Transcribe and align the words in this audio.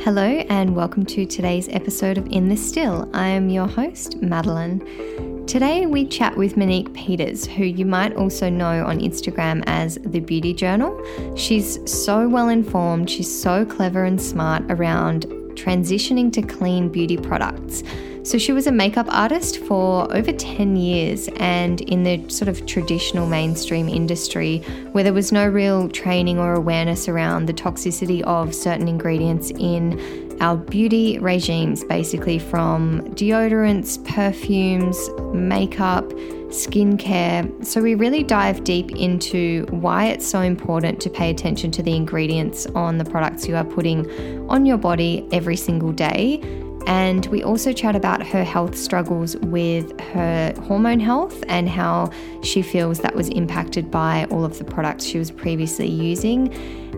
Hello, 0.00 0.22
and 0.22 0.76
welcome 0.76 1.06
to 1.06 1.24
today's 1.24 1.68
episode 1.68 2.18
of 2.18 2.26
In 2.26 2.48
the 2.48 2.56
Still. 2.56 3.08
I 3.14 3.28
am 3.28 3.48
your 3.48 3.66
host, 3.66 4.20
Madeline. 4.20 5.46
Today, 5.46 5.86
we 5.86 6.06
chat 6.06 6.36
with 6.36 6.56
Monique 6.56 6.92
Peters, 6.92 7.46
who 7.46 7.64
you 7.64 7.86
might 7.86 8.14
also 8.16 8.50
know 8.50 8.84
on 8.84 8.98
Instagram 8.98 9.62
as 9.66 9.98
The 10.04 10.20
Beauty 10.20 10.52
Journal. 10.52 11.00
She's 11.36 11.78
so 11.90 12.28
well 12.28 12.48
informed, 12.48 13.08
she's 13.08 13.42
so 13.42 13.64
clever 13.64 14.04
and 14.04 14.20
smart 14.20 14.64
around 14.68 15.26
transitioning 15.54 16.32
to 16.32 16.42
clean 16.42 16.90
beauty 16.90 17.16
products. 17.16 17.82
So 18.24 18.38
she 18.38 18.52
was 18.52 18.66
a 18.66 18.72
makeup 18.72 19.06
artist 19.10 19.58
for 19.64 20.10
over 20.16 20.32
10 20.32 20.76
years 20.76 21.28
and 21.36 21.82
in 21.82 22.04
the 22.04 22.26
sort 22.30 22.48
of 22.48 22.64
traditional 22.64 23.26
mainstream 23.26 23.86
industry 23.86 24.60
where 24.92 25.04
there 25.04 25.12
was 25.12 25.30
no 25.30 25.46
real 25.46 25.90
training 25.90 26.38
or 26.38 26.54
awareness 26.54 27.06
around 27.06 27.44
the 27.46 27.52
toxicity 27.52 28.22
of 28.22 28.54
certain 28.54 28.88
ingredients 28.88 29.50
in 29.50 30.00
our 30.40 30.56
beauty 30.56 31.18
regimes, 31.18 31.84
basically 31.84 32.38
from 32.38 33.02
deodorants, 33.10 34.02
perfumes, 34.06 35.10
makeup, 35.34 36.08
skincare. 36.48 37.64
So, 37.64 37.80
we 37.82 37.94
really 37.94 38.22
dive 38.22 38.64
deep 38.64 38.90
into 38.92 39.66
why 39.70 40.06
it's 40.06 40.26
so 40.26 40.40
important 40.40 41.00
to 41.02 41.10
pay 41.10 41.30
attention 41.30 41.70
to 41.72 41.82
the 41.82 41.94
ingredients 41.94 42.66
on 42.74 42.98
the 42.98 43.04
products 43.04 43.46
you 43.46 43.54
are 43.54 43.64
putting 43.64 44.08
on 44.50 44.66
your 44.66 44.78
body 44.78 45.28
every 45.30 45.56
single 45.56 45.92
day 45.92 46.40
and 46.86 47.26
we 47.26 47.42
also 47.42 47.72
chat 47.72 47.96
about 47.96 48.26
her 48.26 48.44
health 48.44 48.76
struggles 48.76 49.36
with 49.38 49.98
her 50.00 50.54
hormone 50.66 51.00
health 51.00 51.42
and 51.48 51.68
how 51.68 52.10
she 52.42 52.62
feels 52.62 52.98
that 53.00 53.14
was 53.14 53.28
impacted 53.30 53.90
by 53.90 54.26
all 54.30 54.44
of 54.44 54.58
the 54.58 54.64
products 54.64 55.04
she 55.04 55.18
was 55.18 55.30
previously 55.30 55.88
using. 55.88 56.52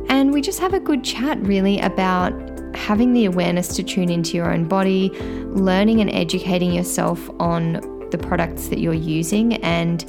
And 0.08 0.32
we 0.32 0.40
just 0.40 0.60
have 0.60 0.74
a 0.74 0.80
good 0.80 1.04
chat 1.04 1.38
really 1.40 1.80
about 1.80 2.32
having 2.76 3.12
the 3.12 3.24
awareness 3.24 3.68
to 3.76 3.82
tune 3.82 4.10
into 4.10 4.36
your 4.36 4.52
own 4.52 4.68
body, 4.68 5.10
learning 5.50 6.00
and 6.00 6.10
educating 6.10 6.72
yourself 6.72 7.28
on 7.40 7.74
the 8.10 8.18
products 8.18 8.68
that 8.68 8.78
you're 8.78 8.94
using, 8.94 9.54
and 9.64 10.04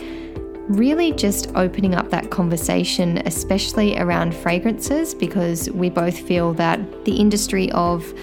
really 0.67 1.13
just 1.13 1.49
opening 1.55 1.95
up 1.95 2.09
that 2.09 2.29
conversation, 2.29 3.19
especially 3.25 3.97
around 3.97 4.35
fragrances, 4.35 5.15
because 5.15 5.69
we 5.71 5.89
both 5.89 6.19
feel 6.19 6.53
that 6.53 7.05
the 7.05 7.15
industry 7.15 7.71
of 7.71 8.13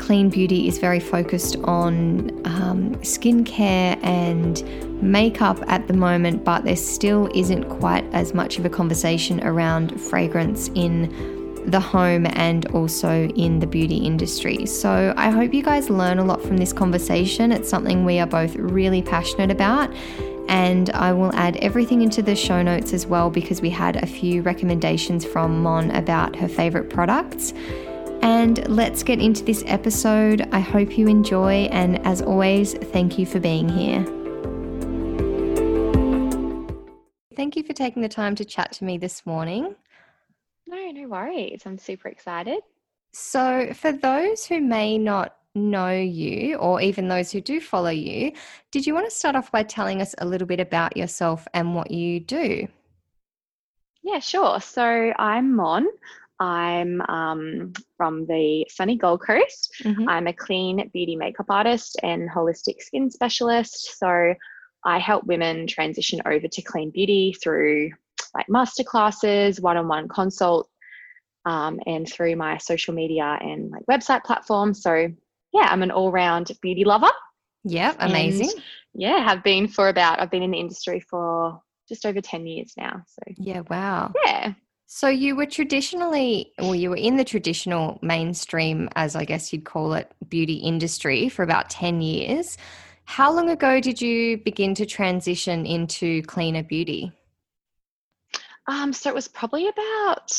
Clean 0.00 0.30
Beauty 0.30 0.66
is 0.66 0.78
very 0.78 0.98
focused 0.98 1.56
on 1.64 2.30
um, 2.46 2.94
skincare 3.02 4.02
and 4.02 4.62
makeup 5.02 5.62
at 5.68 5.86
the 5.88 5.92
moment, 5.92 6.42
but 6.42 6.64
there 6.64 6.74
still 6.74 7.30
isn't 7.34 7.68
quite 7.68 8.04
as 8.12 8.32
much 8.32 8.58
of 8.58 8.64
a 8.64 8.70
conversation 8.70 9.44
around 9.44 10.00
fragrance 10.00 10.68
in 10.74 11.12
the 11.66 11.78
home 11.78 12.26
and 12.30 12.66
also 12.68 13.28
in 13.28 13.60
the 13.60 13.66
beauty 13.66 13.98
industry. 13.98 14.64
So 14.64 15.12
I 15.18 15.30
hope 15.30 15.52
you 15.52 15.62
guys 15.62 15.90
learn 15.90 16.18
a 16.18 16.24
lot 16.24 16.42
from 16.42 16.56
this 16.56 16.72
conversation. 16.72 17.52
It's 17.52 17.68
something 17.68 18.04
we 18.06 18.18
are 18.18 18.26
both 18.26 18.56
really 18.56 19.02
passionate 19.02 19.50
about. 19.50 19.94
And 20.48 20.90
I 20.90 21.12
will 21.12 21.32
add 21.36 21.56
everything 21.58 22.00
into 22.00 22.22
the 22.22 22.34
show 22.34 22.62
notes 22.62 22.94
as 22.94 23.06
well 23.06 23.30
because 23.30 23.60
we 23.60 23.70
had 23.70 23.96
a 23.96 24.06
few 24.06 24.40
recommendations 24.42 25.24
from 25.24 25.62
Mon 25.62 25.90
about 25.90 26.34
her 26.36 26.48
favorite 26.48 26.88
products. 26.88 27.52
And 28.22 28.68
let's 28.68 29.02
get 29.02 29.20
into 29.20 29.44
this 29.44 29.62
episode. 29.66 30.48
I 30.52 30.60
hope 30.60 30.98
you 30.98 31.08
enjoy, 31.08 31.68
and 31.72 32.04
as 32.06 32.20
always, 32.20 32.74
thank 32.74 33.18
you 33.18 33.26
for 33.26 33.40
being 33.40 33.68
here. 33.68 34.04
Thank 37.34 37.56
you 37.56 37.62
for 37.62 37.72
taking 37.72 38.02
the 38.02 38.08
time 38.08 38.34
to 38.34 38.44
chat 38.44 38.72
to 38.72 38.84
me 38.84 38.98
this 38.98 39.24
morning. 39.24 39.74
No, 40.66 40.90
no 40.90 41.08
worries. 41.08 41.62
I'm 41.64 41.78
super 41.78 42.08
excited. 42.08 42.60
So, 43.12 43.72
for 43.72 43.92
those 43.92 44.44
who 44.44 44.60
may 44.60 44.98
not 44.98 45.36
know 45.54 45.90
you, 45.90 46.56
or 46.56 46.80
even 46.80 47.08
those 47.08 47.32
who 47.32 47.40
do 47.40 47.60
follow 47.60 47.90
you, 47.90 48.32
did 48.70 48.86
you 48.86 48.94
want 48.94 49.08
to 49.08 49.14
start 49.14 49.34
off 49.34 49.50
by 49.50 49.62
telling 49.62 50.00
us 50.00 50.14
a 50.18 50.26
little 50.26 50.46
bit 50.46 50.60
about 50.60 50.96
yourself 50.96 51.48
and 51.54 51.74
what 51.74 51.90
you 51.90 52.20
do? 52.20 52.68
Yeah, 54.02 54.20
sure. 54.20 54.60
So, 54.60 55.12
I'm 55.18 55.56
Mon. 55.56 55.86
I'm 56.40 57.02
um, 57.02 57.74
from 57.98 58.26
the 58.26 58.66
sunny 58.70 58.96
Gold 58.96 59.20
Coast. 59.20 59.74
Mm-hmm. 59.84 60.08
I'm 60.08 60.26
a 60.26 60.32
clean 60.32 60.90
beauty 60.92 61.14
makeup 61.14 61.46
artist 61.50 61.98
and 62.02 62.30
holistic 62.30 62.80
skin 62.80 63.10
specialist. 63.10 63.98
So 63.98 64.34
I 64.84 64.98
help 64.98 65.24
women 65.24 65.66
transition 65.66 66.20
over 66.24 66.48
to 66.48 66.62
clean 66.62 66.90
beauty 66.90 67.36
through 67.42 67.90
like 68.34 68.46
masterclasses, 68.46 69.60
one 69.60 69.76
on 69.76 69.86
one 69.86 70.08
consult, 70.08 70.70
um, 71.44 71.78
and 71.86 72.10
through 72.10 72.36
my 72.36 72.56
social 72.56 72.94
media 72.94 73.38
and 73.40 73.70
like 73.70 73.84
website 73.90 74.24
platform. 74.24 74.72
So 74.72 75.12
yeah, 75.52 75.68
I'm 75.68 75.82
an 75.82 75.90
all 75.90 76.10
round 76.10 76.50
beauty 76.62 76.84
lover. 76.84 77.10
Yeah, 77.64 77.94
amazing. 77.98 78.48
And, 78.48 78.64
yeah, 78.94 79.18
have 79.18 79.42
been 79.42 79.68
for 79.68 79.90
about, 79.90 80.20
I've 80.20 80.30
been 80.30 80.42
in 80.42 80.52
the 80.52 80.58
industry 80.58 81.00
for 81.00 81.60
just 81.86 82.06
over 82.06 82.22
10 82.22 82.46
years 82.46 82.72
now. 82.78 83.02
So 83.06 83.34
yeah, 83.36 83.60
wow. 83.68 84.12
Yeah. 84.24 84.54
So 84.92 85.06
you 85.06 85.36
were 85.36 85.46
traditionally, 85.46 86.52
or 86.58 86.74
you 86.74 86.90
were 86.90 86.96
in 86.96 87.14
the 87.14 87.22
traditional 87.22 88.00
mainstream, 88.02 88.88
as 88.96 89.14
I 89.14 89.24
guess 89.24 89.52
you'd 89.52 89.64
call 89.64 89.94
it, 89.94 90.12
beauty 90.28 90.54
industry 90.54 91.28
for 91.28 91.44
about 91.44 91.70
10 91.70 92.00
years. 92.00 92.58
How 93.04 93.32
long 93.32 93.50
ago 93.50 93.78
did 93.78 94.02
you 94.02 94.38
begin 94.38 94.74
to 94.74 94.86
transition 94.86 95.64
into 95.64 96.22
cleaner 96.22 96.64
beauty? 96.64 97.12
Um, 98.66 98.92
so 98.92 99.08
it 99.08 99.14
was 99.14 99.28
probably 99.28 99.68
about 99.68 100.32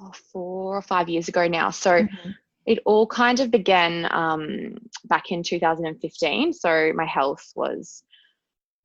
oh, 0.00 0.12
four 0.32 0.74
or 0.74 0.82
five 0.82 1.10
years 1.10 1.28
ago 1.28 1.46
now. 1.46 1.68
So 1.68 2.04
mm-hmm. 2.04 2.30
it 2.64 2.78
all 2.86 3.06
kind 3.06 3.40
of 3.40 3.50
began 3.50 4.10
um, 4.10 4.78
back 5.04 5.30
in 5.30 5.42
2015. 5.42 6.54
So 6.54 6.94
my 6.94 7.04
health 7.04 7.52
was 7.54 8.04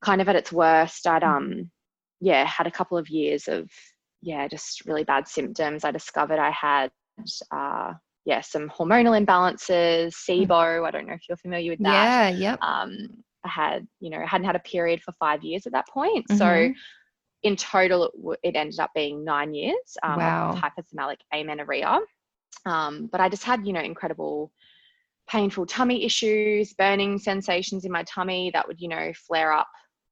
kind 0.02 0.20
of 0.20 0.28
at 0.28 0.36
its 0.36 0.52
worst. 0.52 1.06
I'd, 1.06 1.22
mm-hmm. 1.22 1.34
um, 1.34 1.70
yeah, 2.20 2.44
had 2.44 2.66
a 2.66 2.70
couple 2.70 2.98
of 2.98 3.08
years 3.08 3.48
of 3.48 3.70
yeah, 4.22 4.48
just 4.48 4.84
really 4.86 5.04
bad 5.04 5.28
symptoms. 5.28 5.84
I 5.84 5.90
discovered 5.90 6.38
I 6.38 6.50
had, 6.50 6.90
uh, 7.50 7.94
yeah, 8.24 8.40
some 8.40 8.68
hormonal 8.68 9.24
imbalances, 9.24 10.14
SIBO. 10.14 10.48
Mm. 10.48 10.86
I 10.86 10.90
don't 10.90 11.06
know 11.06 11.14
if 11.14 11.22
you're 11.28 11.36
familiar 11.36 11.72
with 11.72 11.82
that. 11.82 12.32
Yeah, 12.32 12.38
yep. 12.38 12.58
Um, 12.62 13.08
I 13.44 13.48
had, 13.48 13.86
you 14.00 14.10
know, 14.10 14.18
I 14.18 14.26
hadn't 14.26 14.46
had 14.46 14.56
a 14.56 14.60
period 14.60 15.00
for 15.02 15.12
five 15.18 15.44
years 15.44 15.66
at 15.66 15.72
that 15.72 15.88
point. 15.88 16.26
Mm-hmm. 16.28 16.36
So 16.36 16.74
in 17.42 17.56
total, 17.56 18.04
it, 18.04 18.12
w- 18.16 18.36
it, 18.42 18.56
ended 18.56 18.80
up 18.80 18.90
being 18.94 19.24
nine 19.24 19.54
years 19.54 19.96
um, 20.02 20.18
wow. 20.18 20.50
of 20.50 20.58
hypothalamic 20.58 21.18
amenorrhea. 21.32 22.00
Um, 22.64 23.08
but 23.12 23.20
I 23.20 23.28
just 23.28 23.44
had, 23.44 23.64
you 23.66 23.72
know, 23.72 23.80
incredible 23.80 24.50
painful 25.28 25.66
tummy 25.66 26.04
issues, 26.04 26.72
burning 26.74 27.18
sensations 27.18 27.84
in 27.84 27.92
my 27.92 28.04
tummy 28.04 28.50
that 28.54 28.66
would, 28.66 28.80
you 28.80 28.88
know, 28.88 29.12
flare 29.14 29.52
up 29.52 29.68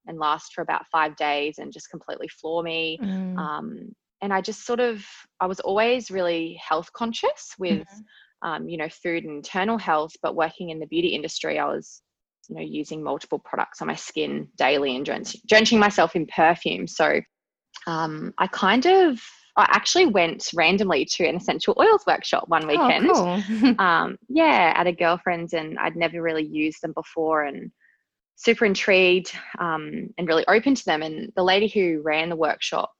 and 0.07 0.19
last 0.19 0.53
for 0.53 0.63
about 0.63 0.87
five 0.91 1.17
days 1.17 1.59
and 1.59 1.73
just 1.73 1.91
completely 1.91 2.29
floor 2.29 2.63
me. 2.63 2.99
Mm. 3.03 3.39
Um, 3.39 3.95
and 4.23 4.33
I 4.33 4.41
just 4.41 4.65
sort 4.65 4.81
of, 4.81 5.05
I 5.41 5.47
was 5.47 5.61
always 5.61 6.11
really 6.11 6.59
health 6.67 6.93
conscious 6.93 7.55
with, 7.59 7.87
mm-hmm. 7.87 8.49
um, 8.49 8.69
you 8.69 8.77
know, 8.77 8.89
food 8.89 9.25
and 9.25 9.37
internal 9.37 9.79
health, 9.79 10.13
but 10.23 10.35
working 10.37 10.71
in 10.71 10.79
the 10.79 10.87
beauty 10.87 11.09
industry, 11.09 11.59
I 11.59 11.67
was, 11.67 12.03
you 12.49 12.57
know, 12.57 12.63
using 12.63 13.03
multiple 13.03 13.39
products 13.39 13.81
on 13.81 13.89
my 13.89 13.95
skin 13.95 14.49
daily 14.57 14.97
and 14.97 15.05
drench- 15.05 15.37
drenching 15.47 15.79
myself 15.79 16.17
in 16.17 16.27
perfume. 16.27 16.87
So 16.87 17.21
um, 17.87 18.33
I 18.39 18.47
kind 18.47 18.87
of, 18.87 19.21
I 19.57 19.67
actually 19.71 20.07
went 20.07 20.51
randomly 20.55 21.05
to 21.05 21.27
an 21.27 21.37
essential 21.37 21.77
oils 21.79 22.03
workshop 22.07 22.45
one 22.49 22.67
weekend. 22.67 23.09
Oh, 23.11 23.43
cool. 23.47 23.75
um, 23.79 24.17
yeah, 24.29 24.73
at 24.75 24.87
a 24.87 24.93
girlfriend's, 24.93 25.53
and 25.53 25.79
I'd 25.79 25.97
never 25.97 26.21
really 26.21 26.45
used 26.45 26.83
them 26.83 26.93
before, 26.93 27.45
and 27.45 27.71
super 28.37 28.65
intrigued 28.65 29.33
um, 29.59 30.11
and 30.19 30.29
really 30.29 30.45
open 30.49 30.75
to 30.75 30.85
them. 30.85 31.03
And 31.03 31.33
the 31.37 31.45
lady 31.45 31.69
who 31.69 32.03
ran 32.03 32.29
the 32.29 32.37
workshop, 32.37 32.93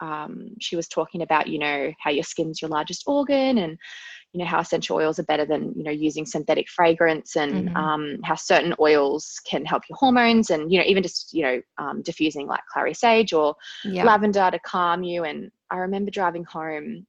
um, 0.00 0.50
she 0.60 0.74
was 0.74 0.88
talking 0.88 1.22
about, 1.22 1.46
you 1.46 1.58
know, 1.58 1.92
how 2.00 2.10
your 2.10 2.24
skin's 2.24 2.60
your 2.60 2.68
largest 2.70 3.04
organ 3.06 3.58
and, 3.58 3.78
you 4.32 4.40
know, 4.40 4.46
how 4.46 4.58
essential 4.58 4.96
oils 4.96 5.18
are 5.18 5.24
better 5.24 5.46
than, 5.46 5.72
you 5.76 5.84
know, 5.84 5.92
using 5.92 6.26
synthetic 6.26 6.68
fragrance 6.68 7.36
and 7.36 7.68
mm-hmm. 7.68 7.76
um, 7.76 8.18
how 8.24 8.34
certain 8.34 8.74
oils 8.80 9.40
can 9.48 9.64
help 9.64 9.84
your 9.88 9.96
hormones 9.96 10.50
and, 10.50 10.72
you 10.72 10.78
know, 10.78 10.84
even 10.84 11.02
just, 11.02 11.32
you 11.32 11.42
know, 11.42 11.60
um, 11.78 12.02
diffusing 12.02 12.48
like 12.48 12.62
clary 12.72 12.94
sage 12.94 13.32
or 13.32 13.54
yeah. 13.84 14.02
lavender 14.02 14.50
to 14.50 14.58
calm 14.60 15.04
you. 15.04 15.24
And 15.24 15.50
I 15.70 15.76
remember 15.76 16.10
driving 16.10 16.44
home 16.44 17.06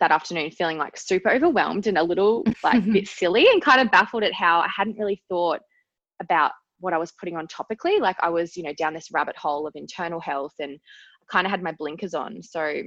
that 0.00 0.10
afternoon 0.10 0.50
feeling 0.50 0.78
like 0.78 0.98
super 0.98 1.30
overwhelmed 1.30 1.86
and 1.86 1.96
a 1.96 2.02
little 2.02 2.44
like 2.62 2.84
bit 2.92 3.08
silly 3.08 3.46
and 3.46 3.62
kind 3.62 3.80
of 3.80 3.90
baffled 3.90 4.24
at 4.24 4.34
how 4.34 4.58
I 4.58 4.68
hadn't 4.76 4.98
really 4.98 5.22
thought 5.28 5.60
about 6.20 6.52
what 6.82 6.92
I 6.92 6.98
was 6.98 7.12
putting 7.12 7.36
on 7.36 7.46
topically. 7.46 8.00
Like 8.00 8.16
I 8.20 8.28
was, 8.28 8.56
you 8.56 8.62
know, 8.62 8.74
down 8.74 8.92
this 8.92 9.10
rabbit 9.12 9.36
hole 9.36 9.66
of 9.66 9.74
internal 9.76 10.20
health 10.20 10.54
and 10.58 10.78
kind 11.30 11.46
of 11.46 11.50
had 11.50 11.62
my 11.62 11.72
blinkers 11.72 12.14
on. 12.14 12.42
So 12.42 12.82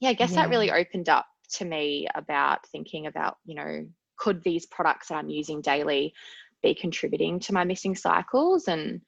yeah, 0.00 0.08
I 0.10 0.14
guess 0.14 0.30
yeah. 0.30 0.42
that 0.42 0.50
really 0.50 0.70
opened 0.70 1.08
up 1.08 1.26
to 1.54 1.64
me 1.64 2.06
about 2.14 2.66
thinking 2.68 3.06
about, 3.06 3.36
you 3.44 3.54
know, 3.54 3.86
could 4.16 4.42
these 4.42 4.66
products 4.66 5.08
that 5.08 5.16
I'm 5.16 5.28
using 5.28 5.60
daily 5.60 6.14
be 6.62 6.74
contributing 6.74 7.40
to 7.40 7.52
my 7.52 7.64
missing 7.64 7.96
cycles? 7.96 8.68
And 8.68 9.00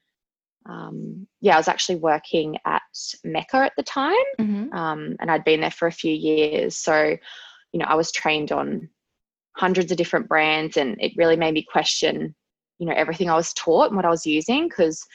um, 0.67 1.27
yeah, 1.41 1.55
I 1.55 1.57
was 1.57 1.67
actually 1.67 1.97
working 1.97 2.57
at 2.65 2.81
Mecca 3.23 3.57
at 3.57 3.73
the 3.77 3.83
time, 3.83 4.13
mm-hmm. 4.39 4.73
um, 4.73 5.15
and 5.19 5.31
I'd 5.31 5.45
been 5.45 5.61
there 5.61 5.71
for 5.71 5.87
a 5.87 5.91
few 5.91 6.13
years. 6.13 6.75
So, 6.75 7.15
you 7.71 7.79
know, 7.79 7.85
I 7.85 7.95
was 7.95 8.11
trained 8.11 8.51
on 8.51 8.89
hundreds 9.55 9.91
of 9.91 9.97
different 9.97 10.27
brands 10.27 10.75
and 10.75 10.97
it 10.99 11.13
really 11.15 11.37
made 11.37 11.53
me 11.53 11.65
question 11.71 12.35
you 12.79 12.85
know 12.85 12.93
everything 12.95 13.29
i 13.29 13.35
was 13.35 13.53
taught 13.53 13.87
and 13.87 13.95
what 13.95 14.05
i 14.05 14.09
was 14.09 14.25
using 14.25 14.67
because 14.67 15.05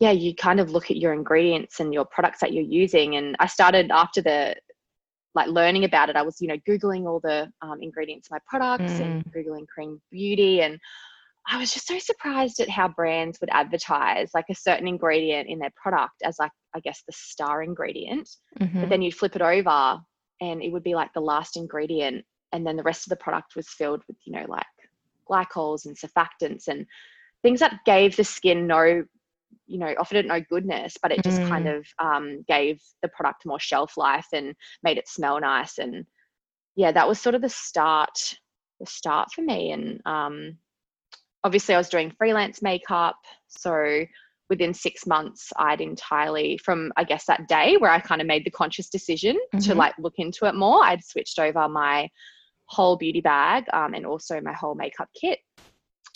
yeah 0.00 0.10
you 0.10 0.34
kind 0.34 0.60
of 0.60 0.70
look 0.70 0.90
at 0.90 0.96
your 0.96 1.12
ingredients 1.12 1.80
and 1.80 1.92
your 1.92 2.04
products 2.04 2.40
that 2.40 2.52
you're 2.52 2.62
using 2.62 3.16
and 3.16 3.36
i 3.40 3.46
started 3.46 3.90
after 3.90 4.20
the 4.20 4.54
like 5.34 5.48
learning 5.48 5.84
about 5.84 6.08
it 6.08 6.16
i 6.16 6.22
was 6.22 6.40
you 6.40 6.48
know 6.48 6.58
googling 6.68 7.06
all 7.06 7.20
the 7.20 7.50
um, 7.62 7.78
ingredients 7.82 8.28
of 8.28 8.32
my 8.32 8.38
products 8.46 8.94
mm. 8.94 9.00
and 9.00 9.24
googling 9.32 9.66
clean 9.72 10.00
beauty 10.10 10.62
and 10.62 10.78
i 11.48 11.58
was 11.58 11.72
just 11.72 11.86
so 11.86 11.98
surprised 11.98 12.60
at 12.60 12.68
how 12.68 12.88
brands 12.88 13.40
would 13.40 13.50
advertise 13.50 14.30
like 14.34 14.46
a 14.50 14.54
certain 14.54 14.88
ingredient 14.88 15.48
in 15.48 15.58
their 15.58 15.72
product 15.80 16.14
as 16.24 16.38
like 16.38 16.52
i 16.74 16.80
guess 16.80 17.02
the 17.06 17.12
star 17.12 17.62
ingredient 17.62 18.28
mm-hmm. 18.60 18.80
but 18.80 18.88
then 18.88 19.02
you'd 19.02 19.14
flip 19.14 19.36
it 19.36 19.42
over 19.42 19.98
and 20.40 20.62
it 20.62 20.70
would 20.70 20.84
be 20.84 20.94
like 20.94 21.12
the 21.14 21.20
last 21.20 21.56
ingredient 21.56 22.24
and 22.52 22.66
then 22.66 22.76
the 22.76 22.82
rest 22.82 23.06
of 23.06 23.10
the 23.10 23.16
product 23.16 23.54
was 23.56 23.68
filled 23.68 24.02
with 24.08 24.16
you 24.24 24.32
know 24.32 24.46
like 24.48 24.64
glycols 25.30 25.86
and 25.86 25.96
surfactants 25.96 26.68
and 26.68 26.86
things 27.42 27.60
that 27.60 27.80
gave 27.84 28.16
the 28.16 28.24
skin 28.24 28.66
no 28.66 29.04
you 29.66 29.78
know 29.78 29.94
offered 29.98 30.16
it 30.16 30.26
no 30.26 30.40
goodness 30.48 30.96
but 31.00 31.12
it 31.12 31.22
just 31.22 31.40
mm. 31.40 31.48
kind 31.48 31.68
of 31.68 31.86
um, 31.98 32.44
gave 32.48 32.80
the 33.02 33.08
product 33.08 33.46
more 33.46 33.60
shelf 33.60 33.96
life 33.96 34.26
and 34.32 34.54
made 34.82 34.98
it 34.98 35.08
smell 35.08 35.40
nice 35.40 35.78
and 35.78 36.04
yeah 36.74 36.90
that 36.90 37.08
was 37.08 37.20
sort 37.20 37.34
of 37.34 37.42
the 37.42 37.48
start 37.48 38.36
the 38.80 38.86
start 38.86 39.28
for 39.32 39.42
me 39.42 39.72
and 39.72 40.00
um, 40.06 40.56
obviously 41.44 41.74
i 41.74 41.78
was 41.78 41.88
doing 41.88 42.12
freelance 42.18 42.62
makeup 42.62 43.16
so 43.48 44.04
within 44.48 44.72
six 44.72 45.06
months 45.06 45.52
i'd 45.58 45.80
entirely 45.80 46.58
from 46.58 46.90
i 46.96 47.04
guess 47.04 47.26
that 47.26 47.46
day 47.48 47.76
where 47.76 47.90
i 47.90 48.00
kind 48.00 48.20
of 48.20 48.26
made 48.26 48.44
the 48.44 48.50
conscious 48.50 48.88
decision 48.88 49.36
mm-hmm. 49.54 49.58
to 49.58 49.74
like 49.74 49.94
look 49.98 50.14
into 50.18 50.46
it 50.46 50.54
more 50.54 50.82
i'd 50.84 51.04
switched 51.04 51.38
over 51.38 51.68
my 51.68 52.08
whole 52.68 52.96
beauty 52.96 53.20
bag 53.20 53.64
um, 53.72 53.94
and 53.94 54.06
also 54.06 54.40
my 54.40 54.52
whole 54.52 54.74
makeup 54.74 55.08
kit. 55.18 55.40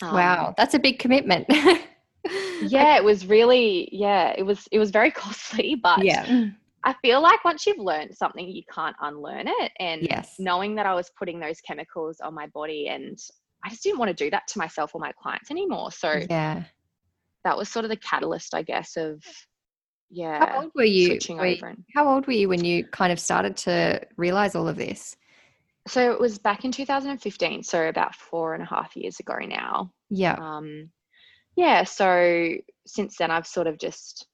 Um, 0.01 0.13
wow, 0.13 0.53
that's 0.57 0.73
a 0.73 0.79
big 0.79 0.99
commitment. 0.99 1.45
yeah, 1.49 2.95
it 2.95 3.03
was 3.03 3.25
really 3.25 3.89
yeah, 3.91 4.33
it 4.37 4.43
was 4.43 4.67
it 4.71 4.79
was 4.79 4.91
very 4.91 5.11
costly, 5.23 5.75
but 5.75 6.03
yeah. 6.03 6.47
I 6.85 6.93
feel 7.01 7.21
like 7.21 7.45
once 7.45 7.65
you've 7.65 7.77
learned 7.77 8.13
something, 8.15 8.45
you 8.45 8.63
can't 8.69 8.95
unlearn 9.01 9.45
it. 9.47 9.71
And 9.79 10.01
yes. 10.01 10.35
knowing 10.37 10.75
that 10.75 10.85
I 10.85 10.93
was 10.93 11.09
putting 11.17 11.39
those 11.39 11.61
chemicals 11.61 12.19
on 12.19 12.33
my 12.33 12.47
body 12.47 12.89
and 12.89 13.17
I 13.63 13.69
just 13.69 13.83
didn't 13.83 13.99
want 13.99 14.09
to 14.09 14.23
do 14.23 14.29
that 14.31 14.47
to 14.49 14.59
myself 14.59 14.91
or 14.93 14.99
my 14.99 15.13
clients 15.13 15.49
anymore. 15.49 15.93
So 15.93 16.21
yeah, 16.29 16.63
that 17.45 17.57
was 17.57 17.69
sort 17.69 17.85
of 17.85 17.89
the 17.89 17.97
catalyst, 17.97 18.53
I 18.53 18.63
guess, 18.63 18.97
of 18.97 19.23
yeah. 20.09 20.45
How 20.45 20.61
old 20.63 20.71
were 20.75 20.83
you? 20.83 21.17
Were 21.29 21.45
you 21.45 21.57
and, 21.63 21.83
how 21.95 22.07
old 22.07 22.27
were 22.27 22.33
you 22.33 22.49
when 22.49 22.63
you 22.63 22.85
kind 22.85 23.11
of 23.11 23.19
started 23.19 23.57
to 23.57 24.01
realize 24.17 24.53
all 24.53 24.67
of 24.67 24.75
this? 24.75 25.15
So 25.87 26.11
it 26.11 26.19
was 26.19 26.39
back 26.39 26.65
in 26.65 26.71
2015 26.71 27.63
so 27.63 27.87
about 27.87 28.15
four 28.15 28.53
and 28.53 28.63
a 28.63 28.65
half 28.65 28.95
years 28.95 29.19
ago 29.19 29.37
now. 29.39 29.91
Yeah. 30.09 30.35
Um 30.39 30.89
yeah 31.55 31.83
so 31.83 32.55
since 32.85 33.17
then 33.17 33.31
i've 33.31 33.47
sort 33.47 33.67
of 33.67 33.77
just 33.77 34.27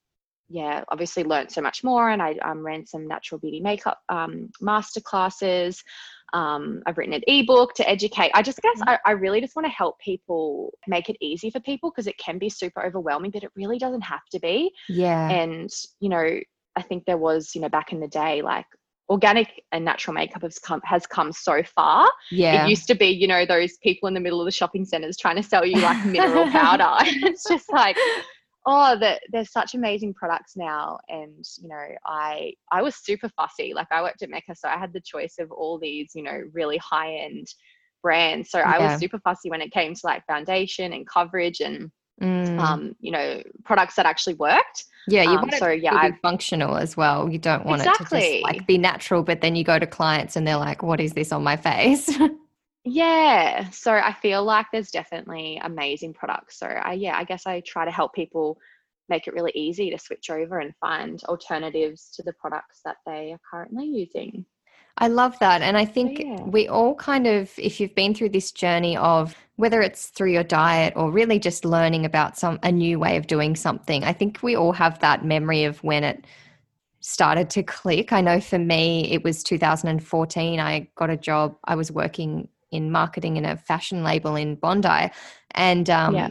yeah 0.48 0.84
obviously 0.90 1.24
learned 1.24 1.52
so 1.52 1.62
much 1.62 1.84
more 1.84 2.10
and 2.10 2.22
i 2.22 2.34
um, 2.46 2.66
ran 2.66 2.86
some 2.86 3.08
natural 3.08 3.40
beauty 3.40 3.60
makeup 3.60 4.00
um, 4.10 4.50
master 4.62 5.02
classes. 5.02 5.84
Um, 6.32 6.84
i've 6.86 6.98
written 6.98 7.16
an 7.16 7.24
ebook 7.28 7.74
to 7.76 7.90
educate. 7.90 8.32
I 8.36 8.44
just 8.44 8.62
guess 8.62 8.78
mm-hmm. 8.80 8.90
I, 8.90 9.00
I 9.04 9.12
really 9.12 9.42
just 9.42 9.56
want 9.56 9.66
to 9.66 9.72
help 9.72 10.00
people 10.00 10.72
make 10.88 11.10
it 11.10 11.18
easy 11.22 11.50
for 11.50 11.60
people 11.60 11.90
because 11.90 12.06
it 12.06 12.20
can 12.20 12.38
be 12.38 12.50
super 12.50 12.86
overwhelming 12.86 13.32
but 13.32 13.44
it 13.44 13.52
really 13.56 13.80
doesn't 13.80 14.02
have 14.02 14.26
to 14.32 14.40
be. 14.40 14.72
Yeah. 14.88 15.30
And 15.30 15.70
you 16.00 16.10
know 16.10 16.40
i 16.76 16.82
think 16.84 17.04
there 17.06 17.18
was 17.18 17.56
you 17.56 17.62
know 17.62 17.70
back 17.70 17.92
in 17.92 18.00
the 18.00 18.08
day 18.08 18.44
like 18.44 18.68
organic 19.10 19.64
and 19.72 19.84
natural 19.84 20.14
makeup 20.14 20.44
has 20.44 20.60
come 20.60 20.82
has 20.84 21.08
come 21.08 21.32
so 21.32 21.64
far. 21.64 22.10
Yeah. 22.32 22.66
It 22.66 22.70
used 22.70 22.88
to 22.88 22.96
be, 22.96 23.08
you 23.08 23.28
know, 23.28 23.46
those 23.46 23.78
people 23.78 24.08
in 24.08 24.14
the 24.14 24.20
middle 24.20 24.40
of 24.40 24.46
the 24.46 24.52
shopping 24.52 24.86
centers 24.86 25.18
trying 25.18 25.36
to 25.36 25.44
sell 25.44 25.66
you 25.66 25.82
like 25.82 26.06
mineral 26.06 26.50
powder. 26.52 26.96
it's 27.26 27.44
just 27.50 27.72
like, 27.72 27.98
oh, 28.66 28.98
that 29.00 29.22
there's 29.32 29.52
such 29.52 29.74
amazing 29.74 30.14
products 30.14 30.56
now. 30.56 31.00
And, 31.10 31.44
you 31.62 31.70
know, 31.70 31.88
I 32.06 32.54
I 32.72 32.82
was 32.82 32.96
super 32.96 33.30
fussy. 33.30 33.74
Like 33.74 33.88
I 33.92 34.02
worked 34.02 34.22
at 34.22 34.30
Mecca, 34.30 34.56
so 34.56 34.68
I 34.68 34.78
had 34.78 34.94
the 34.94 35.02
choice 35.02 35.36
of 35.40 35.52
all 35.52 35.80
these, 35.80 36.12
you 36.14 36.24
know, 36.24 36.44
really 36.54 36.78
high-end 36.78 37.48
brands. 38.04 38.52
So 38.52 38.60
yeah. 38.60 38.72
I 38.72 38.80
was 38.80 39.00
super 39.00 39.20
fussy 39.20 39.50
when 39.50 39.62
it 39.62 39.72
came 39.72 39.96
to 39.96 40.02
like 40.04 40.26
foundation 40.28 40.94
and 40.94 41.08
coverage 41.08 41.62
and 41.62 41.92
mm. 42.20 42.60
um, 42.60 42.96
you 43.00 43.12
know, 43.12 43.42
products 43.64 43.96
that 43.96 44.06
actually 44.06 44.36
worked. 44.36 44.86
Yeah, 45.08 45.24
you 45.24 45.30
um, 45.30 45.36
want 45.38 45.54
it 45.54 45.60
so, 45.60 45.70
yeah, 45.70 45.92
to 46.02 46.12
be 46.12 46.18
functional 46.22 46.78
as 46.78 46.96
well. 46.96 47.30
You 47.30 47.40
don't 47.40 47.66
want 47.66 47.82
exactly. 47.82 48.20
it 48.20 48.22
to 48.22 48.32
just 48.32 48.44
like 48.44 48.68
be 48.68 48.78
natural, 48.78 49.24
but 49.24 49.42
then 49.42 49.56
you 49.56 49.64
go 49.64 49.80
to 49.80 49.88
clients 49.88 50.36
and 50.36 50.48
they're 50.48 50.58
like, 50.58 50.84
"What 50.84 51.00
is 51.00 51.14
this 51.14 51.32
on 51.32 51.44
my 51.44 51.56
face?" 51.56 52.10
yeah, 52.84 53.70
so 53.70 53.94
I 53.94 54.14
feel 54.14 54.44
like 54.44 54.68
there's 54.72 54.92
definitely 54.92 55.60
amazing 55.64 56.14
products. 56.14 56.60
So 56.60 56.68
I 56.68 56.94
yeah, 56.94 57.18
I 57.18 57.24
guess 57.24 57.48
I 57.48 57.62
try 57.62 57.86
to 57.86 57.92
help 57.92 58.14
people 58.14 58.60
make 59.10 59.28
it 59.28 59.34
really 59.34 59.52
easy 59.56 59.90
to 59.90 59.98
switch 59.98 60.30
over 60.30 60.60
and 60.60 60.74
find 60.80 61.24
alternatives 61.24 62.12
to 62.16 62.24
the 62.24 62.34
products 62.34 62.82
that 62.86 62.98
they 63.06 63.32
are 63.32 63.40
currently 63.50 63.88
using. 63.88 64.46
I 65.00 65.08
love 65.08 65.40
that. 65.40 65.62
And 65.62 65.78
I 65.78 65.86
think 65.86 66.20
yeah. 66.20 66.42
we 66.42 66.68
all 66.68 66.94
kind 66.94 67.26
of, 67.26 67.52
if 67.58 67.80
you've 67.80 67.96
been 67.96 68.14
through 68.14 68.30
this 68.30 68.52
journey 68.52 68.98
of 68.98 69.36
whether 69.56 69.82
it's 69.82 70.08
through 70.08 70.32
your 70.32 70.44
diet 70.44 70.94
or 70.96 71.10
really 71.10 71.40
just 71.40 71.66
learning 71.66 72.06
about 72.06 72.38
some 72.38 72.60
a 72.64 72.72
new 72.72 73.00
way 73.00 73.16
of 73.18 73.28
doing 73.28 73.56
something, 73.56 74.04
I 74.04 74.14
think 74.14 74.44
we 74.44 74.56
all 74.56 74.74
have 74.74 75.00
that 75.00 75.24
memory 75.24 75.64
of 75.64 75.82
when 75.84 76.04
it 76.04 76.26
started 77.00 77.50
to 77.52 77.64
click. 77.64 78.12
I 78.12 78.20
know 78.20 78.42
for 78.42 78.60
me, 78.60 79.10
it 79.12 79.24
was 79.24 79.42
2014. 79.44 80.60
I 80.60 80.90
got 80.96 81.10
a 81.10 81.18
job. 81.18 81.56
I 81.64 81.76
was 81.76 81.92
working 81.92 82.50
in 82.72 82.92
marketing 82.92 83.38
in 83.38 83.46
a 83.46 83.56
fashion 83.58 84.04
label 84.04 84.36
in 84.36 84.56
Bondi. 84.56 85.12
And 85.52 85.90
um, 85.90 86.14
yeah. 86.14 86.30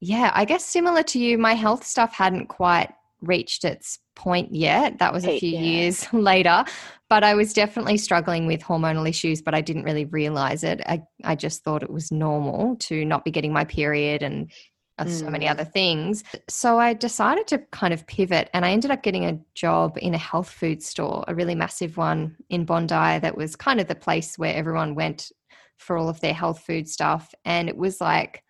yeah, 0.00 0.30
I 0.34 0.46
guess 0.46 0.64
similar 0.64 1.02
to 1.04 1.18
you, 1.18 1.36
my 1.36 1.52
health 1.52 1.84
stuff 1.84 2.14
hadn't 2.14 2.46
quite 2.46 2.92
reached 3.22 3.64
its 3.64 3.98
point 4.14 4.54
yet. 4.54 4.98
That 4.98 5.12
was 5.12 5.24
a 5.24 5.38
few 5.38 5.50
yeah. 5.50 5.60
years 5.60 6.06
later. 6.12 6.64
But 7.08 7.24
I 7.24 7.34
was 7.34 7.52
definitely 7.52 7.96
struggling 7.96 8.46
with 8.46 8.62
hormonal 8.62 9.08
issues, 9.08 9.42
but 9.42 9.54
I 9.54 9.60
didn't 9.60 9.84
really 9.84 10.04
realize 10.04 10.62
it. 10.64 10.80
I, 10.86 11.02
I 11.24 11.34
just 11.34 11.64
thought 11.64 11.82
it 11.82 11.90
was 11.90 12.12
normal 12.12 12.76
to 12.76 13.04
not 13.04 13.24
be 13.24 13.30
getting 13.30 13.52
my 13.52 13.64
period 13.64 14.22
and 14.22 14.50
uh, 14.98 15.06
so 15.06 15.30
many 15.30 15.46
mm. 15.46 15.50
other 15.50 15.64
things. 15.64 16.22
So 16.48 16.78
I 16.78 16.92
decided 16.92 17.46
to 17.48 17.58
kind 17.72 17.94
of 17.94 18.06
pivot 18.06 18.50
and 18.52 18.64
I 18.64 18.70
ended 18.70 18.90
up 18.90 19.02
getting 19.02 19.24
a 19.24 19.40
job 19.54 19.96
in 20.00 20.14
a 20.14 20.18
health 20.18 20.50
food 20.50 20.82
store, 20.82 21.24
a 21.26 21.34
really 21.34 21.54
massive 21.54 21.96
one 21.96 22.36
in 22.50 22.64
Bondi 22.64 23.18
that 23.18 23.36
was 23.36 23.56
kind 23.56 23.80
of 23.80 23.88
the 23.88 23.94
place 23.94 24.36
where 24.36 24.54
everyone 24.54 24.94
went 24.94 25.32
for 25.78 25.96
all 25.96 26.10
of 26.10 26.20
their 26.20 26.34
health 26.34 26.60
food 26.60 26.88
stuff. 26.88 27.34
And 27.44 27.68
it 27.68 27.76
was 27.76 28.00
like, 28.00 28.44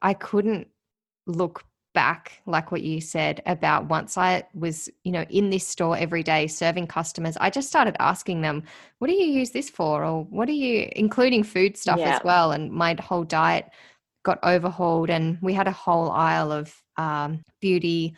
I 0.00 0.14
couldn't 0.14 0.68
look 1.26 1.64
back 1.94 2.42
like 2.44 2.72
what 2.72 2.82
you 2.82 3.00
said 3.00 3.40
about 3.46 3.88
once 3.88 4.18
i 4.18 4.42
was 4.52 4.90
you 5.04 5.12
know 5.12 5.22
in 5.30 5.48
this 5.48 5.66
store 5.66 5.96
every 5.96 6.22
day 6.22 6.46
serving 6.46 6.86
customers 6.86 7.36
i 7.40 7.48
just 7.48 7.68
started 7.68 7.96
asking 8.00 8.42
them 8.42 8.62
what 8.98 9.08
do 9.08 9.14
you 9.14 9.26
use 9.26 9.50
this 9.50 9.70
for 9.70 10.04
or 10.04 10.24
what 10.24 10.48
are 10.48 10.52
you 10.52 10.88
including 10.96 11.42
food 11.42 11.76
stuff 11.76 11.98
yeah. 11.98 12.16
as 12.16 12.20
well 12.24 12.50
and 12.52 12.70
my 12.70 12.96
whole 13.00 13.24
diet 13.24 13.70
got 14.24 14.38
overhauled 14.42 15.08
and 15.08 15.38
we 15.40 15.54
had 15.54 15.68
a 15.68 15.72
whole 15.72 16.10
aisle 16.10 16.50
of 16.50 16.74
um, 16.96 17.42
beauty 17.60 18.14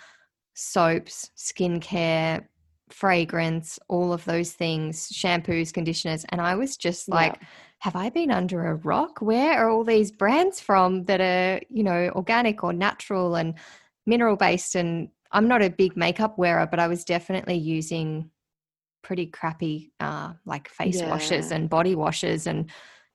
soaps 0.54 1.30
skincare 1.36 2.44
fragrance 2.88 3.78
all 3.88 4.12
of 4.12 4.24
those 4.24 4.52
things 4.52 5.08
shampoos 5.10 5.72
conditioners 5.72 6.24
and 6.30 6.40
i 6.40 6.54
was 6.54 6.76
just 6.76 7.08
like 7.08 7.36
yeah 7.40 7.48
have 7.86 7.94
I 7.94 8.10
been 8.10 8.32
under 8.32 8.66
a 8.66 8.74
rock? 8.74 9.20
Where 9.20 9.56
are 9.60 9.70
all 9.70 9.84
these 9.84 10.10
brands 10.10 10.58
from 10.58 11.04
that 11.04 11.20
are, 11.20 11.60
you 11.70 11.84
know, 11.84 12.10
organic 12.16 12.64
or 12.64 12.72
natural 12.72 13.36
and 13.36 13.54
mineral 14.06 14.34
based? 14.34 14.74
And 14.74 15.08
I'm 15.30 15.46
not 15.46 15.62
a 15.62 15.70
big 15.70 15.96
makeup 15.96 16.36
wearer, 16.36 16.66
but 16.66 16.80
I 16.80 16.88
was 16.88 17.04
definitely 17.04 17.54
using 17.54 18.28
pretty 19.04 19.26
crappy 19.26 19.92
uh, 20.00 20.32
like 20.44 20.68
face 20.68 20.98
yeah. 20.98 21.10
washes 21.10 21.52
and 21.52 21.70
body 21.70 21.94
washes 21.94 22.48
and 22.48 22.72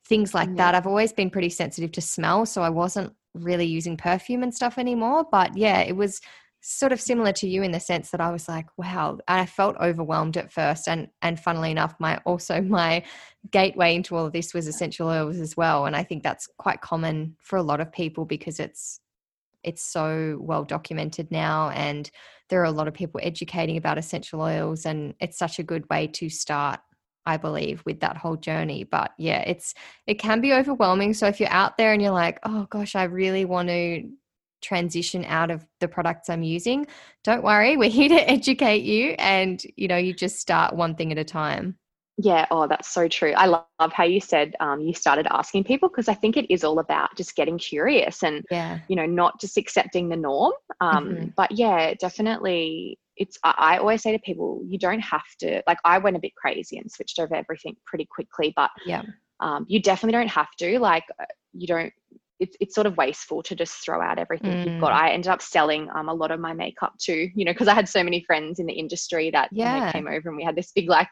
things 0.07 0.33
like 0.33 0.47
yeah. 0.47 0.55
that. 0.55 0.75
I've 0.75 0.87
always 0.87 1.11
been 1.11 1.29
pretty 1.29 1.49
sensitive 1.49 1.91
to 1.91 2.01
smell, 2.01 2.45
so 2.45 2.61
I 2.61 2.69
wasn't 2.69 3.13
really 3.33 3.65
using 3.65 3.97
perfume 3.97 4.41
and 4.41 4.55
stuff 4.55 4.77
anymore. 4.77 5.25
But 5.29 5.57
yeah, 5.57 5.81
it 5.81 5.97
was 5.97 6.21
sort 6.61 6.91
of 6.91 7.01
similar 7.01 7.31
to 7.33 7.47
you 7.49 7.63
in 7.63 7.71
the 7.71 7.79
sense 7.79 8.11
that 8.11 8.21
I 8.21 8.31
was 8.31 8.47
like, 8.47 8.67
wow, 8.77 9.17
I 9.27 9.47
felt 9.47 9.75
overwhelmed 9.77 10.37
at 10.37 10.53
first. 10.53 10.87
And 10.87 11.09
and 11.21 11.39
funnily 11.39 11.71
enough, 11.71 11.95
my 11.99 12.17
also 12.25 12.61
my 12.79 13.03
gateway 13.49 13.95
into 13.95 14.15
all 14.15 14.27
of 14.27 14.33
this 14.33 14.53
was 14.53 14.67
essential 14.67 15.07
oils 15.07 15.39
as 15.39 15.57
well. 15.57 15.85
And 15.85 15.95
I 15.95 16.03
think 16.03 16.23
that's 16.23 16.47
quite 16.57 16.81
common 16.81 17.35
for 17.39 17.57
a 17.57 17.63
lot 17.63 17.81
of 17.81 17.91
people 17.91 18.25
because 18.25 18.59
it's 18.59 18.99
it's 19.63 19.83
so 19.83 20.37
well 20.41 20.63
documented 20.63 21.29
now 21.31 21.69
and 21.69 22.09
there 22.49 22.61
are 22.61 22.65
a 22.65 22.71
lot 22.71 22.87
of 22.87 22.93
people 22.93 23.19
educating 23.23 23.77
about 23.77 23.97
essential 23.97 24.41
oils 24.41 24.85
and 24.85 25.13
it's 25.19 25.37
such 25.37 25.59
a 25.59 25.63
good 25.63 25.87
way 25.89 26.07
to 26.07 26.29
start 26.29 26.79
I 27.27 27.37
believe 27.37 27.83
with 27.85 27.99
that 27.99 28.17
whole 28.17 28.37
journey 28.37 28.83
but 28.83 29.11
yeah 29.19 29.41
it's 29.41 29.75
it 30.07 30.15
can 30.15 30.41
be 30.41 30.53
overwhelming 30.53 31.13
so 31.13 31.27
if 31.27 31.39
you're 31.39 31.49
out 31.49 31.77
there 31.77 31.93
and 31.93 32.01
you're 32.01 32.11
like 32.11 32.39
oh 32.43 32.65
gosh 32.71 32.95
I 32.95 33.03
really 33.03 33.45
want 33.45 33.69
to 33.69 34.09
transition 34.61 35.25
out 35.25 35.51
of 35.51 35.65
the 35.79 35.87
products 35.87 36.29
I'm 36.29 36.43
using, 36.43 36.87
don't 37.23 37.43
worry, 37.43 37.77
we're 37.81 37.89
here 37.89 38.09
to 38.09 38.29
educate 38.29 38.83
you 38.83 39.15
and 39.17 39.61
you 39.75 39.87
know, 39.87 39.97
you 39.97 40.13
just 40.13 40.39
start 40.39 40.75
one 40.75 40.95
thing 40.95 41.11
at 41.11 41.17
a 41.17 41.23
time. 41.23 41.77
Yeah, 42.17 42.45
oh, 42.51 42.67
that's 42.67 42.89
so 42.89 43.07
true. 43.07 43.33
I 43.35 43.45
love, 43.45 43.65
love 43.79 43.93
how 43.93 44.03
you 44.03 44.19
said 44.19 44.55
um, 44.59 44.81
you 44.81 44.93
started 44.93 45.27
asking 45.31 45.63
people 45.63 45.89
because 45.89 46.07
I 46.07 46.13
think 46.13 46.37
it 46.37 46.51
is 46.53 46.63
all 46.63 46.77
about 46.79 47.15
just 47.15 47.35
getting 47.35 47.57
curious 47.57 48.21
and, 48.21 48.45
yeah. 48.51 48.79
you 48.87 48.95
know, 48.95 49.05
not 49.05 49.39
just 49.39 49.57
accepting 49.57 50.09
the 50.09 50.17
norm. 50.17 50.53
Um, 50.81 51.01
Mm-hmm. 51.01 51.27
But 51.35 51.51
yeah, 51.51 51.93
definitely. 51.99 52.99
It's, 53.17 53.37
I, 53.43 53.77
always 53.77 54.03
say 54.03 54.11
to 54.11 54.19
people, 54.19 54.61
you 54.67 54.77
don't 54.77 54.99
have 54.99 55.25
to, 55.39 55.63
like, 55.67 55.77
I 55.83 55.97
went 55.97 56.15
a 56.15 56.19
bit 56.19 56.35
crazy 56.35 56.77
and 56.77 56.91
switched 56.91 57.17
over 57.19 57.35
everything 57.35 57.75
pretty 57.85 58.05
quickly, 58.05 58.53
but 58.55 58.69
Yeah. 58.85 59.03
um, 59.39 59.65
you 59.67 59.81
definitely 59.81 60.17
don't 60.19 60.29
have 60.29 60.51
to. 60.59 60.79
Like, 60.79 61.05
uh, 61.19 61.25
you 61.53 61.67
don't, 61.67 61.93
it's, 62.41 62.57
it's 62.59 62.75
sort 62.75 62.87
of 62.87 62.97
wasteful 62.97 63.41
to 63.43 63.55
just 63.55 63.75
throw 63.85 64.01
out 64.01 64.19
everything 64.19 64.59
you've 64.65 64.77
got. 64.79 64.91
Mm. 64.91 64.95
I 64.95 65.11
ended 65.11 65.29
up 65.29 65.41
selling 65.41 65.87
um, 65.95 66.09
a 66.09 66.13
lot 66.13 66.31
of 66.31 66.39
my 66.39 66.53
makeup 66.53 66.93
too, 66.99 67.29
you 67.35 67.45
know, 67.45 67.53
because 67.53 67.67
I 67.69 67.75
had 67.75 67.87
so 67.87 68.03
many 68.03 68.23
friends 68.23 68.59
in 68.59 68.65
the 68.65 68.73
industry 68.73 69.31
that 69.31 69.49
Yeah. 69.51 69.91
came 69.93 70.07
over 70.07 70.27
and 70.27 70.35
we 70.35 70.43
had 70.43 70.55
this 70.55 70.71
big, 70.73 70.89
like, 70.89 71.09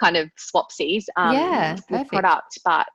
kind 0.00 0.16
of 0.16 0.30
swapsies 0.38 1.06
um, 1.16 1.34
Yeah, 1.34 1.76
with 1.90 2.06
product. 2.06 2.58
But 2.64 2.86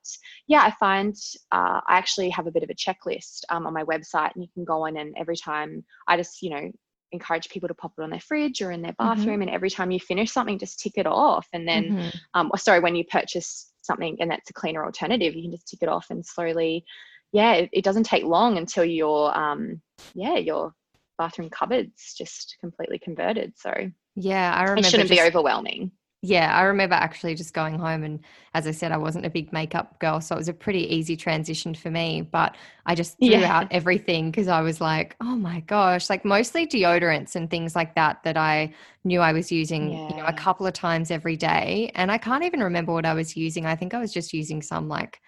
yeah, 0.48 0.62
I 0.62 0.72
find 0.80 1.14
uh, 1.52 1.82
I 1.88 1.98
actually 1.98 2.30
have 2.30 2.48
a 2.48 2.52
bit 2.52 2.64
of 2.64 2.70
a 2.70 2.76
checklist 2.76 3.42
um, 3.50 3.68
on 3.68 3.74
my 3.74 3.84
website, 3.84 4.32
and 4.36 4.44
you 4.44 4.50
can 4.54 4.64
go 4.64 4.86
on 4.86 4.96
and 4.96 5.14
every 5.18 5.36
time 5.36 5.84
I 6.08 6.16
just, 6.16 6.42
you 6.42 6.52
know, 6.52 6.72
encourage 7.12 7.50
people 7.50 7.68
to 7.68 7.76
pop 7.76 7.94
it 7.98 8.02
on 8.02 8.10
their 8.10 8.20
fridge 8.20 8.62
or 8.62 8.72
in 8.72 8.82
their 8.82 8.96
Mm-hmm. 9.02 9.04
bathroom, 9.04 9.42
and 9.42 9.52
every 9.52 9.70
time 9.70 9.92
you 9.92 10.00
finish 10.00 10.32
something, 10.32 10.58
just 10.60 10.80
tick 10.80 10.94
it 10.96 11.08
off, 11.08 11.48
and 11.54 11.68
then 11.68 11.94
Mhm. 11.94 12.12
um, 12.36 12.50
or 12.54 12.58
sorry, 12.58 12.80
when 12.80 12.96
you 12.96 13.04
purchase 13.06 13.72
something 13.82 14.16
and 14.20 14.32
that's 14.32 14.50
a 14.50 14.54
cleaner 14.54 14.86
alternative, 14.86 15.36
you 15.36 15.42
can 15.44 15.52
just 15.52 15.68
tick 15.68 15.80
it 15.82 15.90
off 15.90 16.08
and 16.10 16.26
slowly, 16.26 16.86
yeah, 17.34 17.54
it, 17.56 17.70
it 17.74 17.84
doesn't 17.84 18.04
take 18.06 18.24
long 18.24 18.58
until 18.58 18.86
your, 18.86 19.38
um, 19.38 19.82
yeah, 20.14 20.38
your 20.38 20.74
bathroom 21.18 21.50
cupboard's 21.50 22.14
just 22.18 22.58
completely 22.62 23.00
converted. 23.00 23.54
So 23.58 23.72
Yeah, 24.16 24.54
I 24.56 24.64
remember. 24.64 24.80
it 24.80 24.86
shouldn't 24.92 25.10
be 25.10 25.22
overwhelming. 25.22 25.92
Yeah, 26.26 26.56
I 26.58 26.62
remember 26.64 26.96
actually 26.96 27.36
just 27.36 27.54
going 27.54 27.78
home 27.78 28.04
and 28.04 28.22
as 28.54 28.66
I 28.66 28.72
said, 28.72 28.94
I 28.94 28.98
wasn't 28.98 29.26
a 29.26 29.30
big 29.30 29.52
makeup 29.52 30.00
girl, 30.00 30.22
so 30.22 30.36
it 30.36 30.38
was 30.38 30.48
a 30.48 30.54
pretty 30.54 30.84
easy 30.96 31.18
transition 31.18 31.76
for 31.76 31.92
me. 31.92 32.22
But 32.22 32.56
I 32.86 32.96
just 32.96 33.22
threw 33.26 33.44
Yeah. 33.44 33.46
out 33.46 33.68
everything 33.72 34.32
because 34.32 34.48
I 34.48 34.62
was 34.62 34.80
like, 34.80 35.18
oh 35.20 35.36
my 35.36 35.60
gosh, 35.62 36.10
like 36.10 36.24
mostly 36.24 36.66
deodorants 36.66 37.36
and 37.36 37.50
things 37.50 37.76
like 37.76 37.96
that 37.96 38.24
that 38.24 38.38
I 38.38 38.74
knew 39.04 39.20
I 39.20 39.34
was 39.34 39.52
using, 39.52 40.02
you 40.08 40.16
know, 40.16 40.24
a 40.28 40.34
couple 40.34 40.66
of 40.66 40.74
times 40.74 41.12
every 41.12 41.36
day. 41.36 41.92
And 41.96 42.10
I 42.10 42.18
can't 42.18 42.46
even 42.46 42.64
remember 42.64 42.94
what 42.94 43.06
I 43.06 43.14
was 43.14 43.36
using. 43.36 43.66
I 43.66 43.76
think 43.76 43.94
I 43.94 44.00
was 44.00 44.14
just 44.14 44.32
using 44.34 44.62
some 44.62 44.88
like 44.88 45.20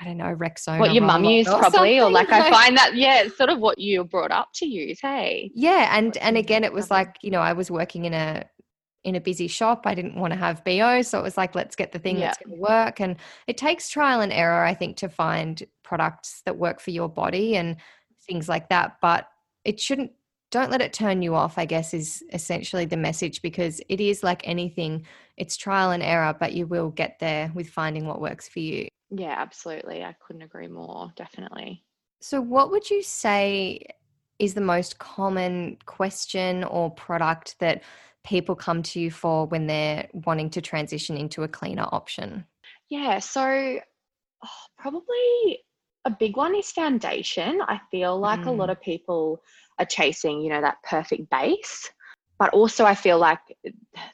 I 0.00 0.04
don't 0.04 0.16
know, 0.16 0.34
Rexona. 0.34 0.78
what 0.78 0.94
your 0.94 1.04
mum 1.04 1.24
used 1.24 1.50
probably, 1.50 1.98
or 1.98 2.04
something, 2.04 2.12
like 2.14 2.32
I 2.32 2.50
find 2.50 2.74
that, 2.78 2.96
yeah, 2.96 3.22
it's 3.22 3.36
sort 3.36 3.50
of 3.50 3.58
what 3.58 3.78
you 3.78 3.98
were 3.98 4.04
brought 4.04 4.30
up 4.30 4.48
to 4.54 4.66
use. 4.66 4.98
Hey, 5.00 5.50
Yeah, 5.54 5.96
and 5.96 6.16
and 6.18 6.38
again, 6.38 6.64
it 6.64 6.72
was 6.72 6.90
like 6.90 7.16
you 7.22 7.30
know 7.30 7.40
I 7.40 7.52
was 7.52 7.70
working 7.70 8.06
in 8.06 8.14
a 8.14 8.46
in 9.04 9.14
a 9.14 9.20
busy 9.20 9.46
shop. 9.46 9.82
I 9.84 9.94
didn't 9.94 10.16
want 10.16 10.32
to 10.32 10.38
have 10.38 10.64
bo, 10.64 11.02
so 11.02 11.18
it 11.18 11.22
was 11.22 11.36
like 11.36 11.54
let's 11.54 11.76
get 11.76 11.92
the 11.92 11.98
thing 11.98 12.18
that's 12.18 12.38
going 12.38 12.56
to 12.56 12.60
work. 12.60 13.00
And 13.00 13.16
it 13.46 13.58
takes 13.58 13.90
trial 13.90 14.22
and 14.22 14.32
error, 14.32 14.64
I 14.64 14.72
think, 14.72 14.96
to 14.98 15.08
find 15.08 15.62
products 15.82 16.42
that 16.46 16.56
work 16.56 16.80
for 16.80 16.90
your 16.90 17.08
body 17.08 17.56
and 17.56 17.76
things 18.26 18.48
like 18.48 18.70
that. 18.70 18.96
But 19.02 19.28
it 19.64 19.78
shouldn't. 19.78 20.12
Don't 20.50 20.70
let 20.70 20.82
it 20.82 20.92
turn 20.92 21.22
you 21.22 21.34
off. 21.34 21.58
I 21.58 21.66
guess 21.66 21.92
is 21.92 22.24
essentially 22.32 22.86
the 22.86 22.96
message 22.96 23.42
because 23.42 23.82
it 23.90 24.00
is 24.00 24.22
like 24.22 24.48
anything. 24.48 25.06
It's 25.36 25.58
trial 25.58 25.90
and 25.90 26.02
error, 26.02 26.34
but 26.38 26.54
you 26.54 26.66
will 26.66 26.88
get 26.90 27.18
there 27.20 27.52
with 27.54 27.68
finding 27.68 28.06
what 28.06 28.20
works 28.20 28.48
for 28.48 28.60
you. 28.60 28.88
Yeah, 29.10 29.34
absolutely. 29.36 30.04
I 30.04 30.14
couldn't 30.24 30.42
agree 30.42 30.68
more. 30.68 31.12
Definitely. 31.16 31.84
So, 32.20 32.40
what 32.40 32.70
would 32.70 32.88
you 32.90 33.02
say 33.02 33.84
is 34.38 34.54
the 34.54 34.60
most 34.60 34.98
common 34.98 35.78
question 35.86 36.64
or 36.64 36.90
product 36.90 37.56
that 37.60 37.82
people 38.24 38.54
come 38.54 38.82
to 38.82 39.00
you 39.00 39.10
for 39.10 39.46
when 39.46 39.66
they're 39.66 40.08
wanting 40.12 40.50
to 40.50 40.60
transition 40.60 41.16
into 41.16 41.42
a 41.42 41.48
cleaner 41.48 41.86
option? 41.92 42.44
Yeah, 42.88 43.18
so 43.18 43.80
oh, 44.44 44.48
probably 44.78 45.64
a 46.04 46.10
big 46.10 46.36
one 46.36 46.54
is 46.54 46.70
foundation. 46.70 47.60
I 47.62 47.80
feel 47.90 48.18
like 48.18 48.46
a 48.46 48.50
lot 48.50 48.68
Mm. 48.68 48.72
of 48.72 48.80
people 48.80 49.42
are 49.78 49.86
chasing, 49.86 50.40
you 50.40 50.50
know, 50.50 50.60
that 50.60 50.82
perfect 50.82 51.30
base. 51.30 51.90
But 52.38 52.50
also, 52.54 52.86
I 52.86 52.94
feel 52.94 53.18
like 53.18 53.40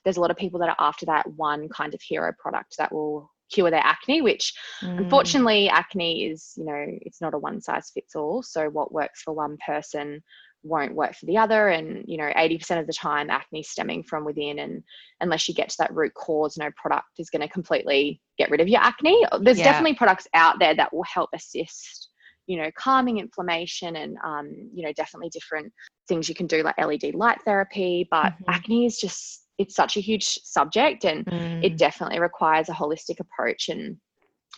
there's 0.03 0.17
a 0.17 0.21
lot 0.21 0.33
of 0.33 0.37
people 0.37 0.59
that 0.61 0.69
are 0.69 0.77
after 0.81 1.07
that 1.07 1.27
one 1.37 1.69
kind 1.69 1.95
of 1.95 2.03
hero 2.03 2.33
product 2.37 2.77
that 2.79 2.93
will 2.93 3.31
cure 3.51 3.71
their 3.71 3.85
acne, 3.85 4.23
which 4.23 4.55
Mm, 4.83 4.99
unfortunately, 4.99 5.69
acne 5.69 6.25
is, 6.27 6.53
you 6.57 6.65
know, 6.65 6.85
it's 7.03 7.21
not 7.21 7.35
a 7.35 7.39
one 7.39 7.61
size 7.61 7.91
fits 7.91 8.15
all. 8.15 8.43
So, 8.43 8.69
what 8.69 8.93
works 8.93 9.23
for 9.23 9.35
one 9.35 9.57
person 9.65 10.23
won't 10.63 10.95
work 10.95 11.15
for 11.15 11.27
the 11.27 11.37
other. 11.39 11.69
And, 11.69 12.05
you 12.07 12.17
know, 12.17 12.33
80% 12.37 12.81
of 12.81 12.87
the 12.87 12.93
time, 12.93 13.31
acne 13.31 13.63
stemming 13.63 14.03
from 14.03 14.25
within. 14.25 14.59
And 14.59 14.83
unless 15.21 15.49
you 15.49 15.55
get 15.55 15.69
to 15.71 15.77
that 15.79 15.95
root 15.95 16.13
cause, 16.15 16.57
no 16.57 16.71
product 16.77 17.07
is 17.19 17.31
going 17.31 17.43
to 17.43 17.49
completely 17.49 18.21
get 18.39 18.51
rid 18.51 18.61
of 18.61 18.69
your 18.69 18.81
acne. 18.81 19.25
There's 19.41 19.59
Yeah. 19.59 19.65
definitely 19.65 19.95
products 19.95 20.27
out 20.35 20.59
there 20.59 20.75
that 20.75 20.93
will 20.93 21.05
help 21.05 21.31
assist, 21.35 22.11
you 22.47 22.57
know, 22.59 22.71
calming 22.77 23.19
inflammation 23.19 23.97
and, 23.97 24.17
um, 24.25 24.71
you 24.75 24.85
know, 24.85 24.93
definitely 24.93 25.31
different 25.31 25.73
things 26.09 26.29
you 26.29 26.35
can 26.35 26.47
do 26.47 26.63
like 26.63 26.79
LED 26.79 27.15
light 27.15 27.41
therapy. 27.45 28.07
But 28.11 28.33
Mhm. 28.33 28.49
acne 28.49 28.87
is 28.87 28.99
just, 28.99 29.46
it's 29.59 29.75
such 29.75 29.97
a 29.97 30.01
huge 30.01 30.25
subject 30.25 31.05
and 31.05 31.21
it 31.63 31.73
mm, 31.73 31.77
definitely 31.77 32.21
requires 32.21 32.69
a 32.69 32.73
holistic 32.73 33.21
approach 33.21 33.69
and 33.69 33.97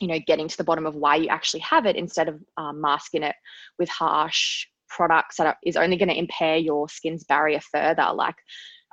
you 0.00 0.08
know 0.08 0.18
getting 0.26 0.48
to 0.48 0.56
the 0.56 0.64
bottom 0.64 0.86
of 0.86 0.94
why 0.94 1.16
you 1.16 1.28
actually 1.28 1.60
have 1.60 1.86
it 1.86 1.96
instead 1.96 2.28
of 2.28 2.40
um, 2.56 2.80
masking 2.80 3.22
it 3.22 3.36
with 3.78 3.88
harsh 3.88 4.66
products 4.88 5.36
that 5.36 5.46
are, 5.46 5.56
is 5.64 5.76
only 5.76 5.96
going 5.96 6.08
to 6.08 6.18
impair 6.18 6.56
your 6.56 6.88
skin's 6.88 7.24
barrier 7.24 7.60
further. 7.60 8.10
Like 8.14 8.36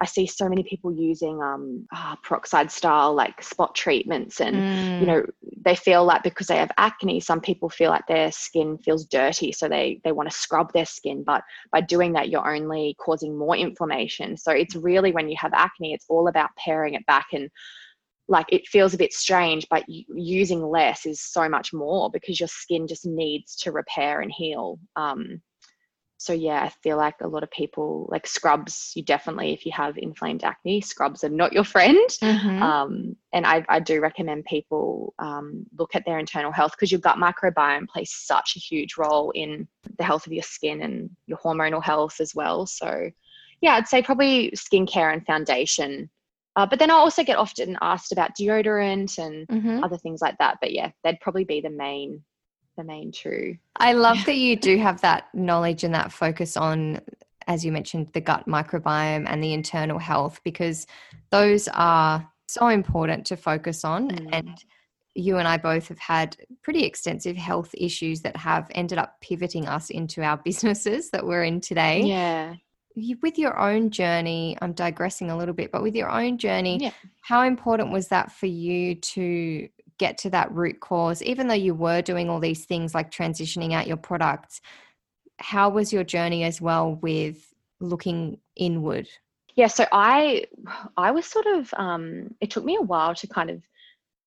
i 0.02 0.06
see 0.06 0.26
so 0.26 0.50
many 0.50 0.64
people 0.64 0.92
using 0.92 1.42
um 1.42 1.86
ah, 1.94 2.18
peroxide 2.24 2.72
style 2.72 3.14
like 3.14 3.42
spot 3.42 3.74
treatments 3.76 4.42
and 4.42 4.64
you 5.00 5.06
mm, 5.06 5.08
know 5.08 5.24
they 5.64 5.76
feel 5.76 6.06
like 6.06 6.24
because 6.24 6.48
they 6.48 6.58
have 6.58 6.72
acne 6.78 7.20
some 7.20 7.42
people 7.42 7.70
feel 7.70 7.90
like 7.90 8.06
their 8.08 8.32
skin 8.32 8.78
feels 8.78 9.06
dirty 9.06 9.52
so 9.52 9.68
they 9.68 10.00
they 10.04 10.12
want 10.12 10.30
to 10.30 10.36
scrub 10.36 10.72
their 10.74 10.86
skin 10.86 11.24
but 11.24 11.44
by 11.72 11.82
doing 11.82 12.14
that 12.14 12.30
you're 12.30 12.54
only 12.54 12.96
causing 13.00 13.38
more 13.38 13.56
inflammation. 13.56 14.38
So 14.38 14.52
it's 14.52 14.76
really 14.76 15.12
when 15.12 15.30
you 15.30 15.36
have 15.40 15.54
acne 15.54 15.94
it's 15.94 16.06
all 16.10 16.28
about 16.28 16.50
paring 16.58 16.94
it 16.94 17.06
back 17.06 17.28
and 17.34 17.50
like 18.28 18.46
it 18.50 18.68
feels 18.68 18.94
a 18.94 18.98
bit 18.98 19.14
strange 19.14 19.68
but 19.70 19.84
using 19.88 20.62
less 20.62 21.06
is 21.06 21.22
so 21.22 21.48
much 21.48 21.74
more 21.74 22.10
because 22.12 22.40
your 22.40 22.48
skin 22.48 22.88
just 22.88 23.06
needs 23.06 23.56
to 23.56 23.72
repair 23.72 24.22
and 24.22 24.32
heal 24.32 24.80
um 24.96 25.42
so 26.26 26.34
yeah 26.34 26.64
i 26.64 26.70
feel 26.84 26.98
like 26.98 27.16
a 27.22 27.28
lot 27.28 27.44
of 27.44 27.52
people 27.52 28.08
like 28.10 28.26
scrubs 28.26 28.92
you 28.96 29.04
definitely 29.04 29.54
if 29.54 29.66
you 29.66 29.72
have 29.72 29.98
inflamed 29.98 30.44
acne 30.44 30.82
scrubs 30.82 31.24
are 31.24 31.30
not 31.30 31.54
your 31.54 31.64
friend 31.76 32.10
mhm. 32.22 32.62
um, 32.62 33.16
and 33.36 33.46
I, 33.46 33.66
I 33.68 33.80
do 33.82 34.00
recommend 34.02 34.46
people 34.46 35.14
um, 35.20 35.66
look 35.78 35.94
at 35.94 36.06
their 36.06 36.20
internal 36.20 36.54
health 36.54 36.72
because 36.72 36.92
your 36.92 37.02
gut 37.02 37.18
microbiome 37.18 37.88
plays 37.88 38.12
such 38.14 38.54
a 38.56 38.60
huge 38.60 38.98
role 38.98 39.32
in 39.32 39.68
the 39.98 40.04
health 40.04 40.26
of 40.26 40.34
your 40.34 40.44
skin 40.44 40.82
and 40.82 41.10
your 41.28 41.38
hormonal 41.38 41.84
health 41.84 42.22
as 42.22 42.34
well. 42.34 42.66
So, 42.66 43.10
yeah, 43.62 43.74
I'd 43.74 43.90
say 43.90 44.02
probably 44.02 44.52
skincare 44.52 45.12
and 45.12 45.26
foundation. 45.26 46.10
Uh, 46.56 46.66
but 46.66 46.80
then 46.80 46.90
I 46.90 46.94
also 46.94 47.24
get 47.26 47.38
often 47.38 47.78
asked 47.82 48.14
about 48.14 48.32
deodorant 48.40 49.18
and 49.18 49.46
Mhm. 49.48 49.84
other 49.84 49.98
things 49.98 50.22
like 50.22 50.38
that. 50.38 50.58
But 50.62 50.72
yeah, 50.72 50.92
they'd 51.04 51.20
probably 51.20 51.44
be 51.44 51.60
the 51.60 51.70
main, 51.70 52.24
the 52.76 52.84
main 52.84 53.12
two. 53.12 53.58
I 53.76 53.94
love 53.94 54.18
that 54.26 54.38
you 54.38 54.56
do 54.56 54.78
have 54.78 55.02
that 55.02 55.34
knowledge 55.34 55.84
and 55.84 55.94
that 55.94 56.12
focus 56.12 56.56
on, 56.58 57.02
as 57.48 57.64
you 57.66 57.72
mentioned, 57.72 58.10
the 58.14 58.22
gut 58.22 58.48
microbiome 58.48 59.26
and 59.28 59.44
the 59.44 59.54
internal 59.54 60.00
health, 60.00 60.42
because 60.44 60.88
those 61.32 61.68
are 61.70 62.28
so 62.48 62.68
important 62.68 63.26
to 63.28 63.38
focus 63.38 63.84
on. 63.84 64.10
Mm. 64.10 64.30
And 64.32 64.64
you 65.16 65.38
and 65.38 65.48
I 65.48 65.58
both 65.58 65.88
have 65.88 66.00
had 66.00 66.36
pretty 66.62 66.84
extensive 66.84 67.38
health 67.38 67.74
issues 67.78 68.22
that 68.22 68.36
have 68.36 68.70
ended 68.76 68.98
up 68.98 69.20
pivoting 69.22 69.68
us 69.68 69.90
into 69.90 70.22
our 70.22 70.38
businesses 70.44 71.10
that 71.12 71.26
we're 71.26 71.44
in 71.44 71.62
today. 71.62 72.02
Yeah. 72.02 72.56
With 73.22 73.38
your 73.38 73.60
own 73.60 73.90
journey, 73.90 74.58
I'm 74.62 74.72
digressing 74.72 75.30
a 75.30 75.38
little 75.38 75.54
bit, 75.54 75.70
but 75.72 75.84
with 75.84 75.96
your 75.96 76.10
own 76.10 76.38
journey, 76.38 76.78
Yeah. 76.80 76.92
how 77.22 77.44
important 77.44 77.92
was 77.92 78.08
that 78.10 78.32
for 78.32 78.46
you 78.46 78.96
to 78.96 79.68
get 79.98 80.18
to 80.20 80.30
that 80.30 80.52
root 80.52 80.80
cause 80.80 81.22
even 81.24 81.48
though 81.48 81.54
you 81.54 81.74
were 81.74 82.02
doing 82.02 82.30
all 82.30 82.40
these 82.40 82.66
things 82.66 82.94
like 82.94 83.10
transitioning 83.12 83.74
out 83.74 83.88
your 83.88 83.98
products 83.98 84.62
how 85.40 85.70
was 85.70 85.92
your 85.94 86.04
journey 86.04 86.44
as 86.44 86.62
well 86.62 86.96
with 87.02 87.54
looking 87.82 88.38
inward? 88.56 89.08
Yeah 89.56 89.68
so 89.68 89.86
i 89.92 90.46
i 90.98 91.12
was 91.12 91.26
sort 91.26 91.46
of 91.46 91.74
um 91.78 92.34
it 92.42 92.50
took 92.50 92.64
me 92.66 92.76
a 92.78 92.82
while 92.82 93.14
to 93.16 93.28
kind 93.28 93.50
of 93.50 93.62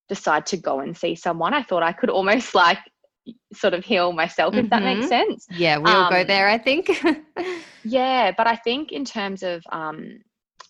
decide 0.09 0.47
to 0.47 0.57
go 0.57 0.81
and 0.81 0.97
see 0.97 1.15
someone. 1.15 1.53
I 1.55 1.63
thought 1.63 1.83
i 1.83 1.93
could 1.93 2.11
almost 2.11 2.55
like 2.55 2.79
sort 3.53 3.75
of 3.75 3.85
heal 3.85 4.13
myself 4.13 4.55
if 4.57 4.71
that 4.71 4.83
makes 4.83 5.05
Mhm. 5.07 5.09
sense. 5.09 5.47
Yeah 5.51 5.79
we 5.79 5.91
all 5.91 6.09
go 6.11 6.21
Um, 6.21 6.27
there 6.27 6.49
i 6.49 6.57
think. 6.57 6.91
yeah 7.85 8.33
but 8.37 8.47
i 8.47 8.57
think 8.57 8.91
in 8.93 9.05
terms 9.05 9.43
of 9.43 9.63
um 9.71 10.21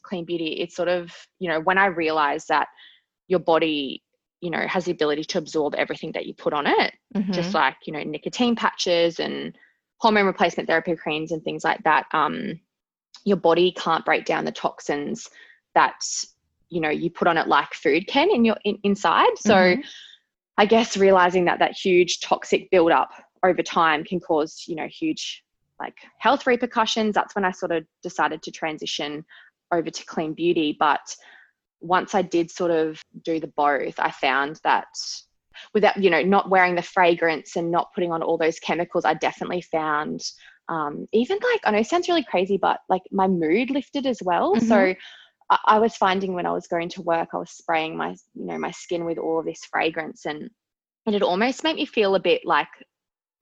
clean 0.03 0.25
beauty 0.25 0.53
it's 0.61 0.75
sort 0.77 0.89
of 0.89 1.13
you 1.39 1.49
know 1.49 1.61
when 1.61 1.79
i 1.79 1.87
realized 1.87 2.49
that 2.49 2.69
your 3.29 3.41
body 3.41 4.03
you 4.41 4.51
know 4.51 4.67
has 4.67 4.85
the 4.85 4.93
ability 4.93 5.25
to 5.25 5.39
absorb 5.39 5.75
everything 5.75 6.13
that 6.13 6.27
you 6.27 6.35
put 6.35 6.53
on 6.53 6.67
it 6.67 6.95
just 7.31 7.51
Mhm. 7.51 7.55
like 7.55 7.77
you 7.87 7.93
know 7.93 8.03
nicotine 8.03 8.55
patches 8.55 9.19
and 9.19 9.57
hormone 9.99 10.27
replacement 10.27 10.69
therapy 10.69 10.95
creams 10.95 11.33
and 11.33 11.43
things 11.43 11.65
like 11.65 11.83
that 11.85 12.07
um 12.13 12.61
your 13.25 13.37
body 13.37 13.73
can't 13.73 14.05
break 14.05 14.25
down 14.25 14.45
the 14.45 14.53
toxins 14.53 15.29
that 15.75 16.05
you 16.69 16.81
know 16.81 16.91
you 16.91 17.11
put 17.11 17.29
on 17.29 17.37
it 17.37 17.49
like 17.49 17.75
food 17.75 18.07
can 18.07 18.31
in 18.31 18.45
your 18.45 18.57
in, 18.65 18.79
inside 18.85 19.37
so 19.37 19.55
mm-hmm. 19.55 19.81
i 20.57 20.67
guess 20.67 20.97
realizing 20.97 21.45
that 21.47 21.59
that 21.59 21.73
huge 21.73 22.21
toxic 22.21 22.71
buildup 22.71 23.11
over 23.43 23.63
time 23.63 24.05
can 24.05 24.21
cause 24.21 24.65
you 24.69 24.77
know 24.77 24.87
huge 24.87 25.45
like 25.81 25.97
health 26.19 26.47
repercussions 26.47 27.15
that's 27.15 27.35
when 27.35 27.45
i 27.45 27.51
sort 27.51 27.73
of 27.73 27.85
decided 28.03 28.43
to 28.43 28.51
transition 28.51 29.25
over 29.73 29.91
to 29.91 30.05
clean 30.07 30.33
beauty 30.33 30.77
but 30.79 31.17
once 31.81 32.15
i 32.15 32.23
did 32.23 32.51
sort 32.51 32.71
of 32.71 33.01
do 33.25 33.41
the 33.41 33.53
both 33.57 33.99
i 33.99 34.11
found 34.11 34.61
that 34.65 34.87
without 35.75 35.97
you 36.03 36.11
know 36.11 36.23
not 36.23 36.51
wearing 36.51 36.75
the 36.75 36.83
fragrance 36.83 37.57
and 37.57 37.71
not 37.71 37.93
putting 37.95 38.13
on 38.13 38.23
all 38.23 38.39
those 38.39 38.59
chemicals 38.59 39.05
i 39.05 39.15
definitely 39.15 39.61
found 39.61 40.21
um, 40.71 41.07
even 41.13 41.39
like 41.53 41.61
i 41.65 41.71
know 41.71 41.79
it 41.79 41.87
sounds 41.87 42.09
really 42.09 42.25
crazy 42.25 42.59
but 42.59 42.81
like 42.89 43.03
my 43.11 43.27
mood 43.27 43.71
lifted 43.71 44.07
as 44.07 44.21
well 44.23 44.55
mm-hmm. 44.55 44.69
so 44.69 44.95
I, 45.51 45.59
I 45.67 45.79
was 45.79 45.97
finding 45.97 46.35
when 46.35 46.47
i 46.47 46.53
was 46.53 46.67
going 46.67 46.89
to 46.91 47.03
work 47.03 47.31
i 47.33 47.39
was 47.39 47.51
spraying 47.51 47.97
my 47.97 48.11
you 48.35 48.45
know 48.45 48.59
my 48.59 48.71
skin 48.71 49.05
with 49.05 49.19
all 49.19 49.41
of 49.41 49.47
this 49.47 49.65
fragrance 49.65 50.27
and 50.27 50.51
and 51.07 51.17
it 51.17 51.23
almost 51.23 51.65
made 51.65 51.77
me 51.77 51.87
feel 51.87 52.15
a 52.15 52.21
bit 52.21 52.43
like 52.45 52.69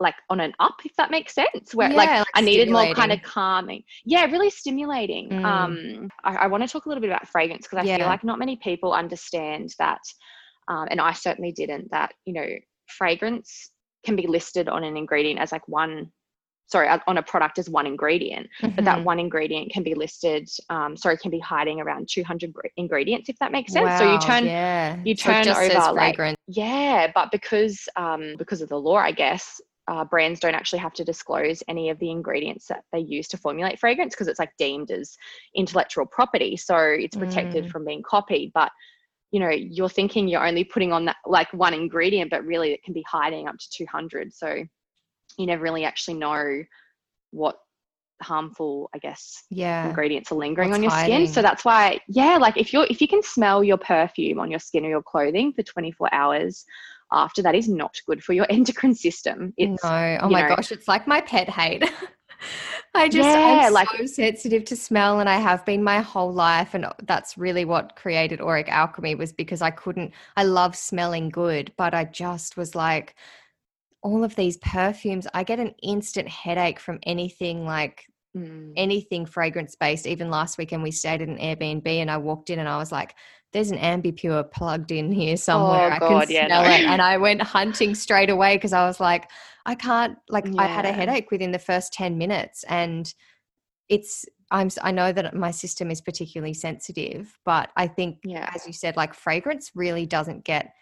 like 0.00 0.14
on 0.28 0.40
an 0.40 0.52
up 0.60 0.74
if 0.84 0.94
that 0.96 1.10
makes 1.10 1.34
sense 1.34 1.74
where 1.74 1.90
yeah, 1.90 1.96
like, 1.96 2.08
like, 2.08 2.26
i 2.34 2.40
needed 2.40 2.70
more 2.70 2.92
kind 2.94 3.12
of 3.12 3.22
calming 3.22 3.82
yeah 4.04 4.24
really 4.26 4.50
stimulating 4.50 5.30
mm. 5.30 5.44
um 5.44 6.10
i, 6.24 6.36
I 6.36 6.46
want 6.46 6.62
to 6.62 6.68
talk 6.68 6.86
a 6.86 6.88
little 6.88 7.00
bit 7.00 7.10
about 7.10 7.28
fragrance 7.28 7.66
because 7.66 7.84
i 7.84 7.88
yeah. 7.88 7.96
feel 7.96 8.06
like 8.06 8.24
not 8.24 8.38
many 8.38 8.56
people 8.56 8.92
understand 8.92 9.74
that 9.78 10.00
um, 10.68 10.86
and 10.90 11.00
i 11.00 11.12
certainly 11.12 11.52
didn't 11.52 11.90
that 11.90 12.12
you 12.24 12.34
know 12.34 12.46
fragrance 12.86 13.70
can 14.04 14.16
be 14.16 14.26
listed 14.26 14.68
on 14.68 14.84
an 14.84 14.96
ingredient 14.96 15.40
as 15.40 15.52
like 15.52 15.66
one 15.66 16.10
sorry 16.68 16.88
on 17.06 17.18
a 17.18 17.22
product 17.22 17.58
as 17.58 17.70
one 17.70 17.86
ingredient 17.86 18.48
mm-hmm. 18.60 18.74
but 18.74 18.84
that 18.84 18.96
mm-hmm. 18.96 19.04
one 19.04 19.18
ingredient 19.18 19.70
can 19.72 19.82
be 19.82 19.94
listed 19.94 20.48
um, 20.68 20.96
sorry 20.96 21.16
can 21.16 21.30
be 21.30 21.38
hiding 21.38 21.80
around 21.80 22.08
200 22.10 22.52
ingredients 22.76 23.28
if 23.28 23.38
that 23.38 23.52
makes 23.52 23.72
sense 23.72 23.86
wow, 23.86 23.98
so 23.98 24.12
you 24.12 24.18
turn 24.18 24.44
yeah. 24.44 24.96
you 25.04 25.14
turn 25.14 25.44
so 25.44 25.52
over 25.52 25.92
like 25.92 26.36
yeah 26.48 27.10
but 27.14 27.30
because 27.30 27.88
um, 27.96 28.34
because 28.38 28.60
of 28.60 28.68
the 28.68 28.78
law 28.78 28.96
i 28.96 29.12
guess 29.12 29.60
uh, 29.88 30.04
brands 30.04 30.40
don't 30.40 30.54
actually 30.54 30.78
have 30.78 30.92
to 30.94 31.04
disclose 31.04 31.62
any 31.68 31.90
of 31.90 31.98
the 31.98 32.10
ingredients 32.10 32.66
that 32.66 32.82
they 32.92 32.98
use 32.98 33.28
to 33.28 33.36
formulate 33.36 33.78
fragrance 33.78 34.14
because 34.14 34.28
it's 34.28 34.38
like 34.38 34.50
deemed 34.58 34.90
as 34.90 35.16
intellectual 35.54 36.06
property 36.06 36.56
so 36.56 36.76
it's 36.76 37.16
protected 37.16 37.64
mm. 37.64 37.70
from 37.70 37.84
being 37.84 38.02
copied 38.02 38.50
but 38.54 38.70
you 39.30 39.40
know 39.40 39.50
you're 39.50 39.88
thinking 39.88 40.28
you're 40.28 40.46
only 40.46 40.64
putting 40.64 40.92
on 40.92 41.04
that 41.04 41.16
like 41.26 41.52
one 41.52 41.74
ingredient 41.74 42.30
but 42.30 42.44
really 42.44 42.72
it 42.72 42.82
can 42.82 42.94
be 42.94 43.04
hiding 43.08 43.46
up 43.48 43.56
to 43.58 43.70
200 43.70 44.32
so 44.32 44.64
you 45.38 45.46
never 45.46 45.62
really 45.62 45.84
actually 45.84 46.14
know 46.14 46.62
what 47.30 47.56
harmful 48.22 48.88
i 48.94 48.98
guess 48.98 49.44
yeah 49.50 49.88
ingredients 49.88 50.32
are 50.32 50.36
lingering 50.36 50.70
What's 50.70 50.78
on 50.78 50.82
your 50.82 50.92
hiding? 50.92 51.26
skin 51.26 51.34
so 51.34 51.42
that's 51.42 51.64
why 51.64 52.00
yeah 52.08 52.38
like 52.40 52.56
if 52.56 52.72
you're 52.72 52.86
if 52.88 53.00
you 53.00 53.08
can 53.08 53.22
smell 53.22 53.62
your 53.62 53.76
perfume 53.76 54.40
on 54.40 54.50
your 54.50 54.60
skin 54.60 54.86
or 54.86 54.88
your 54.88 55.02
clothing 55.02 55.52
for 55.52 55.62
24 55.62 56.08
hours 56.14 56.64
after 57.12 57.42
that 57.42 57.54
is 57.54 57.68
not 57.68 57.96
good 58.06 58.22
for 58.22 58.32
your 58.32 58.46
endocrine 58.50 58.94
system. 58.94 59.52
It's, 59.56 59.82
no. 59.82 60.18
Oh 60.22 60.28
my 60.28 60.42
know, 60.42 60.56
gosh 60.56 60.72
it's 60.72 60.88
like 60.88 61.06
my 61.06 61.20
pet 61.20 61.48
hate. 61.48 61.84
I 62.94 63.08
just 63.08 63.28
yeah, 63.28 63.66
I'm 63.66 63.72
like, 63.72 63.88
so 63.90 64.06
sensitive 64.06 64.64
to 64.66 64.76
smell 64.76 65.20
and 65.20 65.28
I 65.28 65.36
have 65.36 65.64
been 65.64 65.82
my 65.82 66.00
whole 66.00 66.32
life 66.32 66.74
and 66.74 66.86
that's 67.04 67.36
really 67.36 67.64
what 67.64 67.96
created 67.96 68.40
Auric 68.40 68.68
Alchemy 68.68 69.14
was 69.14 69.32
because 69.32 69.62
I 69.62 69.70
couldn't 69.70 70.12
I 70.36 70.44
love 70.44 70.74
smelling 70.76 71.28
good 71.28 71.72
but 71.76 71.94
I 71.94 72.04
just 72.04 72.56
was 72.56 72.74
like 72.74 73.14
all 74.02 74.24
of 74.24 74.34
these 74.36 74.56
perfumes 74.58 75.26
I 75.34 75.44
get 75.44 75.60
an 75.60 75.74
instant 75.82 76.28
headache 76.28 76.80
from 76.80 76.98
anything 77.02 77.64
like 77.64 78.06
mm. 78.36 78.72
anything 78.76 79.26
fragrance 79.26 79.76
based 79.76 80.06
even 80.06 80.30
last 80.30 80.58
weekend 80.58 80.82
we 80.82 80.90
stayed 80.90 81.22
at 81.22 81.28
an 81.28 81.38
Airbnb 81.38 81.86
and 81.86 82.10
I 82.10 82.16
walked 82.16 82.50
in 82.50 82.58
and 82.58 82.68
I 82.68 82.78
was 82.78 82.92
like 82.92 83.14
there's 83.52 83.70
an 83.70 83.78
Ambi 83.78 84.20
Pur 84.20 84.42
plugged 84.42 84.90
in 84.90 85.12
here 85.12 85.36
somewhere. 85.36 85.94
Oh, 85.94 85.98
God, 85.98 86.22
I 86.22 86.26
can 86.26 86.34
yeah, 86.34 86.46
smell 86.46 86.64
no. 86.64 86.70
it. 86.70 86.80
And 86.80 87.00
I 87.00 87.16
went 87.16 87.42
hunting 87.42 87.94
straight 87.94 88.30
away 88.30 88.56
because 88.56 88.72
I 88.72 88.86
was 88.86 89.00
like, 89.00 89.30
I 89.64 89.74
can't, 89.74 90.18
like, 90.28 90.46
yeah. 90.46 90.62
I 90.62 90.66
had 90.66 90.84
a 90.84 90.92
headache 90.92 91.30
within 91.30 91.52
the 91.52 91.58
first 91.58 91.92
10 91.92 92.18
minutes. 92.18 92.64
And 92.64 93.12
it's, 93.88 94.24
I'm, 94.50 94.68
I 94.82 94.92
know 94.92 95.12
that 95.12 95.34
my 95.34 95.50
system 95.50 95.90
is 95.90 96.00
particularly 96.00 96.54
sensitive, 96.54 97.38
but 97.44 97.70
I 97.76 97.86
think, 97.86 98.18
yeah. 98.24 98.50
as 98.54 98.66
you 98.66 98.72
said, 98.72 98.96
like, 98.96 99.14
fragrance 99.14 99.72
really 99.74 100.06
doesn't 100.06 100.44
get 100.44 100.72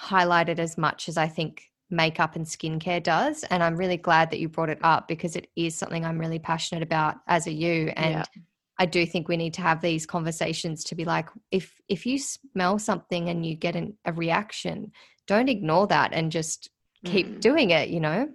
highlighted 0.00 0.58
as 0.58 0.76
much 0.76 1.08
as 1.08 1.16
I 1.16 1.28
think 1.28 1.62
makeup 1.90 2.34
and 2.34 2.44
skincare 2.44 3.02
does. 3.02 3.44
And 3.44 3.62
I'm 3.62 3.76
really 3.76 3.96
glad 3.96 4.30
that 4.30 4.40
you 4.40 4.48
brought 4.48 4.70
it 4.70 4.78
up 4.82 5.06
because 5.08 5.36
it 5.36 5.48
is 5.56 5.76
something 5.76 6.04
I'm 6.04 6.18
really 6.18 6.38
passionate 6.38 6.82
about 6.82 7.16
as 7.28 7.46
a 7.46 7.52
you. 7.52 7.92
And 7.96 8.14
yeah. 8.14 8.24
I 8.78 8.86
do 8.86 9.06
think 9.06 9.28
we 9.28 9.36
need 9.36 9.54
to 9.54 9.62
have 9.62 9.80
these 9.80 10.06
conversations 10.06 10.84
to 10.84 10.94
be 10.94 11.04
like, 11.04 11.28
if 11.50 11.72
if 11.88 12.06
you 12.06 12.18
smell 12.18 12.78
something 12.78 13.28
and 13.28 13.46
you 13.46 13.54
get 13.54 13.76
an, 13.76 13.96
a 14.04 14.12
reaction, 14.12 14.92
don't 15.26 15.48
ignore 15.48 15.86
that 15.88 16.12
and 16.12 16.32
just 16.32 16.70
keep 17.04 17.26
mm. 17.26 17.40
doing 17.40 17.70
it. 17.70 17.88
You 17.88 18.00
know. 18.00 18.28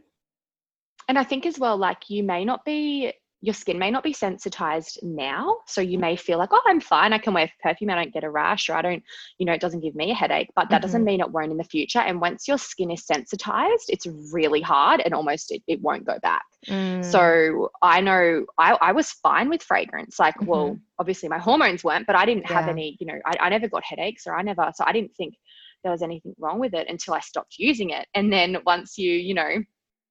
And 1.07 1.17
I 1.17 1.23
think 1.23 1.45
as 1.45 1.57
well, 1.57 1.77
like 1.77 2.09
you 2.09 2.23
may 2.23 2.45
not 2.45 2.63
be 2.63 3.13
your 3.41 3.53
skin 3.53 3.79
may 3.79 3.89
not 3.89 4.03
be 4.03 4.11
sensitized 4.11 4.99
now. 5.01 5.57
So 5.65 5.79
you 5.79 5.97
may 5.97 6.15
feel 6.17 6.37
like, 6.37 6.49
oh, 6.51 6.61
I'm 6.67 6.81
fine. 6.81 7.13
I 7.13 7.17
can 7.17 7.33
wear 7.33 7.49
perfume. 7.63 7.89
I 7.89 7.95
don't 7.95 8.13
get 8.13 8.25
a 8.25 8.29
rash 8.29 8.69
or 8.69 8.75
I 8.75 8.81
don't, 8.81 9.01
you 9.37 9.45
know, 9.45 9.53
it 9.53 9.61
doesn't 9.61 9.79
give 9.79 9.95
me 9.95 10.11
a 10.11 10.13
headache. 10.13 10.49
But 10.55 10.69
that 10.69 10.77
mm-hmm. 10.77 10.81
doesn't 10.81 11.03
mean 11.05 11.21
it 11.21 11.31
won't 11.31 11.51
in 11.51 11.57
the 11.57 11.63
future. 11.63 11.99
And 11.99 12.19
once 12.19 12.47
your 12.47 12.57
skin 12.57 12.91
is 12.91 13.05
sensitized, 13.05 13.85
it's 13.87 14.07
really 14.33 14.61
hard 14.61 15.01
and 15.05 15.13
almost 15.13 15.51
it, 15.51 15.63
it 15.67 15.81
won't 15.81 16.05
go 16.05 16.19
back. 16.21 16.43
Mm. 16.67 17.05
So 17.05 17.69
I 17.81 18.01
know 18.01 18.45
I, 18.57 18.77
I 18.81 18.91
was 18.91 19.11
fine 19.11 19.49
with 19.49 19.63
fragrance. 19.63 20.19
Like, 20.19 20.35
mm-hmm. 20.35 20.45
well, 20.45 20.77
obviously 20.99 21.29
my 21.29 21.39
hormones 21.39 21.83
weren't, 21.83 22.07
but 22.07 22.17
I 22.17 22.25
didn't 22.25 22.45
yeah. 22.49 22.59
have 22.59 22.67
any, 22.67 22.97
you 22.99 23.07
know, 23.07 23.19
I, 23.25 23.35
I 23.39 23.49
never 23.49 23.69
got 23.69 23.83
headaches 23.85 24.27
or 24.27 24.35
I 24.35 24.41
never, 24.41 24.69
so 24.75 24.83
I 24.85 24.91
didn't 24.91 25.15
think 25.15 25.35
there 25.83 25.91
was 25.93 26.01
anything 26.01 26.35
wrong 26.39 26.59
with 26.59 26.73
it 26.73 26.89
until 26.89 27.13
I 27.13 27.21
stopped 27.21 27.55
using 27.57 27.91
it. 27.91 28.05
And 28.13 28.33
then 28.33 28.57
once 28.65 28.97
you, 28.97 29.13
you 29.13 29.33
know, 29.33 29.63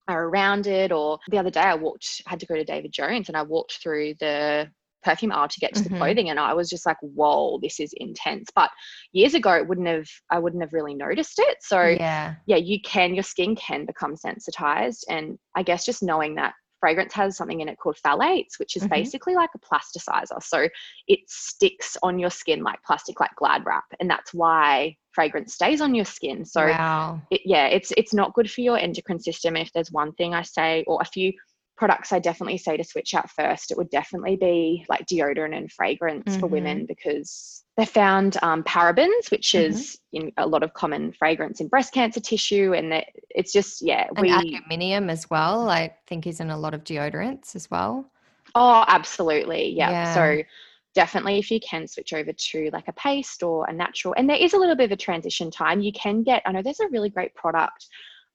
are 0.09 0.25
around 0.25 0.67
it. 0.67 0.91
Or 0.91 1.19
the 1.31 1.39
other 1.39 1.51
day, 1.51 1.61
I 1.61 1.75
walked, 1.75 2.23
had 2.27 2.41
to 2.41 2.47
go 2.47 2.55
to 2.55 2.65
David 2.65 2.93
Jones 2.93 3.29
and 3.29 3.37
I 3.37 3.43
walked 3.43 3.79
through 3.83 4.15
the 4.21 4.71
perfume 5.05 5.33
aisle 5.33 5.49
to 5.49 5.61
get 5.61 5.75
to 5.75 5.81
mm-hmm. 5.81 5.95
the 5.95 5.99
clothing 5.99 6.31
and 6.31 6.41
I 6.41 6.55
was 6.55 6.69
just 6.69 6.85
like 6.85 6.97
whoa 7.01 7.61
this 7.63 7.79
is 7.79 7.95
intense 7.97 8.49
but 8.55 8.69
years 9.13 9.35
ago 9.35 9.53
it 9.53 9.67
wouldn't 9.67 9.87
have 9.87 10.09
I 10.31 10.41
wouldn't 10.41 10.63
have 10.63 10.73
really 10.73 10.95
noticed 10.95 11.39
it 11.39 11.59
so 11.61 11.83
yeah 11.83 12.35
yeah 12.47 12.57
you 12.57 12.81
can 12.83 13.15
your 13.15 13.23
skin 13.23 13.55
can 13.55 13.87
become 13.87 14.17
sensitized 14.17 15.07
and 15.09 15.39
I 15.55 15.63
guess 15.63 15.87
just 15.87 16.03
knowing 16.03 16.35
that 16.35 16.53
fragrance 16.81 17.13
has 17.15 17.37
something 17.37 17.61
in 17.61 17.69
it 17.69 17.79
called 17.79 17.97
phthalates, 18.05 18.59
which 18.59 18.77
is 18.77 18.83
mm-hmm. 18.83 18.91
basically 18.91 19.35
like 19.35 19.51
a 19.55 19.59
plasticizer. 19.59 20.43
So 20.43 20.69
it 21.07 21.21
sticks 21.27 21.97
on 22.03 22.19
your 22.19 22.31
skin 22.31 22.63
like 22.63 22.83
plastic, 22.85 23.21
like 23.21 23.35
Glad 23.37 23.65
wrap, 23.67 23.85
and 24.01 24.09
that's 24.09 24.33
why 24.35 24.97
fragrance 25.13 25.55
stays 25.55 25.81
on 25.81 25.95
your 25.95 26.05
skin. 26.05 26.45
So 26.45 26.67
wow. 26.67 27.21
it, 27.31 27.43
yeah, 27.45 27.67
it's 27.67 27.93
it's 27.97 28.15
not 28.15 28.35
good 28.35 28.51
for 28.51 28.61
your 28.61 28.79
endocrine 28.79 29.21
system. 29.21 29.57
If 29.57 29.73
there's 29.73 29.93
one 29.93 30.13
thing 30.13 30.35
I 30.35 30.43
say, 30.43 30.85
or 30.87 31.01
a 31.01 31.05
few 31.05 31.33
products 31.79 32.13
I 32.13 32.19
definitely 32.19 32.59
say 32.59 32.77
to 32.77 32.85
switch 32.85 33.15
out 33.15 33.31
first, 33.31 33.71
it 33.71 33.79
would 33.79 33.89
definitely 33.89 34.37
be 34.37 34.85
like 34.89 35.07
deodorant 35.07 35.57
and 35.57 35.71
fragrance 35.71 36.25
mm-hmm. 36.33 36.41
for 36.41 36.49
women 36.49 36.87
because 36.87 37.65
they 37.77 37.87
found 37.87 38.37
um, 38.43 38.65
parabens, 38.65 39.31
which 39.31 39.53
mm-hmm. 39.53 39.73
is 39.73 39.99
in 40.13 40.33
a 40.37 40.47
lot 40.47 40.65
of 40.65 40.75
common 40.75 41.13
fragrance 41.13 41.61
in 41.61 41.69
breast 41.69 41.95
cancer 41.95 42.21
tissue, 42.21 42.75
and 42.75 42.91
that 42.91 43.07
it's 43.31 43.53
just 43.53 43.81
yeah, 43.81 44.09
and 44.17 44.21
we 44.21 44.31
aluminium 44.31 45.09
as 45.09 45.31
well. 45.31 45.71
I 45.71 45.95
think 46.09 46.27
is 46.27 46.41
in 46.41 46.51
a 46.51 46.59
lot 46.59 46.75
of 46.75 46.83
deodorants 46.83 47.55
as 47.55 47.71
well. 47.71 48.11
Oh, 48.55 48.85
absolutely, 48.89 49.71
yeah. 49.71 49.91
yeah. 49.91 50.15
So 50.15 50.43
definitely 50.95 51.39
if 51.39 51.51
you 51.51 51.61
can 51.61 51.87
switch 51.87 52.13
over 52.13 52.33
to 52.33 52.71
like 52.73 52.89
a 52.89 52.93
paste 52.95 53.45
or 53.45 53.65
a 53.69 53.73
natural 53.73 54.15
and 54.17 54.29
there 54.29 54.37
is 54.37 54.53
a 54.53 54.57
little 54.57 54.75
bit 54.75 54.87
of 54.87 54.91
a 54.91 54.97
transition 54.97 55.49
time 55.49 55.81
you 55.81 55.93
can 55.93 56.25
get 56.25 56.43
i 56.45 56.51
know 56.51 56.63
there's 56.63 56.81
a 56.81 56.89
really 56.89 57.11
great 57.11 57.33
product 57.37 57.87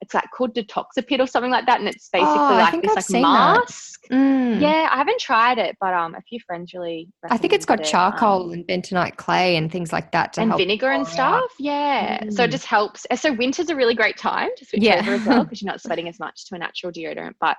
it's 0.03 0.13
like 0.13 0.29
called 0.31 0.53
Detoxipit 0.53 1.19
or 1.19 1.27
something 1.27 1.49
like 1.49 1.65
that, 1.65 1.79
and 1.79 1.87
it's 1.87 2.09
basically 2.09 2.33
oh, 2.33 2.55
like 2.55 2.81
this 2.81 2.91
I've 2.91 3.09
like 3.09 3.21
mask. 3.21 4.01
Mm. 4.11 4.59
Yeah, 4.59 4.89
I 4.91 4.97
haven't 4.97 5.19
tried 5.19 5.57
it, 5.57 5.77
but 5.79 5.93
um, 5.93 6.13
a 6.13 6.21
few 6.21 6.39
friends 6.45 6.73
really. 6.73 7.07
I 7.29 7.37
think 7.37 7.53
it's 7.53 7.65
got 7.65 7.79
it. 7.79 7.85
charcoal 7.85 8.47
um, 8.47 8.51
and 8.51 8.67
bentonite 8.67 9.15
clay 9.15 9.55
and 9.55 9.71
things 9.71 9.93
like 9.93 10.11
that 10.11 10.37
and 10.37 10.53
vinegar 10.57 10.91
and 10.91 11.07
stuff. 11.07 11.43
Out. 11.43 11.49
Yeah, 11.57 12.19
mm. 12.19 12.33
so 12.33 12.43
it 12.43 12.49
mm. 12.49 12.51
just 12.51 12.65
helps. 12.65 13.07
So 13.15 13.31
winter's 13.31 13.69
a 13.69 13.75
really 13.75 13.95
great 13.95 14.17
time 14.17 14.49
to 14.57 14.65
switch 14.65 14.83
yeah. 14.83 14.99
over 14.99 15.13
as 15.13 15.25
well 15.25 15.43
because 15.45 15.61
you're 15.61 15.71
not 15.71 15.81
sweating 15.81 16.09
as 16.09 16.19
much 16.19 16.47
to 16.49 16.55
a 16.55 16.59
natural 16.59 16.91
deodorant, 16.91 17.35
but 17.39 17.55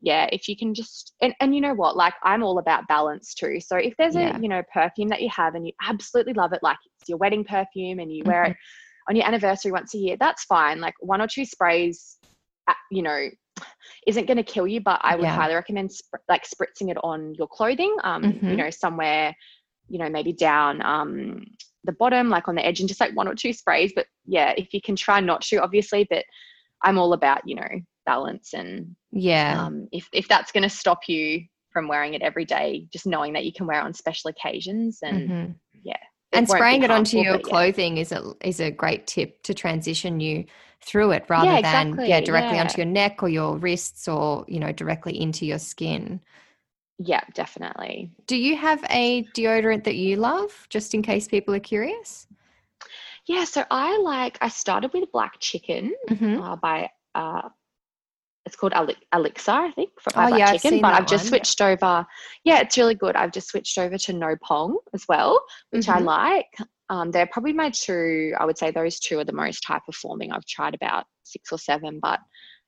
yeah 0.00 0.28
if 0.30 0.46
you 0.46 0.56
can 0.56 0.72
just 0.72 1.12
and, 1.20 1.34
and 1.40 1.56
you 1.56 1.60
know 1.60 1.74
what 1.74 1.96
like 1.96 2.14
i'm 2.22 2.44
all 2.44 2.60
about 2.60 2.86
balance 2.86 3.34
too 3.34 3.58
so 3.58 3.76
if 3.76 3.96
there's 3.96 4.14
yeah. 4.14 4.36
a 4.36 4.40
you 4.40 4.48
know 4.48 4.62
perfume 4.72 5.08
that 5.08 5.20
you 5.20 5.28
have 5.28 5.56
and 5.56 5.66
you 5.66 5.72
absolutely 5.82 6.32
love 6.34 6.52
it 6.52 6.60
like 6.62 6.76
it's 7.00 7.08
your 7.08 7.18
wedding 7.18 7.44
perfume 7.44 7.98
and 7.98 8.12
you 8.12 8.22
wear 8.24 8.44
it 8.44 8.56
on 9.08 9.16
your 9.16 9.26
anniversary 9.26 9.72
once 9.72 9.94
a 9.94 9.98
year, 9.98 10.16
that's 10.18 10.44
fine. 10.44 10.80
Like 10.80 10.94
one 11.00 11.20
or 11.20 11.26
two 11.26 11.44
sprays, 11.44 12.18
uh, 12.68 12.74
you 12.90 13.02
know, 13.02 13.28
isn't 14.06 14.26
going 14.26 14.36
to 14.36 14.42
kill 14.42 14.66
you, 14.66 14.80
but 14.80 15.00
I 15.02 15.16
would 15.16 15.24
yeah. 15.24 15.34
highly 15.34 15.54
recommend 15.54 15.92
sp- 15.92 16.22
like 16.28 16.44
spritzing 16.44 16.90
it 16.90 16.98
on 17.02 17.34
your 17.34 17.48
clothing, 17.48 17.94
um, 18.04 18.22
mm-hmm. 18.22 18.48
you 18.48 18.56
know, 18.56 18.70
somewhere, 18.70 19.34
you 19.88 19.98
know, 19.98 20.08
maybe 20.08 20.32
down 20.32 20.82
um, 20.84 21.44
the 21.84 21.92
bottom, 21.92 22.28
like 22.28 22.48
on 22.48 22.54
the 22.54 22.64
edge, 22.64 22.80
and 22.80 22.88
just 22.88 23.00
like 23.00 23.16
one 23.16 23.28
or 23.28 23.34
two 23.34 23.52
sprays. 23.52 23.92
But 23.94 24.06
yeah, 24.26 24.52
if 24.56 24.72
you 24.72 24.80
can 24.80 24.96
try 24.96 25.20
not 25.20 25.42
to, 25.42 25.56
obviously, 25.56 26.06
but 26.08 26.24
I'm 26.82 26.98
all 26.98 27.12
about, 27.12 27.42
you 27.46 27.56
know, 27.56 27.68
balance 28.06 28.54
and 28.54 28.94
yeah. 29.10 29.64
Um, 29.64 29.88
if, 29.92 30.08
if 30.12 30.28
that's 30.28 30.52
going 30.52 30.62
to 30.62 30.70
stop 30.70 31.08
you 31.08 31.44
from 31.72 31.88
wearing 31.88 32.14
it 32.14 32.22
every 32.22 32.44
day, 32.44 32.86
just 32.92 33.06
knowing 33.06 33.32
that 33.32 33.44
you 33.44 33.52
can 33.52 33.66
wear 33.66 33.80
it 33.80 33.84
on 33.84 33.94
special 33.94 34.30
occasions 34.30 34.98
and 35.02 35.28
mm-hmm. 35.28 35.52
yeah, 35.82 35.96
and 36.32 36.48
spraying 36.48 36.82
it 36.82 36.90
onto 36.90 37.18
your 37.18 37.38
but 37.38 37.46
yeah. 37.46 37.56
clothing 37.56 37.96
is 37.98 38.12
a 38.12 38.32
is 38.42 38.60
a 38.60 38.70
great 38.70 39.06
tip 39.06 39.42
to 39.42 39.54
transition 39.54 40.20
you 40.20 40.44
through 40.80 41.10
it 41.12 41.24
rather 41.28 41.56
Yeah, 41.56 41.58
than 41.58 42.00
yeah 42.04 42.20
directly 42.20 42.58
yeah. 42.58 42.60
onto 42.60 42.78
your 42.80 42.86
neck 42.86 43.22
or 43.22 43.28
your 43.28 43.56
wrists 43.58 44.08
or 44.08 44.44
you 44.48 44.60
know 44.60 44.72
directly 44.72 45.20
into 45.20 45.46
your 45.46 45.58
skin. 45.58 46.20
Yeah, 46.98 47.22
definitely. 47.34 48.12
Do 48.28 48.36
you 48.36 48.56
have 48.56 48.84
a 48.90 49.24
deodorant 49.34 49.82
that 49.84 49.96
you 49.96 50.14
love, 50.16 50.68
just 50.70 50.94
in 50.94 51.02
case 51.02 51.26
people 51.26 51.52
are 51.54 51.58
curious? 51.60 52.28
Yeah, 53.26 53.44
so 53.44 53.64
I 53.70 53.98
like 53.98 54.38
I 54.40 54.48
started 54.48 54.92
with 54.92 55.12
Black 55.12 55.38
Chicken 55.40 55.94
Mm-hmm. 56.10 56.40
uh, 56.40 56.56
by 56.56 56.90
uh, 57.14 57.48
it's 58.48 58.56
called 58.56 58.72
Elixir, 59.12 59.52
I 59.52 59.70
think, 59.72 59.90
for 60.00 60.10
Oh, 60.16 60.28
yeah, 60.36 60.46
I've 60.50 60.62
Chicken. 60.62 60.80
But 60.80 60.94
I've 60.94 61.06
just 61.06 61.24
one, 61.24 61.26
yeah. 61.26 61.28
switched 61.28 61.60
over. 61.60 62.06
Yeah, 62.44 62.60
it's 62.60 62.78
really 62.78 62.94
good. 62.94 63.14
I've 63.14 63.30
just 63.30 63.48
switched 63.50 63.76
over 63.78 63.98
to 63.98 64.12
No 64.14 64.34
Pong 64.42 64.78
as 64.94 65.04
well, 65.08 65.38
which 65.70 65.88
I 65.88 66.00
Mhm. 66.00 66.04
like. 66.04 66.46
Um, 66.88 67.10
they're 67.10 67.26
probably 67.26 67.52
my 67.52 67.68
two. 67.68 68.32
I 68.40 68.46
would 68.46 68.56
say 68.56 68.70
those 68.70 68.98
two 68.98 69.18
are 69.18 69.24
the 69.24 69.32
most 69.32 69.62
high 69.66 69.80
performing. 69.84 70.32
I've 70.32 70.46
tried 70.46 70.74
about 70.74 71.04
six 71.24 71.52
or 71.52 71.58
seven, 71.58 72.00
but 72.00 72.20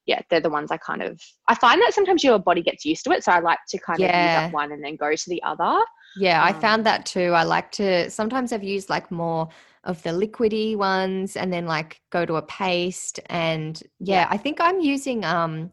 yeah, 0.05 0.21
they're 0.29 0.41
the 0.41 0.51
ones 0.51 0.71
I 0.71 0.77
kind 0.77 1.03
of. 1.03 1.19
I 1.49 1.55
find 1.55 1.81
that 1.81 1.95
sometimes 1.95 2.23
your 2.23 2.39
body 2.39 2.63
gets 2.63 2.85
used 2.85 3.05
to 3.05 3.13
it, 3.13 3.25
so 3.25 3.33
I 3.33 3.41
like 3.41 3.61
to 3.71 3.79
kind 3.79 4.03
of 4.03 4.15
use 4.15 4.35
up 4.35 4.53
one 4.53 4.73
and 4.73 4.85
then 4.85 4.97
go 4.97 5.11
to 5.15 5.31
the 5.31 5.43
other. 5.43 5.83
Yeah, 6.15 6.43
I 6.43 6.53
Um, 6.53 6.61
found 6.61 6.87
that 6.87 7.07
too. 7.07 7.33
I 7.33 7.45
like 7.45 7.71
to 7.73 8.11
sometimes 8.11 8.53
I've 8.53 8.65
used 8.65 8.91
like 8.91 9.11
more 9.11 9.49
of 9.85 10.03
the 10.03 10.11
liquidy 10.11 10.77
ones 10.77 11.37
and 11.37 11.53
then 11.53 11.67
like 11.67 12.03
go 12.11 12.27
to 12.27 12.35
a 12.37 12.43
paste 12.43 13.21
and 13.27 13.81
yeah, 14.01 14.27
Yeah. 14.27 14.29
I 14.31 14.37
think 14.37 14.61
I'm 14.61 14.81
using 14.81 15.25
um 15.25 15.73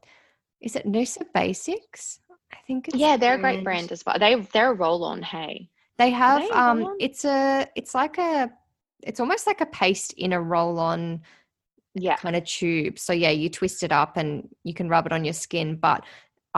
is 0.62 0.76
it 0.76 0.86
Noosa 0.88 1.26
Basics? 1.34 2.20
I 2.54 2.58
think 2.68 2.88
it's 2.88 2.98
Yeah, 3.00 3.18
they're 3.18 3.36
a 3.36 3.40
great 3.40 3.64
brand 3.64 3.92
as 3.92 4.06
well. 4.06 4.18
They 4.20 4.36
they're 4.36 4.72
a 4.72 4.76
roll 4.76 5.04
on. 5.06 5.22
Hey, 5.22 5.70
They 5.98 6.12
have 6.12 6.50
they 6.50 6.52
um 6.52 6.90
it's 7.00 7.26
a 7.26 7.68
it's 7.76 7.96
like 7.96 8.18
a 8.18 8.52
it's 9.04 9.20
almost 9.20 9.48
like 9.48 9.62
a 9.62 9.66
paste 9.66 10.14
in 10.14 10.34
a 10.34 10.42
roll 10.42 10.80
on 10.80 11.22
yeah, 11.96 12.20
kind 12.20 12.36
of 12.36 12.46
tube. 12.46 13.00
So 13.00 13.14
yeah, 13.14 13.32
you 13.32 13.50
twist 13.50 13.84
it 13.84 13.92
up 13.92 14.18
and 14.18 14.50
you 14.64 14.74
can 14.74 14.90
rub 14.90 15.06
it 15.08 15.14
on 15.14 15.26
your 15.26 15.34
skin. 15.34 15.78
But 15.78 16.06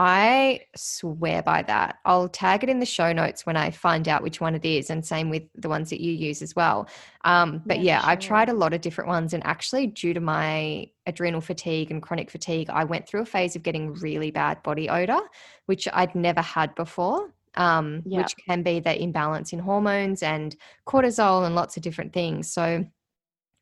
I 0.02 0.62
swear 0.78 1.44
by 1.44 1.62
that. 1.64 1.98
I'll 2.06 2.30
tag 2.30 2.64
it 2.64 2.70
in 2.70 2.80
the 2.80 2.86
show 2.86 3.12
notes 3.12 3.46
when 3.46 3.58
I 3.58 3.70
find 3.72 4.08
out 4.08 4.24
which 4.24 4.40
one 4.40 4.56
it 4.56 4.64
is, 4.64 4.90
and 4.90 5.06
same 5.06 5.30
with 5.30 5.44
the 5.56 5.68
ones 5.68 5.90
that 5.90 6.00
you 6.00 6.14
use 6.14 6.42
as 6.42 6.56
well. 6.56 6.88
Um, 7.26 7.64
but 7.68 7.82
Yeah, 7.82 7.82
yeah, 7.82 8.02
I've 8.02 8.20
tried 8.20 8.48
a 8.48 8.54
lot 8.54 8.74
of 8.74 8.80
different 8.80 9.10
ones, 9.10 9.34
and 9.34 9.46
actually, 9.46 9.88
due 9.88 10.14
to 10.14 10.22
my 10.22 10.88
adrenal 11.06 11.42
fatigue 11.42 11.92
and 11.92 12.02
chronic 12.02 12.32
fatigue, 12.32 12.70
I 12.70 12.86
went 12.86 13.08
through 13.10 13.22
a 13.24 13.26
phase 13.26 13.58
of 13.58 13.64
getting 13.64 13.94
really 13.94 14.32
bad 14.32 14.64
body 14.64 14.88
odor, 14.90 15.20
which 15.66 15.86
I'd 15.92 16.16
never 16.16 16.42
had 16.42 16.76
before. 16.76 17.34
Um, 17.56 18.06
Yeah. 18.06 18.30
which 18.30 18.36
can 18.48 18.62
be 18.64 18.80
the 18.80 18.96
imbalance 19.02 19.52
in 19.54 19.60
hormones 19.60 20.22
and 20.24 20.56
cortisol 20.88 21.46
and 21.46 21.56
lots 21.56 21.76
of 21.78 21.84
different 21.84 22.14
things. 22.14 22.50
So 22.54 22.86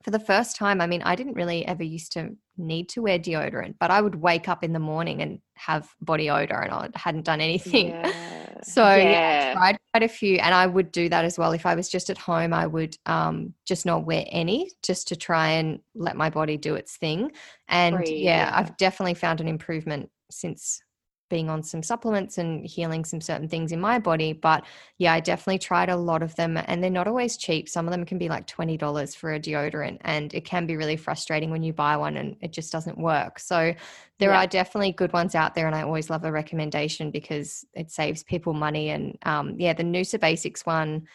for 0.07 0.11
the 0.11 0.19
first 0.19 0.55
time, 0.55 0.79
I 0.79 0.87
mean, 0.87 1.01
I 1.01 1.15
didn't 1.15 1.33
really 1.33 1.67
ever 1.67 1.83
used 1.83 2.13
to 2.13 2.29
need 2.57 2.87
to 2.87 3.01
wear 3.01 3.19
deodorant, 3.19 3.75
but 3.77 3.91
I 3.91 3.99
would 3.99 4.15
wake 4.15 4.47
up 4.47 4.63
in 4.63 4.71
the 4.71 4.79
morning 4.79 5.21
and 5.21 5.39
have 5.55 5.93
body 5.99 6.29
odor 6.29 6.55
and 6.55 6.71
I 6.71 6.89
hadn't 6.95 7.25
done 7.25 7.41
anything. 7.41 7.89
Yeah. 7.89 8.13
So 8.63 8.81
yeah, 8.81 9.53
I 9.55 9.59
tried 9.59 9.79
quite 9.93 10.03
a 10.03 10.07
few, 10.07 10.37
and 10.37 10.53
I 10.53 10.65
would 10.65 10.91
do 10.91 11.09
that 11.09 11.23
as 11.25 11.37
well. 11.37 11.51
If 11.51 11.67
I 11.67 11.75
was 11.75 11.89
just 11.89 12.09
at 12.09 12.17
home, 12.17 12.53
I 12.53 12.65
would 12.65 12.97
um, 13.05 13.53
just 13.67 13.85
not 13.85 14.03
wear 14.03 14.25
any, 14.29 14.71
just 14.81 15.09
to 15.09 15.15
try 15.15 15.49
and 15.49 15.79
let 15.93 16.17
my 16.17 16.31
body 16.31 16.57
do 16.57 16.73
its 16.73 16.97
thing. 16.97 17.31
And 17.67 17.99
yeah, 18.07 18.47
yeah. 18.47 18.51
I've 18.51 18.75
definitely 18.77 19.13
found 19.13 19.41
an 19.41 19.47
improvement 19.47 20.09
since 20.31 20.81
being 21.29 21.49
on 21.49 21.63
some 21.63 21.83
supplements 21.83 22.37
and 22.37 22.65
healing 22.65 23.05
some 23.05 23.21
certain 23.21 23.47
things 23.49 23.71
in 23.71 23.79
my 23.79 23.99
body. 23.99 24.33
But 24.33 24.65
yeah, 24.97 25.13
I 25.13 25.19
definitely 25.19 25.59
tried 25.59 25.89
a 25.89 25.95
lot 25.97 26.23
of 26.23 26.35
them, 26.35 26.57
and 26.57 26.81
they're 26.83 26.89
not 26.89 27.07
always 27.07 27.37
cheap. 27.37 27.69
Some 27.69 27.87
of 27.87 27.91
them 27.91 28.05
can 28.05 28.17
be 28.17 28.29
like 28.29 28.47
twenty 28.47 28.77
dollars 28.77 29.15
for 29.15 29.33
a 29.33 29.39
deodorant, 29.39 29.97
and 30.01 30.33
it 30.33 30.45
can 30.45 30.65
be 30.65 30.77
really 30.77 30.97
frustrating 30.97 31.51
when 31.51 31.63
you 31.63 31.73
buy 31.73 31.97
one 31.97 32.17
and 32.17 32.35
it 32.41 32.51
just 32.53 32.71
doesn't 32.71 32.97
work. 32.97 33.39
So 33.39 33.73
there 34.19 34.31
Yeah. 34.31 34.41
are 34.41 34.47
definitely 34.47 34.91
good 34.93 35.13
ones 35.13 35.35
out 35.35 35.55
there, 35.55 35.67
and 35.67 35.75
I 35.75 35.83
always 35.83 36.09
love 36.09 36.23
a 36.23 36.31
recommendation 36.31 37.11
because 37.11 37.65
it 37.73 37.91
saves 37.91 38.23
people 38.23 38.53
money. 38.53 38.89
And 38.89 39.17
um, 39.23 39.55
yeah, 39.59 39.73
the 39.73 39.83
Noosa 39.83 40.19
Basics 40.19 40.65
one 40.65 41.07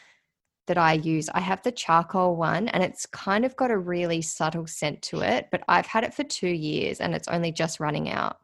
that 0.68 0.78
I 0.78 0.94
use, 0.94 1.28
I 1.30 1.40
have 1.40 1.62
the 1.62 1.72
charcoal 1.72 2.36
one, 2.36 2.68
and 2.68 2.82
it's 2.84 3.06
kind 3.06 3.44
of 3.44 3.56
got 3.56 3.70
a 3.72 3.78
really 3.78 4.22
subtle 4.22 4.66
scent 4.66 5.02
to 5.02 5.20
it. 5.22 5.48
But 5.50 5.62
I've 5.68 5.86
had 5.86 6.04
it 6.04 6.14
for 6.14 6.24
two 6.24 6.48
years, 6.48 7.00
and 7.00 7.14
it's 7.14 7.28
only 7.28 7.52
just 7.52 7.80
running 7.80 8.10
out. 8.10 8.38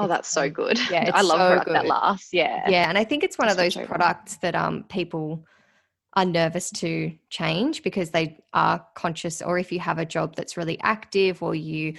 Oh, 0.00 0.08
that's 0.08 0.28
so 0.28 0.42
um, 0.42 0.50
good. 0.50 0.78
yeah, 0.90 1.10
I 1.14 1.22
love 1.22 1.38
so 1.38 1.48
product 1.48 1.68
that 1.68 1.82
good. 1.82 1.88
lasts. 1.88 2.30
Yeah. 2.32 2.68
Yeah, 2.68 2.88
and 2.88 2.96
I 2.96 3.04
think 3.04 3.24
it's 3.24 3.38
one 3.38 3.48
of 3.48 3.56
those 3.56 3.76
products 3.76 4.36
that 4.38 4.54
um 4.54 4.84
people 4.84 5.44
are 6.14 6.24
nervous 6.24 6.70
to 6.70 7.12
change 7.28 7.82
because 7.82 8.10
they 8.10 8.38
are 8.52 8.84
conscious 8.94 9.42
or 9.42 9.58
if 9.58 9.70
you 9.70 9.78
have 9.78 9.98
a 9.98 10.04
job 10.04 10.34
that's 10.34 10.56
really 10.56 10.78
active 10.80 11.42
or 11.42 11.54
you 11.54 11.94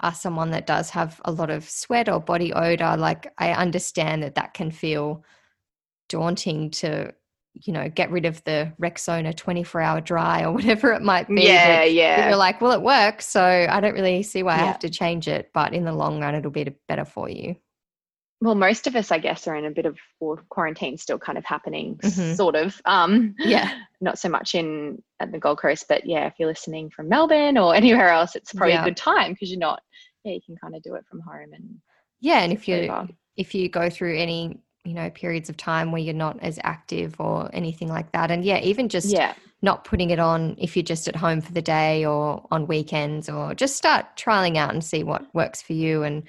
are 0.00 0.14
someone 0.14 0.50
that 0.50 0.66
does 0.66 0.90
have 0.90 1.20
a 1.24 1.32
lot 1.32 1.48
of 1.48 1.68
sweat 1.68 2.08
or 2.08 2.20
body 2.20 2.52
odor 2.52 2.96
like 2.98 3.32
I 3.38 3.52
understand 3.52 4.22
that 4.24 4.34
that 4.34 4.52
can 4.52 4.70
feel 4.70 5.24
daunting 6.08 6.70
to 6.70 7.14
you 7.64 7.72
know 7.72 7.88
get 7.88 8.10
rid 8.10 8.26
of 8.26 8.42
the 8.44 8.72
Rexona 8.80 9.34
24 9.34 9.80
hour 9.80 10.00
dry 10.00 10.44
or 10.44 10.52
whatever 10.56 10.92
it 10.92 11.02
might 11.02 11.26
be 11.28 11.42
Yeah, 11.42 11.76
but- 11.78 11.82
but 11.84 11.92
yeah. 11.92 12.28
you're 12.28 12.36
like 12.36 12.60
well 12.60 12.72
it 12.72 12.82
works 12.82 13.26
so 13.26 13.42
I 13.42 13.80
don't 13.80 13.94
really 13.94 14.22
see 14.22 14.42
why 14.42 14.54
I 14.54 14.58
have 14.58 14.78
to 14.80 14.90
change 14.90 15.26
it 15.28 15.50
but 15.54 15.72
in 15.72 15.84
the 15.84 15.92
long 15.92 16.20
run 16.20 16.34
it'll 16.34 16.50
be 16.50 16.74
better 16.88 17.04
for 17.04 17.28
you 17.28 17.56
Well, 18.42 18.54
most 18.54 18.86
of 18.86 18.94
us, 18.96 19.10
I 19.10 19.18
guess, 19.18 19.46
are 19.48 19.56
in 19.56 19.64
a 19.64 19.70
bit 19.70 19.86
of 19.86 19.96
quarantine 20.50 20.98
still 20.98 21.18
kind 21.18 21.38
of 21.38 21.44
happening, 21.46 21.96
Mhm. 22.02 22.36
sort 22.36 22.54
of. 22.54 22.78
Um, 22.84 23.34
Yeah. 23.38 23.70
Not 24.02 24.18
so 24.18 24.28
much 24.28 24.54
in 24.54 25.02
at 25.20 25.32
the 25.32 25.38
Gold 25.38 25.58
Coast, 25.58 25.86
but 25.88 26.04
yeah, 26.04 26.26
if 26.26 26.34
you're 26.38 26.50
listening 26.50 26.90
from 26.90 27.08
Melbourne 27.08 27.56
or 27.56 27.74
anywhere 27.82 28.10
else, 28.10 28.36
it's 28.36 28.52
probably 28.52 28.74
Yeah. 28.74 28.82
a 28.82 28.84
good 28.84 28.96
time 28.98 29.32
because 29.32 29.50
you're 29.50 29.58
not. 29.58 29.80
Yeah, 30.24 30.32
you 30.34 30.40
can 30.44 30.56
kind 30.58 30.76
of 30.76 30.82
do 30.82 30.94
it 30.96 31.04
from 31.08 31.20
home 31.20 31.52
and 31.54 31.76
yeah 32.20 32.40
and 32.42 32.52
if 32.52 32.66
you 32.68 32.92
if 33.36 33.54
you 33.54 33.68
go 33.70 33.88
through 33.88 34.16
any 34.18 34.58
you 34.86 34.94
know 34.94 35.10
periods 35.10 35.48
of 35.48 35.56
time 35.56 35.92
where 35.92 36.00
you're 36.00 36.14
not 36.14 36.38
as 36.40 36.58
active 36.62 37.14
or 37.18 37.50
anything 37.52 37.88
like 37.88 38.10
that 38.12 38.30
and 38.30 38.44
yeah 38.44 38.58
even 38.58 38.88
just 38.88 39.08
yeah, 39.08 39.34
not 39.62 39.84
putting 39.84 40.10
it 40.10 40.18
on 40.18 40.54
if 40.58 40.76
you're 40.76 40.82
just 40.82 41.08
at 41.08 41.16
home 41.16 41.40
for 41.40 41.52
the 41.52 41.62
day 41.62 42.04
or 42.04 42.46
on 42.50 42.66
weekends 42.66 43.28
or 43.28 43.54
just 43.54 43.76
start 43.76 44.06
trialing 44.16 44.56
out 44.56 44.72
and 44.72 44.84
see 44.84 45.02
what 45.02 45.26
works 45.34 45.60
for 45.60 45.72
you 45.72 46.02
and 46.02 46.22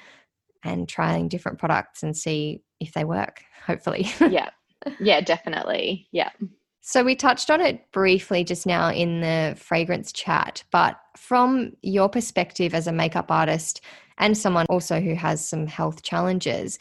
and 0.63 0.89
trying 0.89 1.27
different 1.27 1.59
products 1.59 2.03
and 2.03 2.17
see 2.17 2.61
if 2.79 2.93
they 2.93 3.03
work 3.03 3.43
hopefully 3.65 4.09
yeah, 4.19 4.49
yeah, 4.99 5.21
definitely. 5.21 6.07
Yeah. 6.11 6.29
So 6.81 7.03
we 7.03 7.15
touched 7.15 7.49
on 7.49 7.59
it 7.59 7.91
briefly 7.91 8.43
just 8.43 8.65
now 8.65 8.89
in 8.89 9.21
the 9.21 9.55
fragrance 9.57 10.11
chat, 10.13 10.63
but 10.71 10.97
from 11.17 11.73
your 11.81 12.07
perspective 12.07 12.73
as 12.73 12.87
a 12.87 12.93
makeup 12.93 13.29
artist 13.29 13.81
and 14.17 14.37
someone 14.37 14.65
also 14.69 15.01
who 15.01 15.13
has 15.13 15.45
some 15.47 15.67
health 15.67 16.01
challenges, 16.01 16.79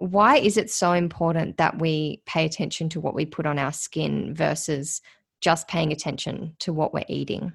why 0.00 0.36
is 0.38 0.56
it 0.56 0.70
so 0.70 0.92
important 0.92 1.58
that 1.58 1.78
we 1.78 2.22
pay 2.24 2.46
attention 2.46 2.88
to 2.88 3.00
what 3.00 3.14
we 3.14 3.26
put 3.26 3.44
on 3.44 3.58
our 3.58 3.72
skin 3.72 4.34
versus 4.34 5.02
just 5.42 5.68
paying 5.68 5.92
attention 5.92 6.56
to 6.60 6.72
what 6.72 6.94
we're 6.94 7.04
eating? 7.08 7.52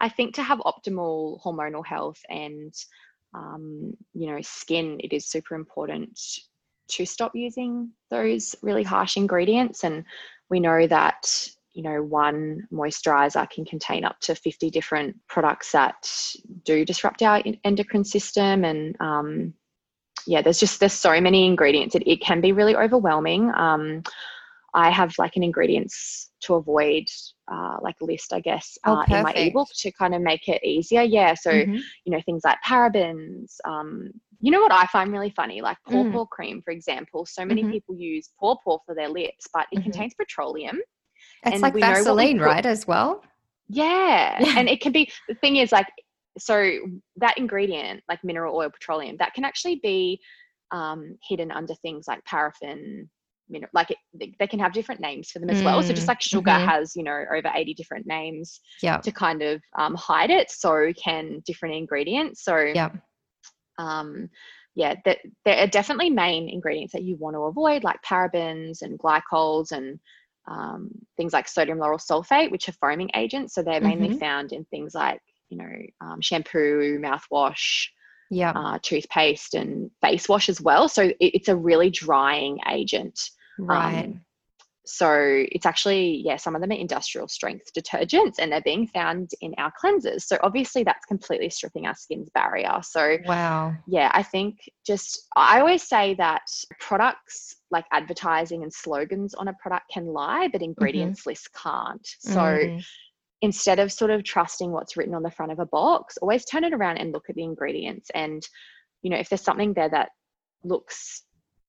I 0.00 0.08
think 0.08 0.34
to 0.34 0.42
have 0.42 0.58
optimal 0.60 1.42
hormonal 1.42 1.84
health 1.84 2.20
and 2.30 2.74
um, 3.34 3.94
you 4.14 4.26
know 4.26 4.40
skin, 4.40 5.00
it 5.00 5.12
is 5.12 5.26
super 5.26 5.54
important 5.54 6.18
to 6.88 7.04
stop 7.06 7.32
using 7.34 7.90
those 8.10 8.54
really 8.62 8.82
harsh 8.82 9.16
ingredients. 9.16 9.84
And 9.84 10.04
we 10.48 10.60
know 10.60 10.86
that 10.86 11.46
you 11.74 11.82
know 11.82 12.02
one 12.02 12.66
moisturizer 12.72 13.48
can 13.50 13.66
contain 13.66 14.04
up 14.04 14.18
to 14.20 14.34
50 14.34 14.70
different 14.70 15.16
products 15.28 15.72
that 15.72 16.10
do 16.64 16.86
disrupt 16.86 17.22
our 17.22 17.42
endocrine 17.64 18.04
system 18.04 18.64
and 18.64 18.96
um, 19.00 19.54
yeah 20.26 20.42
there's 20.42 20.58
just 20.58 20.80
there's 20.80 20.92
so 20.92 21.20
many 21.20 21.46
ingredients 21.46 21.94
it, 21.94 22.02
it 22.06 22.20
can 22.20 22.40
be 22.40 22.52
really 22.52 22.76
overwhelming 22.76 23.50
um, 23.56 24.02
i 24.74 24.90
have 24.90 25.12
like 25.18 25.36
an 25.36 25.42
ingredients 25.42 26.30
to 26.40 26.54
avoid 26.54 27.04
uh, 27.52 27.76
like 27.82 27.96
list 28.00 28.32
i 28.32 28.40
guess 28.40 28.78
Oh, 28.84 28.94
uh, 28.96 29.04
in 29.08 29.22
my 29.22 29.32
ebook 29.32 29.68
to 29.74 29.92
kind 29.92 30.14
of 30.14 30.22
make 30.22 30.48
it 30.48 30.62
easier 30.64 31.02
yeah 31.02 31.34
so 31.34 31.50
Mhm. 31.52 31.80
you 32.04 32.12
know 32.12 32.20
things 32.24 32.42
like 32.44 32.58
parabens 32.66 33.56
um, 33.64 34.10
you 34.40 34.50
know 34.50 34.60
what 34.60 34.72
i 34.72 34.86
find 34.86 35.12
really 35.12 35.30
funny 35.30 35.60
like 35.60 35.78
paw 35.88 36.04
Mm. 36.04 36.12
paw 36.12 36.26
cream 36.26 36.62
for 36.62 36.70
example 36.72 37.24
so 37.26 37.44
many 37.44 37.64
Mhm. 37.64 37.70
people 37.70 37.94
use 37.94 38.30
paw 38.40 38.56
paw 38.64 38.78
for 38.86 38.94
their 38.94 39.08
lips 39.08 39.46
but 39.54 39.66
it 39.72 39.78
Mhm. 39.78 39.82
contains 39.84 40.14
petroleum 40.14 40.80
It's 41.44 41.52
and 41.52 41.62
like 41.62 41.74
we 41.74 41.80
know 41.80 41.88
we 41.88 41.90
Vaseline, 41.96 42.38
right? 42.40 42.66
As 42.66 42.86
well. 42.86 43.22
yeah. 43.68 44.38
Yeah. 44.40 44.58
And 44.58 44.68
it 44.68 44.80
can 44.80 44.92
be 44.92 45.10
the 45.28 45.34
thing 45.34 45.56
is 45.56 45.72
like 45.72 45.86
so 46.38 46.72
that 47.16 47.38
ingredient, 47.38 48.02
like 48.08 48.22
mineral 48.24 48.56
oil, 48.56 48.70
petroleum, 48.70 49.16
that 49.18 49.34
can 49.34 49.44
actually 49.44 49.80
be 49.82 50.20
um, 50.70 51.16
hidden 51.28 51.50
under 51.50 51.74
things 51.76 52.06
like 52.08 52.24
paraffin, 52.24 53.08
mineral 53.48 53.70
like 53.74 53.90
it, 53.90 53.98
they, 54.14 54.34
they 54.38 54.46
can 54.46 54.58
have 54.58 54.72
different 54.72 55.00
names 55.00 55.30
for 55.30 55.38
them 55.38 55.50
as 55.50 55.62
well. 55.62 55.82
So 55.82 55.92
just 55.92 56.06
Mm, 56.06 56.08
like 56.08 56.22
sugar 56.22 56.50
mhm. 56.50 56.58
has, 56.58 56.96
you 56.96 57.02
know, 57.02 57.24
over 57.34 57.50
80 57.54 57.74
different 57.74 58.06
names 58.06 58.60
Yeah. 58.82 59.02
to 59.02 59.12
kind 59.12 59.42
of 59.42 59.62
um, 59.78 59.94
hide 59.94 60.30
it, 60.30 60.50
so 60.50 60.92
can 60.94 61.42
different 61.46 61.74
ingredients. 61.74 62.44
So 62.44 62.74
Yeah. 62.74 62.90
um, 63.78 64.28
yeah, 64.74 64.94
that 65.04 65.18
there 65.44 65.58
are 65.58 65.66
definitely 65.66 66.10
main 66.10 66.48
ingredients 66.48 66.92
that 66.94 67.02
you 67.02 67.16
want 67.16 67.36
to 67.36 67.40
avoid, 67.42 67.84
like 67.84 68.00
parabens 68.02 68.82
and 68.82 68.98
glycols 68.98 69.72
and 69.72 69.98
um, 70.48 70.90
things 71.16 71.32
like 71.32 71.46
sodium 71.46 71.78
lauryl 71.78 72.00
sulfate, 72.00 72.50
which 72.50 72.68
are 72.68 72.72
foaming 72.72 73.10
agents. 73.14 73.54
So 73.54 73.62
they're 73.62 73.80
mainly 73.80 74.08
Mhm. 74.08 74.18
found 74.18 74.52
in 74.52 74.64
things 74.66 74.94
like, 74.94 75.20
you 75.52 75.58
know, 75.58 75.76
um, 76.06 76.20
shampoo, 76.20 76.98
mouthwash, 76.98 77.88
Yeah. 78.30 78.52
uh, 78.56 78.78
toothpaste, 78.82 79.52
and 79.54 79.90
face 80.00 80.28
wash 80.28 80.48
as 80.48 80.60
well. 80.60 80.88
So 80.88 81.02
it, 81.02 81.16
it's 81.20 81.48
a 81.48 81.56
really 81.56 81.90
drying 81.90 82.58
agent. 82.70 83.18
right. 83.58 84.06
Um, 84.06 84.20
so 84.84 85.08
it's 85.56 85.64
actually, 85.64 86.22
yeah, 86.26 86.36
some 86.36 86.56
of 86.56 86.60
them 86.60 86.72
are 86.72 86.74
industrial 86.86 87.28
strength 87.28 87.66
detergents 87.72 88.40
and 88.40 88.50
they're 88.50 88.60
being 88.72 88.88
found 88.88 89.30
in 89.40 89.54
our 89.56 89.72
cleansers. 89.80 90.22
So 90.22 90.38
obviously 90.42 90.82
that's 90.82 91.06
completely 91.06 91.50
stripping 91.50 91.86
our 91.86 91.94
skin's 91.94 92.28
barrier. 92.34 92.80
So 92.82 93.16
wow. 93.24 93.74
yeah, 93.86 94.10
I 94.12 94.24
think 94.24 94.56
just, 94.84 95.28
I 95.36 95.60
always 95.60 95.84
say 95.84 96.14
that 96.16 96.42
products 96.80 97.54
like 97.70 97.84
advertising 97.92 98.64
and 98.64 98.72
slogans 98.72 99.34
on 99.34 99.46
a 99.48 99.54
product 99.62 99.84
can 99.94 100.06
lie, 100.06 100.48
but 100.52 100.62
ingredients 100.62 101.26
lists 101.26 101.48
can't. 101.62 102.06
So 102.18 102.40
Mm. 102.40 102.84
Instead 103.42 103.78
of 103.78 103.92
sort 103.92 104.10
of 104.10 104.24
trusting 104.24 104.70
what's 104.70 104.96
written 104.96 105.14
on 105.14 105.22
the 105.22 105.30
front 105.30 105.52
of 105.52 105.58
a 105.58 105.66
box, 105.66 106.16
always 106.18 106.44
turn 106.44 106.64
it 106.64 106.72
around 106.72 106.96
and 106.98 107.12
look 107.12 107.28
at 107.28 107.34
the 107.34 107.42
ingredients. 107.42 108.10
And, 108.14 108.42
you 109.02 109.10
know, 109.10 109.18
if 109.18 109.28
there's 109.28 109.42
something 109.42 109.74
there 109.74 109.90
that 109.90 110.10
looks 110.64 111.24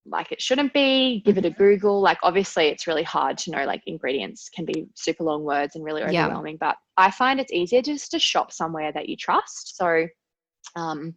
like 0.06 0.32
it 0.32 0.42
shouldn't 0.42 0.74
be, 0.74 1.22
give 1.26 1.38
it 1.38 1.46
a 1.46 1.50
Google. 1.50 2.02
Like, 2.02 2.20
obviously, 2.24 2.68
it's 2.68 2.88
really 2.88 3.04
hard 3.04 3.38
to 3.40 3.52
know, 3.52 3.66
like, 3.66 3.82
ingredients 3.88 4.50
can 4.54 4.66
be 4.66 4.86
super 4.96 5.24
long 5.24 5.44
words 5.44 5.76
and 5.76 5.84
really 5.84 6.02
Yeah. 6.02 6.26
overwhelming, 6.26 6.58
but 6.60 6.76
I 6.98 7.10
find 7.10 7.40
it's 7.40 7.54
easier 7.54 7.82
just 7.82 8.12
to 8.12 8.20
shop 8.20 8.52
somewhere 8.52 8.92
that 8.92 9.10
you 9.10 9.18
trust. 9.18 9.76
So, 9.78 10.08
um, 10.76 11.16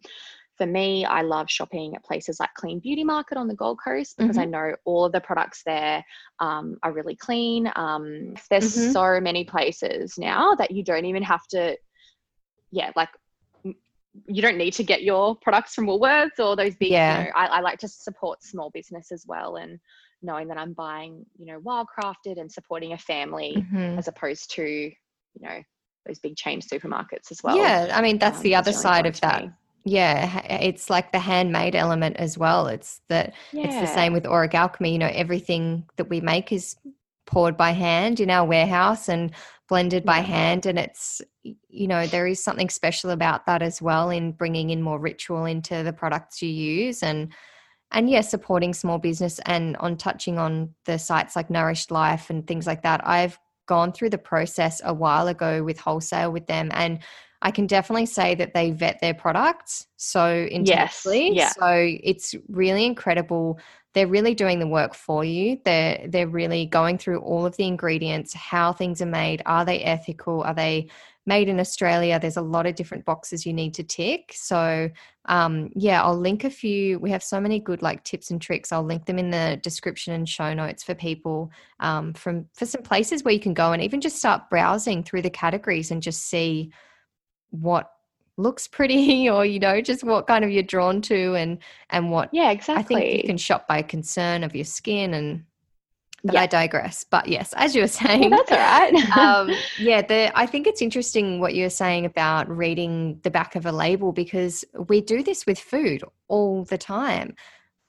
for 0.57 0.65
me, 0.65 1.05
I 1.05 1.21
love 1.21 1.49
shopping 1.49 1.95
at 1.95 2.03
places 2.03 2.39
like 2.39 2.49
Clean 2.55 2.79
Beauty 2.79 3.03
Market 3.03 3.37
on 3.37 3.47
the 3.47 3.55
Gold 3.55 3.79
Coast 3.83 4.15
because 4.17 4.37
I 4.37 4.45
know 4.45 4.73
all 4.85 5.05
of 5.05 5.11
the 5.11 5.21
products 5.21 5.61
there 5.65 6.03
um, 6.39 6.77
are 6.83 6.91
really 6.91 7.15
clean. 7.15 7.71
Um, 7.75 8.33
there's 8.49 8.73
Mhm. 8.73 8.91
so 8.91 9.21
many 9.21 9.43
places 9.45 10.17
now 10.17 10.55
that 10.55 10.71
you 10.71 10.83
don't 10.83 11.05
even 11.05 11.23
have 11.23 11.45
to, 11.51 11.77
yeah, 12.71 12.91
like 12.95 13.09
you 14.25 14.41
don't 14.41 14.57
need 14.57 14.73
to 14.73 14.83
get 14.83 15.03
your 15.03 15.35
products 15.35 15.75
from 15.75 15.85
Woolworths 15.85 16.39
or 16.39 16.55
those 16.55 16.75
big. 16.75 16.91
Yeah. 16.91 17.19
You 17.19 17.25
know, 17.25 17.31
I, 17.35 17.45
I 17.45 17.59
like 17.59 17.77
to 17.79 17.87
support 17.87 18.41
small 18.41 18.71
business 18.71 19.11
as 19.11 19.25
well, 19.27 19.57
and 19.57 19.79
knowing 20.23 20.47
that 20.47 20.57
I'm 20.57 20.73
buying, 20.73 21.23
you 21.37 21.45
know, 21.45 21.59
wildcrafted 21.59 22.39
and 22.39 22.51
supporting 22.51 22.93
a 22.93 22.97
family 22.97 23.63
Mhm. 23.71 23.99
as 23.99 24.07
opposed 24.07 24.49
to, 24.55 24.63
you 24.63 24.93
know, 25.39 25.61
those 26.07 26.19
big 26.19 26.35
chain 26.35 26.61
supermarkets 26.61 27.31
as 27.31 27.43
well. 27.43 27.57
yeah, 27.57 27.91
I 27.93 28.01
mean 28.01 28.17
that's 28.17 28.37
um, 28.37 28.43
the 28.43 28.55
other 28.55 28.73
side 28.73 29.05
of 29.05 29.19
that. 29.21 29.43
me. 29.43 29.51
Yeah, 29.87 30.41
eh, 30.45 30.59
it's 30.61 30.89
like 30.89 31.11
the 31.11 31.19
handmade 31.19 31.75
element 31.75 32.17
as 32.17 32.37
well. 32.37 32.67
It's 32.67 33.01
that 33.09 33.33
it's 33.53 33.79
the 33.79 33.87
same 33.87 34.13
with 34.13 34.25
Auric 34.25 34.53
Alchemy. 34.53 34.91
You 34.91 34.99
know, 34.99 35.11
everything 35.13 35.85
that 35.95 36.09
we 36.09 36.19
make 36.21 36.51
is 36.51 36.75
poured 37.25 37.55
by 37.57 37.71
hand 37.71 38.19
in 38.19 38.29
our 38.29 38.45
warehouse 38.45 39.07
and 39.09 39.31
blended 39.69 40.03
by 40.05 40.17
Yeah. 40.17 40.23
hand. 40.23 40.65
And 40.65 40.79
it's, 40.79 41.21
you 41.43 41.87
know, 41.87 42.05
there 42.07 42.27
is 42.27 42.43
something 42.43 42.69
special 42.69 43.11
about 43.11 43.45
that 43.45 43.61
as 43.61 43.81
well 43.81 44.09
in 44.09 44.31
bringing 44.33 44.69
in 44.69 44.81
more 44.81 44.99
ritual 44.99 45.45
into 45.45 45.83
the 45.83 45.93
products 45.93 46.41
you 46.41 46.49
use 46.49 47.03
and 47.03 47.33
and 47.91 48.09
yeah 48.09 48.19
supporting 48.19 48.73
small 48.73 48.97
business 48.97 49.39
and 49.45 49.77
on 49.77 49.95
touching 49.95 50.37
on 50.37 50.73
the 50.85 50.99
sites 50.99 51.37
like 51.37 51.49
Nourished 51.49 51.89
Life 51.91 52.29
and 52.29 52.45
things 52.45 52.67
like 52.67 52.81
that. 52.83 52.99
I've 53.07 53.39
gone 53.65 53.93
through 53.93 54.09
the 54.09 54.17
process 54.17 54.81
a 54.83 54.93
while 54.93 55.27
ago 55.27 55.63
with 55.63 55.79
wholesale 55.79 56.31
with 56.31 56.47
them 56.47 56.69
and 56.73 56.99
I 57.41 57.51
can 57.51 57.67
definitely 57.67 58.07
say 58.07 58.35
that 58.35 58.53
they 58.53 58.71
vet 58.71 58.99
their 58.99 59.13
products 59.13 59.87
so 59.95 60.47
intensely. 60.51 61.33
yeah. 61.33 61.49
So 61.49 61.69
it's 62.03 62.33
really 62.49 62.85
incredible. 62.85 63.59
They're 63.93 64.07
really 64.07 64.33
doing 64.33 64.59
the 64.59 64.67
work 64.67 64.93
for 64.93 65.23
you. 65.23 65.59
They're 65.63 66.05
they're 66.07 66.27
really 66.27 66.65
going 66.65 66.97
through 66.97 67.19
all 67.19 67.45
of 67.45 67.55
the 67.57 67.67
ingredients, 67.67 68.33
how 68.33 68.73
things 68.73 69.01
are 69.01 69.07
made. 69.07 69.41
Are 69.45 69.65
they 69.65 69.81
ethical? 69.81 70.41
Are 70.43 70.53
they 70.53 70.89
made 71.25 71.49
in 71.49 71.59
Australia? 71.59 72.19
There's 72.19 72.37
a 72.37 72.41
lot 72.41 72.65
of 72.65 72.75
different 72.75 73.05
boxes 73.05 73.45
you 73.45 73.53
need 73.53 73.73
to 73.75 73.83
tick. 73.83 74.33
So 74.33 74.89
um, 75.25 75.69
yeah, 75.75 76.01
I'll 76.01 76.17
link 76.17 76.43
a 76.43 76.49
few. 76.49 76.99
We 76.99 77.11
have 77.11 77.23
so 77.23 77.39
many 77.39 77.59
good 77.59 77.81
like 77.81 78.03
tips 78.03 78.31
and 78.31 78.41
tricks. 78.41 78.71
I'll 78.71 78.83
link 78.83 79.05
them 79.05 79.19
in 79.19 79.29
the 79.29 79.59
description 79.61 80.13
and 80.13 80.27
show 80.27 80.53
notes 80.53 80.83
for 80.83 80.95
people 80.95 81.51
um, 81.79 82.13
from 82.13 82.45
for 82.53 82.65
some 82.65 82.81
places 82.81 83.23
where 83.23 83.33
you 83.33 83.39
can 83.39 83.53
go 83.53 83.73
and 83.73 83.81
even 83.83 84.01
just 84.01 84.17
start 84.17 84.49
browsing 84.49 85.03
through 85.03 85.21
the 85.21 85.29
categories 85.29 85.91
and 85.91 86.01
just 86.01 86.23
see 86.23 86.71
what 87.51 87.91
looks 88.37 88.67
pretty 88.67 89.29
or 89.31 89.45
you 89.45 89.59
know 89.59 89.81
just 89.81 90.03
what 90.03 90.27
kind 90.27 90.45
of 90.45 90.51
you're 90.51 90.63
drawn 90.63 91.01
to 91.01 91.35
and 91.35 91.57
and 91.89 92.11
what 92.11 92.29
Yeah, 92.31 92.51
exactly. 92.51 92.95
I 92.95 92.99
think 92.99 93.23
you 93.23 93.27
can 93.27 93.37
shop 93.37 93.67
by 93.67 93.81
concern 93.81 94.43
of 94.43 94.55
your 94.55 94.65
skin 94.65 95.13
and 95.13 95.43
but 96.23 96.33
Yeah. 96.33 96.41
I 96.41 96.47
digress. 96.47 97.03
But 97.03 97.27
yes, 97.27 97.53
as 97.55 97.75
you 97.75 97.83
were 97.83 97.87
saying, 97.87 98.31
that's 98.31 98.51
all 98.51 98.57
right. 98.57 99.17
um, 99.17 99.51
yeah, 99.79 100.01
the, 100.01 100.31
I 100.37 100.45
think 100.45 100.67
it's 100.67 100.81
interesting 100.81 101.39
what 101.39 101.55
you're 101.55 101.69
saying 101.69 102.05
about 102.05 102.49
reading 102.49 103.19
the 103.23 103.29
back 103.29 103.55
of 103.55 103.65
a 103.65 103.71
label 103.71 104.11
because 104.11 104.65
we 104.87 104.99
do 104.99 105.23
this 105.23 105.45
with 105.45 105.59
food 105.59 106.03
all 106.27 106.65
the 106.65 106.77
time. 106.77 107.35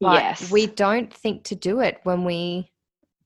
But 0.00 0.22
yes. 0.22 0.50
we 0.50 0.66
don't 0.66 1.12
think 1.12 1.44
to 1.44 1.54
do 1.54 1.80
it 1.80 2.00
when 2.04 2.24
we 2.24 2.70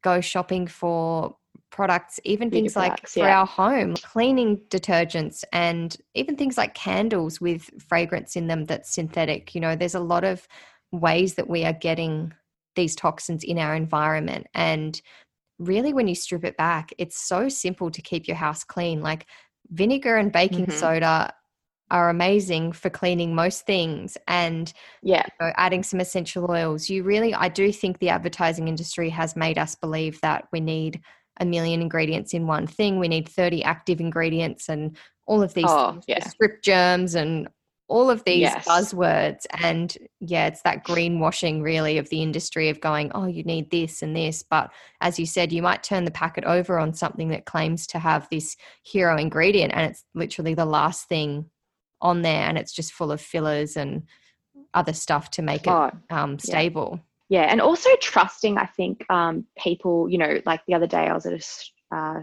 go 0.03 0.21
shopping 0.21 0.67
for 0.67 1.37
products, 1.73 2.21
even 2.25 2.51
Beauty 2.51 2.63
things 2.65 2.77
like 2.77 3.09
for 3.09 3.21
yeah. 3.21 3.41
our 3.41 3.47
home, 3.47 3.95
cleaning 3.97 4.59
detergents, 4.69 5.43
and 5.53 5.97
even 6.15 6.37
things 6.37 6.57
like 6.57 6.75
candles 6.75 7.41
with 7.41 7.71
fragrance 7.83 8.37
in 8.37 8.47
them 8.47 8.67
that's 8.67 8.95
synthetic. 8.95 9.55
You 9.55 9.61
know, 9.61 9.75
there's 9.75 9.97
a 9.97 10.01
lot 10.01 10.23
of 10.23 10.47
ways 10.93 11.35
that 11.35 11.49
we 11.49 11.65
are 11.65 11.73
getting 11.73 12.33
these 12.77 12.95
toxins 12.95 13.43
in 13.43 13.59
our 13.59 13.75
environment. 13.75 14.47
And 14.55 15.01
really, 15.59 15.93
when 15.93 16.09
you 16.09 16.15
strip 16.15 16.45
it 16.45 16.57
back, 16.57 16.93
it's 16.99 17.19
so 17.19 17.49
simple 17.49 17.91
to 17.91 18.03
keep 18.03 18.29
your 18.29 18.37
house 18.37 18.63
clean. 18.63 19.03
Like 19.03 19.27
vinegar 19.71 20.17
and 20.17 20.31
baking 20.31 20.67
Mhm. 20.67 20.73
soda 20.73 21.35
are 21.91 22.09
amazing 22.09 22.73
for 22.73 22.91
cleaning 22.91 23.35
most 23.35 23.67
things. 23.67 24.17
And 24.27 24.73
yeah. 25.03 25.25
you 25.27 25.47
know, 25.47 25.53
adding 25.57 25.83
some 25.83 26.01
essential 26.01 26.51
oils. 26.51 26.89
You 26.89 27.03
really, 27.03 27.35
I 27.35 27.49
do 27.49 27.71
think 27.73 27.99
the 27.99 28.09
advertising 28.09 28.69
industry 28.69 29.11
has 29.11 29.37
made 29.37 29.59
us 29.59 29.75
believe 29.75 30.21
that 30.23 30.49
we 30.53 30.61
need 30.61 31.01
a 31.41 31.45
million 31.45 31.81
ingredients 31.83 32.35
in 32.35 32.47
one 32.47 32.67
thing. 32.67 32.99
We 32.99 33.09
need 33.09 33.29
30 33.29 33.65
active 33.65 34.01
ingredients 34.01 34.69
and 34.69 34.97
all 35.27 35.43
of 35.43 35.55
these 35.55 35.67
Oh, 35.69 35.93
things 35.93 36.05
yeah. 36.09 36.29
strip 36.29 36.63
germs 36.63 37.15
and 37.15 37.49
all 37.89 38.09
of 38.11 38.25
these 38.25 38.41
Yes. 38.43 38.67
buzzwords. 38.67 39.45
And 39.61 39.97
yeah, 40.21 40.47
it's 40.47 40.63
that 40.63 40.85
greenwashing 40.85 41.63
really 41.63 41.99
of 41.99 42.09
the 42.09 42.23
industry 42.23 42.69
of 42.69 42.81
going, 42.81 43.11
oh, 43.15 43.27
you 43.27 43.43
need 43.45 43.71
this 43.71 44.03
and 44.03 44.17
this. 44.17 44.43
But 44.43 44.73
as 45.01 45.19
you 45.19 45.27
said, 45.27 45.53
you 45.53 45.63
might 45.63 45.83
turn 45.83 46.05
the 46.05 46.11
packet 46.11 46.45
over 46.45 46.79
on 46.79 46.95
something 46.95 47.29
that 47.29 47.45
claims 47.45 47.87
to 47.89 47.99
have 47.99 48.29
this 48.31 48.57
hero 48.83 49.17
ingredient 49.19 49.73
and 49.75 49.91
it's 49.91 50.05
literally 50.15 50.55
the 50.55 50.65
last 50.65 51.09
thing 51.09 51.51
on 52.01 52.23
there 52.23 52.49
and 52.49 52.57
it's 52.59 52.73
just 52.73 52.93
full 52.93 53.13
of 53.13 53.21
fillers 53.21 53.77
and 53.77 54.05
other 54.75 54.93
stuff 54.93 55.31
to 55.33 55.43
make 55.43 55.67
it 55.67 55.71
Oh, 55.71 55.91
um, 56.11 56.39
stable. 56.39 56.93
yeah. 56.95 57.01
Yeah, 57.33 57.45
and 57.45 57.63
also 57.63 57.89
trusting, 58.03 58.59
I 58.59 58.67
think, 58.67 59.11
um, 59.11 59.47
people, 59.57 60.07
you 60.07 60.19
know, 60.19 60.43
like 60.45 60.61
the 60.67 60.75
other 60.75 60.87
day 60.87 61.07
I 61.07 61.15
was 61.15 61.25
at 61.25 61.33
a 61.33 61.97
uh, 61.97 62.21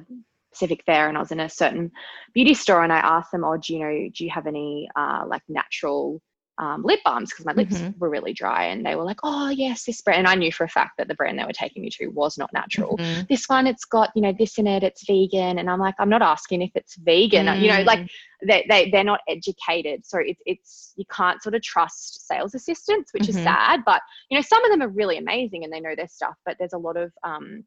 Fair 0.85 1.09
and 1.09 1.17
I 1.17 1.19
was 1.19 1.31
in 1.31 1.39
a 1.39 1.49
certain 1.49 1.89
beauty 2.35 2.53
store 2.53 2.83
and 2.83 2.93
I 2.93 2.99
asked 2.99 3.31
them, 3.31 3.43
oh, 3.43 3.57
do 3.57 3.73
you 3.73 3.79
know, 3.79 4.09
do 4.15 4.23
you 4.23 4.29
have 4.29 4.45
any 4.45 4.87
uh, 4.95 5.23
like 5.25 5.41
natural 5.49 6.21
um, 6.59 6.83
lip 6.83 6.99
balms? 7.03 7.31
Because 7.31 7.45
my 7.45 7.53
lips 7.53 7.81
Mhm. 7.81 7.97
were 7.99 8.09
really 8.09 8.33
dry. 8.33 8.65
And 8.65 8.85
they 8.85 8.95
were 8.95 9.03
like, 9.03 9.19
oh, 9.23 9.49
yes, 9.49 9.85
this 9.85 10.01
brand. 10.01 10.19
And 10.19 10.27
I 10.27 10.35
knew 10.35 10.51
for 10.51 10.65
a 10.65 10.69
fact 10.69 10.97
that 10.97 11.07
the 11.07 11.15
brand 11.15 11.39
they 11.39 11.45
were 11.45 11.53
taking 11.53 11.81
me 11.81 11.89
to 11.91 12.07
was 12.09 12.37
not 12.37 12.51
natural. 12.53 12.97
Mhm. 12.97 13.27
This 13.29 13.47
one, 13.47 13.65
it's 13.65 13.85
got, 13.85 14.11
you 14.15 14.21
know, 14.21 14.33
this 14.37 14.57
in 14.57 14.67
it, 14.67 14.83
it's 14.83 15.05
vegan. 15.05 15.57
And 15.59 15.69
I'm 15.69 15.79
like, 15.79 15.95
I'm 15.99 16.09
not 16.09 16.21
asking 16.21 16.61
if 16.61 16.71
it's 16.75 16.95
vegan. 16.97 17.47
You 17.61 17.69
know, 17.69 17.81
like 17.83 17.99
Mm. 17.99 18.09
they, 18.47 18.65
they 18.69 18.89
they're 18.89 19.03
not 19.03 19.19
educated 19.27 20.05
so 20.05 20.17
it's 20.19 20.41
it's 20.45 20.93
you 20.95 21.03
can't 21.11 21.41
sort 21.43 21.55
of 21.55 21.61
trust 21.61 22.25
sales 22.25 22.55
assistants 22.55 23.11
which 23.13 23.23
Mhm. 23.23 23.29
is 23.29 23.43
sad 23.43 23.81
but 23.85 24.01
you 24.29 24.37
know 24.37 24.41
some 24.41 24.63
of 24.63 24.71
them 24.71 24.81
are 24.81 24.87
really 24.87 25.17
amazing 25.17 25.63
and 25.65 25.73
they 25.73 25.81
know 25.81 25.93
their 25.95 26.07
stuff 26.07 26.35
but 26.45 26.55
there's 26.57 26.71
a 26.73 26.77
lot 26.77 26.95
of 26.95 27.11
um 27.23 27.63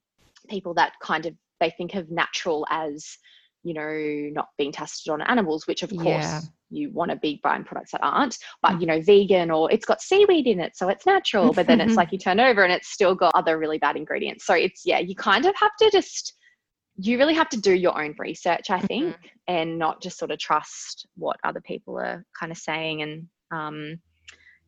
people 0.48 0.72
that 0.74 0.92
kind 1.02 1.26
of 1.26 1.34
they 1.60 1.70
think 1.76 1.94
of 1.94 2.10
natural 2.10 2.66
as 2.70 3.18
you 3.62 3.74
know 3.74 4.30
not 4.32 4.48
being 4.56 4.72
tested 4.72 5.12
on 5.12 5.20
animals 5.20 5.66
which 5.66 5.82
of 5.82 5.90
course 5.90 6.04
Yeah. 6.04 6.40
You 6.72 6.90
want 6.90 7.10
to 7.10 7.16
be 7.16 7.40
buying 7.42 7.64
products 7.64 7.92
that 7.92 8.02
aren't 8.02 8.38
but 8.62 8.80
you 8.80 8.86
know 8.86 9.00
vegan 9.00 9.50
or 9.50 9.70
it's 9.70 9.84
got 9.84 10.00
seaweed 10.00 10.46
in 10.46 10.60
it 10.60 10.76
so 10.76 10.88
it's 10.88 11.06
natural 11.06 11.52
but 11.52 11.66
then 11.66 11.80
it's 11.80 11.96
like 11.96 12.12
you 12.12 12.18
turn 12.18 12.40
over 12.40 12.62
and 12.62 12.72
it's 12.72 12.88
still 12.88 13.14
got 13.14 13.34
other 13.34 13.58
really 13.58 13.78
bad 13.78 13.96
ingredients. 13.96 14.46
So 14.46 14.54
it's 14.54 14.82
yeah 14.84 14.98
you 14.98 15.14
kind 15.14 15.46
of 15.46 15.54
have 15.56 15.72
to 15.80 15.90
just 15.90 16.34
you 16.96 17.18
really 17.18 17.34
have 17.34 17.48
to 17.48 17.60
do 17.60 17.74
your 17.74 18.00
own 18.00 18.14
research 18.18 18.68
i 18.70 18.78
think 18.78 19.16
and 19.48 19.78
not 19.78 20.02
just 20.02 20.18
sort 20.18 20.30
of 20.30 20.38
trust 20.38 21.06
what 21.16 21.38
other 21.42 21.60
people 21.62 21.98
are 21.98 22.24
kind 22.38 22.52
of 22.52 22.58
saying 22.58 23.02
and 23.02 23.26
um 23.50 23.96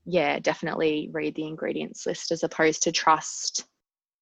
yeah 0.07 0.39
definitely 0.39 1.11
read 1.13 1.35
the 1.35 1.47
ingredients 1.47 2.07
list 2.07 2.31
as 2.31 2.43
opposed 2.43 2.83
to 2.83 2.93
trust 2.93 3.67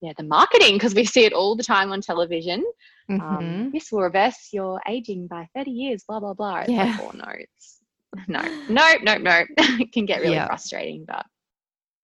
yeah 0.03 0.13
the 0.19 0.25
marketing 0.25 0.75
because 0.75 0.95
we 0.95 1.05
see 1.05 1.25
it 1.25 1.33
all 1.33 1.57
the 1.57 1.63
time 1.63 1.93
on 1.93 2.01
television 2.01 2.65
um, 3.09 3.21
Mhm. 3.21 3.73
this 3.73 3.91
will 3.93 4.03
reverse 4.03 4.49
your 4.53 4.81
aging 4.89 5.27
by 5.27 5.49
30 5.55 5.71
years 5.71 6.05
blah 6.07 6.21
blah 6.21 6.35
blah 6.35 6.61
it's 6.61 6.71
Yeah. 6.71 6.85
like 6.85 6.99
oh 6.99 7.13
no 7.15 7.25
it's 7.29 7.81
no 8.29 8.43
no 8.69 8.95
no 9.03 9.17
no 9.17 9.45
it 9.59 9.93
can 9.93 10.05
get 10.05 10.21
really 10.21 10.35
Yeah. 10.35 10.47
frustrating 10.47 11.05
but 11.07 11.25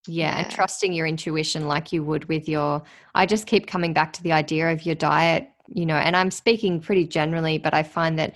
yeah, 0.06 0.30
yeah, 0.36 0.38
and 0.44 0.50
trusting 0.50 0.92
your 0.92 1.06
intuition 1.06 1.68
like 1.68 1.92
you 1.92 2.02
would 2.02 2.24
with 2.28 2.48
your 2.48 2.82
I 3.14 3.26
just 3.26 3.46
keep 3.46 3.66
coming 3.66 3.92
back 3.92 4.12
to 4.14 4.22
the 4.22 4.32
idea 4.32 4.70
of 4.72 4.86
your 4.86 4.94
diet, 4.94 5.50
you 5.68 5.84
know, 5.84 5.96
and 5.96 6.16
I'm 6.16 6.30
speaking 6.30 6.80
pretty 6.80 7.06
generally, 7.06 7.58
but 7.58 7.74
I 7.74 7.82
find 7.82 8.18
that 8.18 8.34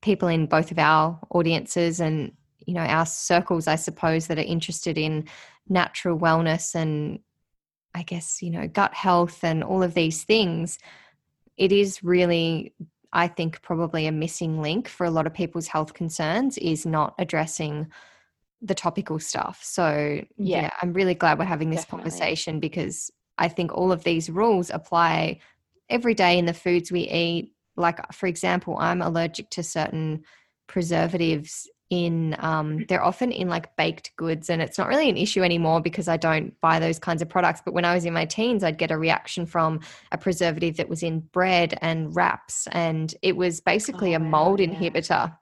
people 0.00 0.28
in 0.28 0.46
both 0.46 0.70
of 0.70 0.78
our 0.78 1.18
audiences 1.30 1.98
and 2.00 2.32
you 2.66 2.74
know 2.74 2.82
our 2.82 3.06
circles 3.06 3.66
I 3.66 3.74
suppose 3.76 4.26
that 4.28 4.38
are 4.38 4.42
interested 4.42 4.96
in 4.96 5.26
natural 5.68 6.16
wellness 6.18 6.74
and 6.74 7.18
I 7.98 8.04
guess, 8.04 8.40
you 8.42 8.50
know, 8.50 8.68
gut 8.68 8.94
health 8.94 9.42
and 9.42 9.64
all 9.64 9.82
of 9.82 9.94
these 9.94 10.22
things, 10.22 10.78
it 11.56 11.72
is 11.72 12.04
really 12.04 12.72
I 13.12 13.26
think 13.26 13.62
probably 13.62 14.06
a 14.06 14.12
missing 14.12 14.60
link 14.60 14.86
for 14.86 15.04
a 15.06 15.10
lot 15.10 15.26
of 15.26 15.34
people's 15.34 15.66
health 15.66 15.94
concerns 15.94 16.58
is 16.58 16.84
not 16.84 17.14
addressing 17.18 17.88
the 18.60 18.74
topical 18.74 19.18
stuff. 19.18 19.60
So, 19.62 20.20
yeah, 20.36 20.62
yeah 20.62 20.70
I'm 20.82 20.92
really 20.92 21.14
glad 21.14 21.38
we're 21.38 21.46
having 21.46 21.70
this 21.70 21.84
definitely. 21.84 22.10
conversation 22.10 22.60
because 22.60 23.10
I 23.38 23.48
think 23.48 23.72
all 23.72 23.92
of 23.92 24.04
these 24.04 24.28
rules 24.28 24.70
apply 24.70 25.40
every 25.88 26.14
day 26.14 26.38
in 26.38 26.44
the 26.44 26.54
foods 26.54 26.92
we 26.92 27.08
eat. 27.08 27.52
Like, 27.76 28.12
for 28.12 28.26
example, 28.26 28.76
I'm 28.78 29.00
allergic 29.00 29.48
to 29.50 29.62
certain 29.62 30.24
preservatives 30.66 31.68
in 31.90 32.36
um, 32.40 32.84
they're 32.88 33.02
often 33.02 33.32
in 33.32 33.48
like 33.48 33.74
baked 33.76 34.14
goods 34.16 34.50
and 34.50 34.60
it's 34.60 34.76
not 34.76 34.88
really 34.88 35.08
an 35.08 35.16
issue 35.16 35.42
anymore 35.42 35.80
because 35.80 36.06
i 36.06 36.16
don't 36.16 36.58
buy 36.60 36.78
those 36.78 36.98
kinds 36.98 37.22
of 37.22 37.28
products 37.28 37.62
but 37.64 37.72
when 37.72 37.84
i 37.84 37.94
was 37.94 38.04
in 38.04 38.12
my 38.12 38.24
teens 38.24 38.62
i'd 38.62 38.78
get 38.78 38.90
a 38.90 38.98
reaction 38.98 39.46
from 39.46 39.80
a 40.12 40.18
preservative 40.18 40.76
that 40.76 40.88
was 40.88 41.02
in 41.02 41.20
bread 41.20 41.78
and 41.80 42.14
wraps 42.14 42.66
and 42.72 43.14
it 43.22 43.36
was 43.36 43.60
basically 43.60 44.14
oh, 44.14 44.16
a 44.16 44.20
mold 44.20 44.60
yeah. 44.60 44.66
inhibitor 44.66 45.34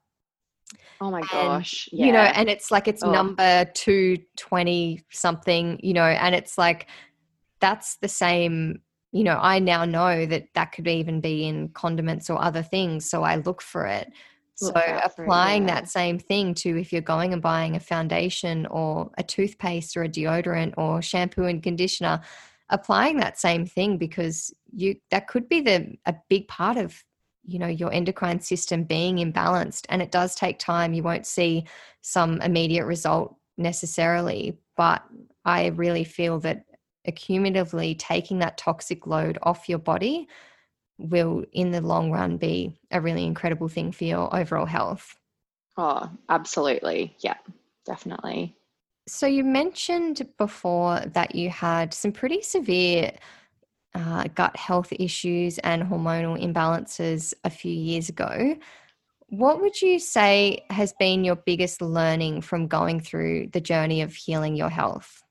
Oh 1.00 1.10
my 1.10 1.20
gosh. 1.20 1.88
And, 1.92 2.00
yeah. 2.00 2.06
You 2.06 2.12
know, 2.12 2.20
and 2.20 2.48
it's 2.48 2.70
like 2.70 2.88
it's 2.88 3.02
oh. 3.02 3.10
number 3.10 3.66
220 3.74 5.02
something, 5.10 5.78
you 5.82 5.92
know, 5.92 6.04
and 6.04 6.34
it's 6.34 6.56
like 6.56 6.86
that's 7.60 7.96
the 7.96 8.08
same, 8.08 8.80
you 9.12 9.24
know, 9.24 9.38
I 9.40 9.58
now 9.58 9.84
know 9.84 10.26
that 10.26 10.48
that 10.54 10.72
could 10.72 10.88
even 10.88 11.20
be 11.20 11.46
in 11.46 11.68
condiments 11.68 12.30
or 12.30 12.42
other 12.42 12.62
things. 12.62 13.08
So 13.08 13.22
I 13.22 13.36
look 13.36 13.62
for 13.62 13.86
it. 13.86 14.10
So 14.56 14.72
applying 14.74 15.66
that 15.66 15.88
same 15.88 16.18
thing 16.18 16.54
to 16.54 16.78
if 16.78 16.92
you're 16.92 17.02
going 17.02 17.32
and 17.32 17.42
buying 17.42 17.76
a 17.76 17.80
foundation 17.80 18.66
or 18.66 19.10
a 19.18 19.22
toothpaste 19.22 19.96
or 19.96 20.04
a 20.04 20.08
deodorant 20.08 20.74
or 20.76 21.02
shampoo 21.02 21.44
and 21.44 21.62
conditioner, 21.62 22.20
applying 22.70 23.18
that 23.18 23.38
same 23.38 23.66
thing 23.66 23.98
because 23.98 24.52
you 24.72 24.96
that 25.10 25.28
could 25.28 25.48
be 25.48 25.60
the 25.60 25.94
a 26.06 26.14
big 26.28 26.48
part 26.48 26.76
of 26.78 27.04
you 27.44 27.58
know 27.58 27.68
your 27.68 27.92
endocrine 27.92 28.40
system 28.40 28.82
being 28.82 29.18
imbalanced 29.18 29.84
and 29.88 30.02
it 30.02 30.10
does 30.10 30.34
take 30.34 30.58
time. 30.58 30.94
You 30.94 31.02
won't 31.02 31.26
see 31.26 31.64
some 32.00 32.40
immediate 32.40 32.86
result 32.86 33.36
necessarily 33.58 34.58
but 34.76 35.02
i 35.44 35.66
really 35.68 36.04
feel 36.04 36.38
that 36.38 36.64
accumulatively 37.08 37.98
taking 37.98 38.38
that 38.38 38.58
toxic 38.58 39.06
load 39.06 39.38
off 39.42 39.68
your 39.68 39.78
body 39.78 40.28
will 40.98 41.44
in 41.52 41.70
the 41.70 41.80
long 41.80 42.10
run 42.10 42.36
be 42.36 42.78
a 42.90 43.00
really 43.00 43.24
incredible 43.24 43.68
thing 43.68 43.92
for 43.92 44.04
your 44.04 44.34
overall 44.34 44.66
health 44.66 45.16
oh 45.76 46.10
absolutely 46.28 47.16
yeah 47.20 47.36
definitely 47.84 48.56
so 49.08 49.26
you 49.26 49.44
mentioned 49.44 50.26
before 50.36 51.00
that 51.00 51.34
you 51.34 51.48
had 51.48 51.94
some 51.94 52.10
pretty 52.10 52.42
severe 52.42 53.12
uh, 53.96 54.24
gut 54.34 54.56
health 54.56 54.92
issues 54.92 55.58
and 55.58 55.82
hormonal 55.82 56.40
imbalances 56.40 57.32
a 57.44 57.50
few 57.50 57.72
years 57.72 58.08
ago. 58.08 58.56
What 59.28 59.60
would 59.60 59.80
you 59.80 59.98
say 59.98 60.64
has 60.70 60.92
been 60.98 61.24
your 61.24 61.36
biggest 61.36 61.80
learning 61.80 62.42
from 62.42 62.68
going 62.68 63.00
through 63.00 63.48
the 63.52 63.60
journey 63.60 64.02
of 64.02 64.14
healing 64.14 64.54
your 64.54 64.68
health? 64.68 65.22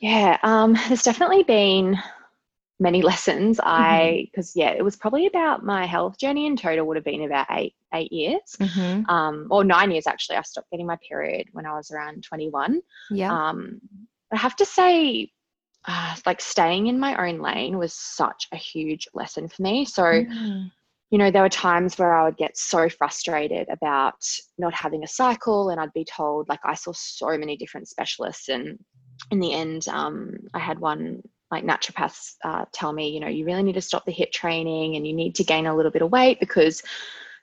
Yeah, 0.00 0.38
um, 0.42 0.76
there's 0.88 1.02
definitely 1.02 1.44
been 1.44 1.96
many 2.80 3.02
lessons. 3.02 3.58
Mm-hmm. 3.58 3.68
I 3.68 4.28
because 4.30 4.52
yeah, 4.54 4.70
it 4.70 4.84
was 4.84 4.96
probably 4.96 5.26
about 5.26 5.64
my 5.64 5.86
health 5.86 6.18
journey 6.18 6.46
in 6.46 6.56
total 6.56 6.86
would 6.86 6.96
have 6.96 7.04
been 7.04 7.22
about 7.22 7.46
eight 7.50 7.74
eight 7.92 8.12
years, 8.12 8.56
mm-hmm. 8.60 9.08
um, 9.08 9.46
or 9.50 9.64
nine 9.64 9.90
years 9.90 10.06
actually. 10.06 10.36
I 10.36 10.42
stopped 10.42 10.70
getting 10.70 10.86
my 10.86 10.98
period 11.08 11.48
when 11.52 11.66
I 11.66 11.74
was 11.74 11.90
around 11.90 12.24
21. 12.24 12.80
Yeah. 13.10 13.32
Um, 13.32 13.80
I 14.32 14.36
have 14.36 14.56
to 14.56 14.64
say, 14.64 15.30
uh, 15.86 16.16
like 16.26 16.40
staying 16.40 16.88
in 16.88 16.98
my 16.98 17.28
own 17.28 17.40
lane 17.40 17.78
was 17.78 17.92
such 17.92 18.48
a 18.52 18.56
huge 18.56 19.06
lesson 19.14 19.48
for 19.48 19.62
me. 19.62 19.84
So, 19.84 20.02
mm. 20.02 20.70
you 21.10 21.18
know, 21.18 21.30
there 21.30 21.42
were 21.42 21.48
times 21.48 21.98
where 21.98 22.16
I 22.16 22.24
would 22.24 22.36
get 22.36 22.56
so 22.56 22.88
frustrated 22.88 23.68
about 23.68 24.16
not 24.58 24.74
having 24.74 25.04
a 25.04 25.08
cycle, 25.08 25.68
and 25.70 25.80
I'd 25.80 25.92
be 25.92 26.04
told, 26.04 26.48
like, 26.48 26.60
I 26.64 26.74
saw 26.74 26.92
so 26.92 27.36
many 27.38 27.56
different 27.56 27.88
specialists, 27.88 28.48
and 28.48 28.78
in 29.30 29.40
the 29.40 29.52
end, 29.52 29.86
um, 29.88 30.32
I 30.54 30.58
had 30.58 30.80
one 30.80 31.22
like 31.54 31.64
naturopaths 31.64 32.34
uh, 32.44 32.64
tell 32.72 32.92
me, 32.92 33.08
you 33.08 33.20
know, 33.20 33.28
you 33.28 33.44
really 33.44 33.62
need 33.62 33.74
to 33.74 33.80
stop 33.80 34.04
the 34.04 34.12
HIIT 34.12 34.32
training 34.32 34.96
and 34.96 35.06
you 35.06 35.12
need 35.12 35.34
to 35.36 35.44
gain 35.44 35.66
a 35.66 35.74
little 35.74 35.92
bit 35.92 36.02
of 36.02 36.10
weight 36.10 36.40
because 36.40 36.82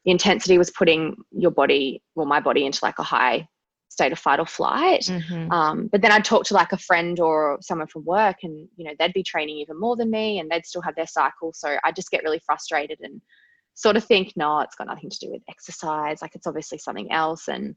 the 0.05 0.11
intensity 0.11 0.57
was 0.57 0.69
putting 0.69 1.15
your 1.31 1.51
body, 1.51 2.01
well, 2.15 2.25
my 2.25 2.39
body 2.39 2.65
into 2.65 2.79
like 2.83 2.99
a 2.99 3.03
high 3.03 3.47
state 3.89 4.11
of 4.11 4.19
fight 4.19 4.39
or 4.39 4.45
flight. 4.45 5.01
Mm-hmm. 5.01 5.51
Um, 5.51 5.87
but 5.91 6.01
then 6.01 6.11
I'd 6.11 6.25
talk 6.25 6.45
to 6.45 6.53
like 6.53 6.71
a 6.71 6.77
friend 6.77 7.19
or 7.19 7.57
someone 7.61 7.87
from 7.87 8.05
work, 8.05 8.37
and 8.43 8.67
you 8.77 8.85
know 8.85 8.93
they'd 8.97 9.13
be 9.13 9.23
training 9.23 9.57
even 9.57 9.79
more 9.79 9.95
than 9.95 10.09
me, 10.09 10.39
and 10.39 10.49
they'd 10.49 10.65
still 10.65 10.81
have 10.81 10.95
their 10.95 11.07
cycle. 11.07 11.51
So 11.53 11.77
I 11.83 11.91
just 11.91 12.09
get 12.09 12.23
really 12.23 12.41
frustrated 12.45 12.99
and 13.01 13.21
sort 13.73 13.97
of 13.97 14.03
think, 14.03 14.33
no, 14.35 14.59
it's 14.59 14.75
got 14.75 14.87
nothing 14.87 15.09
to 15.09 15.19
do 15.19 15.31
with 15.31 15.41
exercise. 15.49 16.21
Like 16.21 16.35
it's 16.35 16.47
obviously 16.47 16.77
something 16.77 17.11
else. 17.11 17.47
And 17.47 17.75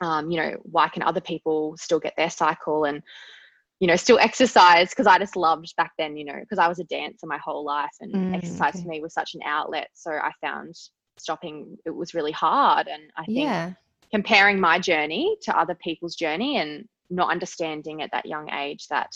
um, 0.00 0.30
you 0.30 0.38
know, 0.38 0.56
why 0.62 0.88
can 0.88 1.02
other 1.02 1.20
people 1.20 1.76
still 1.76 2.00
get 2.00 2.14
their 2.16 2.30
cycle 2.30 2.84
and 2.84 3.02
you 3.82 3.88
know 3.88 3.96
still 3.96 4.18
exercise? 4.18 4.90
Because 4.90 5.06
I 5.06 5.18
just 5.18 5.36
loved 5.36 5.74
back 5.76 5.92
then, 5.98 6.16
you 6.16 6.24
know, 6.24 6.38
because 6.40 6.58
I 6.58 6.68
was 6.68 6.78
a 6.78 6.84
dancer 6.84 7.26
my 7.26 7.38
whole 7.38 7.64
life, 7.64 7.94
and 8.00 8.14
mm, 8.14 8.36
exercise 8.36 8.76
okay. 8.76 8.82
for 8.82 8.88
me 8.88 9.00
was 9.00 9.12
such 9.12 9.34
an 9.34 9.42
outlet. 9.44 9.88
So 9.92 10.10
I 10.12 10.30
found 10.40 10.74
stopping 11.18 11.76
it 11.84 11.90
was 11.90 12.14
really 12.14 12.32
hard, 12.32 12.88
and 12.88 13.02
I 13.18 13.24
think. 13.26 13.38
Yeah 13.38 13.72
comparing 14.12 14.60
my 14.60 14.78
journey 14.78 15.36
to 15.42 15.58
other 15.58 15.74
people's 15.74 16.14
journey 16.14 16.58
and 16.58 16.86
not 17.10 17.30
understanding 17.30 18.02
at 18.02 18.10
that 18.12 18.26
young 18.26 18.50
age 18.50 18.86
that 18.88 19.10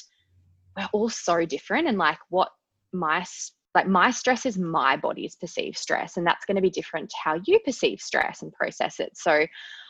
we're 0.76 0.88
all 0.92 1.08
so 1.08 1.44
different 1.44 1.86
and 1.86 1.98
like 1.98 2.18
what 2.30 2.50
my 2.92 3.24
like 3.74 3.86
my 3.86 4.10
stress 4.10 4.46
is 4.46 4.58
my 4.58 4.96
body's 4.96 5.36
perceived 5.36 5.76
stress 5.76 6.16
and 6.16 6.26
that's 6.26 6.46
going 6.46 6.56
to 6.56 6.62
be 6.62 6.70
different 6.70 7.10
to 7.10 7.16
how 7.22 7.38
you 7.46 7.58
perceive 7.60 8.00
stress 8.00 8.42
and 8.42 8.52
process 8.52 9.00
it 9.00 9.10
so 9.14 9.46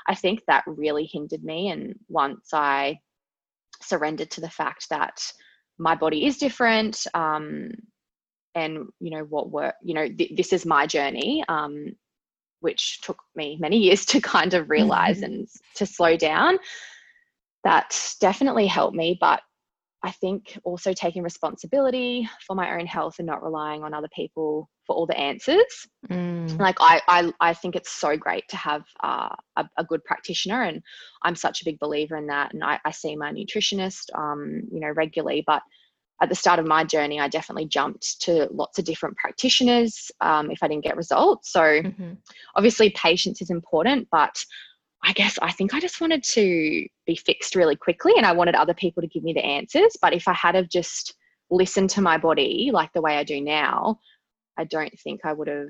i 0.08 0.14
think 0.14 0.40
that 0.46 0.64
really 0.66 1.08
hindered 1.12 1.44
me 1.44 1.68
and 1.68 1.94
once 2.08 2.50
i 2.52 2.98
surrendered 3.82 4.30
to 4.30 4.40
the 4.40 4.50
fact 4.50 4.88
that 4.90 5.20
my 5.78 5.94
body 5.94 6.26
is 6.26 6.38
different 6.38 7.06
um, 7.14 7.70
and 8.54 8.86
you 9.00 9.10
know 9.10 9.24
what 9.24 9.50
work 9.50 9.74
you 9.82 9.94
know 9.94 10.08
th- 10.08 10.32
this 10.36 10.52
is 10.52 10.64
my 10.64 10.86
journey 10.86 11.44
um, 11.48 11.92
which 12.60 13.00
took 13.00 13.22
me 13.34 13.56
many 13.60 13.78
years 13.78 14.04
to 14.06 14.20
kind 14.20 14.54
of 14.54 14.70
realize 14.70 15.16
mm-hmm. 15.16 15.32
and 15.32 15.48
to 15.74 15.86
slow 15.86 16.16
down. 16.16 16.58
That 17.64 17.98
definitely 18.20 18.66
helped 18.66 18.96
me, 18.96 19.16
but 19.20 19.40
I 20.02 20.12
think 20.12 20.58
also 20.64 20.92
taking 20.92 21.22
responsibility 21.22 22.28
for 22.46 22.54
my 22.54 22.78
own 22.78 22.86
health 22.86 23.16
and 23.18 23.26
not 23.26 23.42
relying 23.42 23.82
on 23.82 23.94
other 23.94 24.08
people 24.14 24.68
for 24.86 24.94
all 24.94 25.06
the 25.06 25.18
answers. 25.18 25.86
Mm. 26.08 26.58
Like 26.58 26.76
I, 26.80 27.00
I, 27.08 27.32
I 27.40 27.54
think 27.54 27.76
it's 27.76 27.90
so 27.90 28.16
great 28.16 28.44
to 28.48 28.56
have 28.56 28.84
uh, 29.02 29.34
a, 29.56 29.68
a, 29.76 29.84
good 29.84 30.04
practitioner, 30.04 30.62
and 30.62 30.82
I'm 31.22 31.34
such 31.34 31.60
a 31.60 31.64
big 31.64 31.78
believer 31.78 32.16
in 32.16 32.26
that. 32.28 32.54
And 32.54 32.62
I, 32.62 32.78
I 32.84 32.92
see 32.92 33.16
my 33.16 33.32
nutritionist, 33.32 34.04
um, 34.14 34.62
you 34.70 34.80
know, 34.80 34.90
regularly, 34.90 35.42
but 35.46 35.62
at 36.22 36.28
the 36.28 36.34
start 36.34 36.58
of 36.58 36.66
my 36.66 36.82
journey, 36.84 37.20
I 37.20 37.28
definitely 37.28 37.66
jumped 37.66 38.20
to 38.22 38.48
lots 38.50 38.78
of 38.78 38.84
different 38.84 39.16
practitioners 39.16 40.10
um, 40.20 40.50
if 40.50 40.62
I 40.62 40.68
didn't 40.68 40.84
get 40.84 40.96
results. 40.96 41.52
So, 41.52 41.60
mm-hmm. 41.60 42.12
obviously, 42.54 42.90
patience 42.90 43.42
is 43.42 43.50
important, 43.50 44.08
but 44.10 44.42
I 45.04 45.12
guess 45.12 45.38
I 45.42 45.52
think 45.52 45.74
I 45.74 45.80
just 45.80 46.00
wanted 46.00 46.24
to 46.24 46.86
be 47.06 47.16
fixed 47.16 47.54
really 47.54 47.76
quickly 47.76 48.12
and 48.16 48.26
I 48.26 48.32
wanted 48.32 48.54
other 48.54 48.74
people 48.74 49.02
to 49.02 49.08
give 49.08 49.22
me 49.22 49.32
the 49.32 49.44
answers. 49.44 49.96
But 50.00 50.14
if 50.14 50.26
I 50.26 50.32
had 50.32 50.54
have 50.54 50.68
just 50.68 51.14
listened 51.50 51.90
to 51.90 52.00
my 52.00 52.18
body 52.18 52.70
like 52.72 52.92
the 52.92 53.00
way 53.00 53.16
I 53.16 53.22
do 53.22 53.40
now, 53.40 54.00
I 54.58 54.64
don't 54.64 54.98
think 54.98 55.20
I 55.24 55.32
would 55.32 55.48
have 55.48 55.68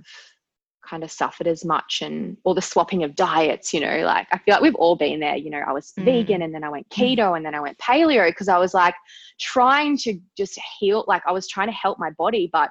kind 0.87 1.03
of 1.03 1.11
suffered 1.11 1.47
as 1.47 1.65
much 1.65 2.01
and 2.03 2.37
all 2.45 2.55
the 2.55 2.63
swapping 2.63 3.03
of 3.03 3.15
diets 3.15 3.75
you 3.75 3.81
know 3.81 3.99
like 4.05 4.27
i 4.31 4.39
feel 4.39 4.55
like 4.55 4.63
we've 4.63 4.75
all 4.77 4.97
been 4.97 5.19
there 5.21 5.37
you 5.37 5.51
know 5.51 5.63
i 5.67 5.73
was 5.73 5.93
mm. 5.99 6.05
vegan 6.05 6.43
and 6.43 6.55
then 6.55 6.63
i 6.63 6.69
went 6.69 6.89
mm. 6.89 6.97
keto 6.97 7.37
and 7.37 7.45
then 7.45 7.55
i 7.55 7.61
went 7.61 7.77
paleo 7.79 8.29
because 8.29 8.49
i 8.49 8.59
was 8.59 8.73
like 8.73 8.95
trying 9.41 9.97
to 9.97 10.19
just 10.37 10.59
heal 10.79 11.05
like 11.09 11.23
i 11.27 11.33
was 11.33 11.49
trying 11.49 11.67
to 11.67 11.73
help 11.73 11.99
my 11.99 12.11
body 12.11 12.49
but 12.53 12.71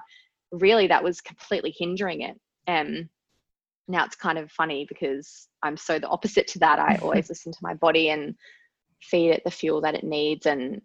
really 0.52 0.88
that 0.88 1.04
was 1.04 1.20
completely 1.22 1.76
hindering 1.78 2.22
it 2.22 2.40
and 2.68 3.10
now 3.88 4.06
it's 4.06 4.16
kind 4.16 4.38
of 4.38 4.52
funny 4.52 4.86
because 4.88 5.48
i'm 5.64 5.76
so 5.76 6.00
the 6.00 6.08
opposite 6.08 6.48
to 6.48 6.60
that 6.60 6.80
i 6.80 6.96
always 7.02 7.30
listen 7.30 7.52
to 7.52 7.60
my 7.62 7.74
body 7.74 8.10
and 8.10 8.36
feed 9.02 9.30
it 9.30 9.44
the 9.44 9.52
fuel 9.52 9.82
that 9.82 9.96
it 9.96 10.04
needs 10.04 10.46
and 10.46 10.82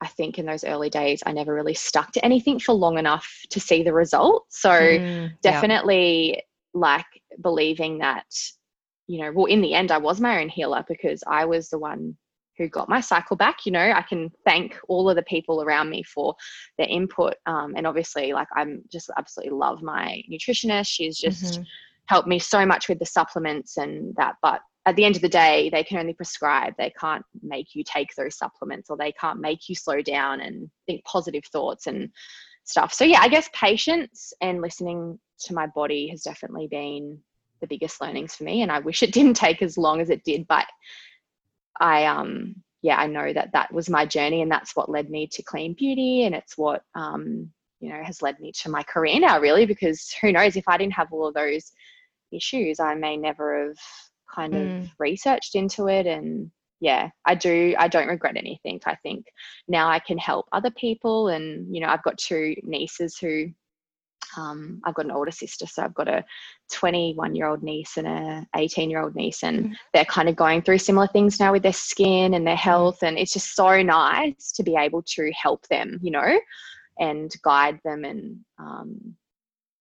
I 0.00 0.06
think 0.06 0.38
in 0.38 0.46
those 0.46 0.64
early 0.64 0.90
days, 0.90 1.22
I 1.26 1.32
never 1.32 1.52
really 1.52 1.74
stuck 1.74 2.12
to 2.12 2.24
anything 2.24 2.60
for 2.60 2.72
long 2.72 2.98
enough 2.98 3.28
to 3.50 3.60
see 3.60 3.82
the 3.82 3.92
results. 3.92 4.60
So, 4.60 4.70
mm, 4.70 5.32
definitely 5.42 6.42
like 6.74 7.06
believing 7.42 7.98
that 7.98 8.26
you 9.06 9.22
know 9.22 9.32
well 9.32 9.46
in 9.46 9.62
the 9.62 9.72
end 9.72 9.90
i 9.90 9.96
was 9.96 10.20
my 10.20 10.38
own 10.42 10.50
healer 10.50 10.84
because 10.86 11.24
i 11.26 11.42
was 11.42 11.70
the 11.70 11.78
one 11.78 12.14
who 12.58 12.68
got 12.68 12.88
my 12.88 13.00
cycle 13.00 13.36
back. 13.36 13.64
You 13.64 13.72
know, 13.72 13.92
I 13.92 14.02
can 14.02 14.30
thank 14.44 14.78
all 14.88 15.08
of 15.08 15.16
the 15.16 15.22
people 15.22 15.62
around 15.62 15.88
me 15.88 16.02
for 16.02 16.34
their 16.76 16.88
input. 16.88 17.34
Um, 17.46 17.74
and 17.76 17.86
obviously, 17.86 18.32
like 18.32 18.48
I'm 18.54 18.82
just 18.92 19.10
absolutely 19.16 19.56
love 19.56 19.82
my 19.82 20.22
nutritionist. 20.30 20.88
She's 20.88 21.16
just 21.16 21.54
mm-hmm. 21.54 21.62
helped 22.06 22.28
me 22.28 22.38
so 22.38 22.66
much 22.66 22.88
with 22.88 22.98
the 22.98 23.06
supplements 23.06 23.78
and 23.78 24.14
that. 24.16 24.34
But 24.42 24.60
at 24.86 24.96
the 24.96 25.04
end 25.04 25.16
of 25.16 25.22
the 25.22 25.28
day, 25.28 25.68
they 25.70 25.84
can 25.84 25.98
only 25.98 26.14
prescribe. 26.14 26.74
They 26.78 26.92
can't 26.98 27.24
make 27.42 27.74
you 27.74 27.84
take 27.84 28.14
those 28.14 28.38
supplements 28.38 28.88
or 28.88 28.96
they 28.96 29.12
can't 29.12 29.40
make 29.40 29.68
you 29.68 29.74
slow 29.74 30.00
down 30.00 30.40
and 30.40 30.70
think 30.86 31.04
positive 31.04 31.44
thoughts 31.52 31.86
and 31.86 32.10
stuff. 32.64 32.92
So 32.92 33.04
yeah, 33.04 33.20
I 33.20 33.28
guess 33.28 33.48
patience 33.52 34.32
and 34.40 34.62
listening 34.62 35.18
to 35.40 35.54
my 35.54 35.66
body 35.66 36.08
has 36.08 36.22
definitely 36.22 36.68
been 36.68 37.18
the 37.60 37.66
biggest 37.66 38.00
learnings 38.00 38.34
for 38.34 38.44
me 38.44 38.62
and 38.62 38.70
I 38.70 38.78
wish 38.78 39.02
it 39.02 39.12
didn't 39.12 39.34
take 39.34 39.62
as 39.62 39.76
long 39.76 40.00
as 40.00 40.10
it 40.10 40.24
did, 40.24 40.46
but 40.48 40.66
I 41.80 42.06
um 42.06 42.56
yeah, 42.80 42.96
I 42.96 43.08
know 43.08 43.32
that 43.32 43.52
that 43.52 43.72
was 43.72 43.90
my 43.90 44.06
journey 44.06 44.40
and 44.40 44.50
that's 44.50 44.76
what 44.76 44.88
led 44.88 45.10
me 45.10 45.26
to 45.32 45.42
clean 45.42 45.74
beauty 45.74 46.24
and 46.24 46.34
it's 46.34 46.56
what 46.56 46.82
um 46.94 47.50
you 47.80 47.90
know 47.90 48.02
has 48.02 48.22
led 48.22 48.38
me 48.40 48.52
to 48.52 48.70
my 48.70 48.82
career 48.82 49.18
now 49.20 49.40
really 49.40 49.66
because 49.66 50.12
who 50.20 50.32
knows 50.32 50.56
if 50.56 50.64
I 50.68 50.78
didn't 50.78 50.94
have 50.94 51.12
all 51.12 51.28
of 51.28 51.34
those 51.34 51.72
issues 52.32 52.80
I 52.80 52.94
may 52.94 53.16
never 53.16 53.68
have 53.68 53.76
kind 54.34 54.54
mm. 54.54 54.82
of 54.82 54.90
researched 54.98 55.54
into 55.54 55.88
it 55.88 56.06
and 56.06 56.50
yeah 56.80 57.08
i 57.26 57.34
do 57.34 57.74
i 57.78 57.88
don't 57.88 58.08
regret 58.08 58.36
anything 58.36 58.80
i 58.86 58.94
think 59.02 59.26
now 59.66 59.88
i 59.88 59.98
can 59.98 60.18
help 60.18 60.46
other 60.52 60.70
people 60.70 61.28
and 61.28 61.74
you 61.74 61.80
know 61.80 61.88
i've 61.88 62.02
got 62.02 62.16
two 62.18 62.54
nieces 62.62 63.18
who 63.18 63.48
um, 64.36 64.80
I've 64.84 64.94
got 64.94 65.06
an 65.06 65.10
older 65.10 65.30
sister, 65.30 65.66
so 65.66 65.82
I've 65.82 65.94
got 65.94 66.08
a 66.08 66.24
21 66.72 67.34
year 67.34 67.46
old 67.46 67.62
niece 67.62 67.96
and 67.96 68.06
a 68.06 68.46
18 68.56 68.90
year 68.90 69.02
old 69.02 69.14
niece, 69.14 69.42
and 69.42 69.58
mm-hmm. 69.58 69.72
they're 69.94 70.04
kind 70.04 70.28
of 70.28 70.36
going 70.36 70.62
through 70.62 70.78
similar 70.78 71.06
things 71.06 71.40
now 71.40 71.52
with 71.52 71.62
their 71.62 71.72
skin 71.72 72.34
and 72.34 72.46
their 72.46 72.54
mm-hmm. 72.54 72.68
health, 72.68 73.02
and 73.02 73.18
it's 73.18 73.32
just 73.32 73.54
so 73.54 73.82
nice 73.82 74.52
to 74.52 74.62
be 74.62 74.76
able 74.76 75.02
to 75.02 75.32
help 75.32 75.66
them, 75.68 75.98
you 76.02 76.10
know, 76.10 76.38
and 76.98 77.32
guide 77.42 77.80
them, 77.84 78.04
and 78.04 78.38
um, 78.58 79.14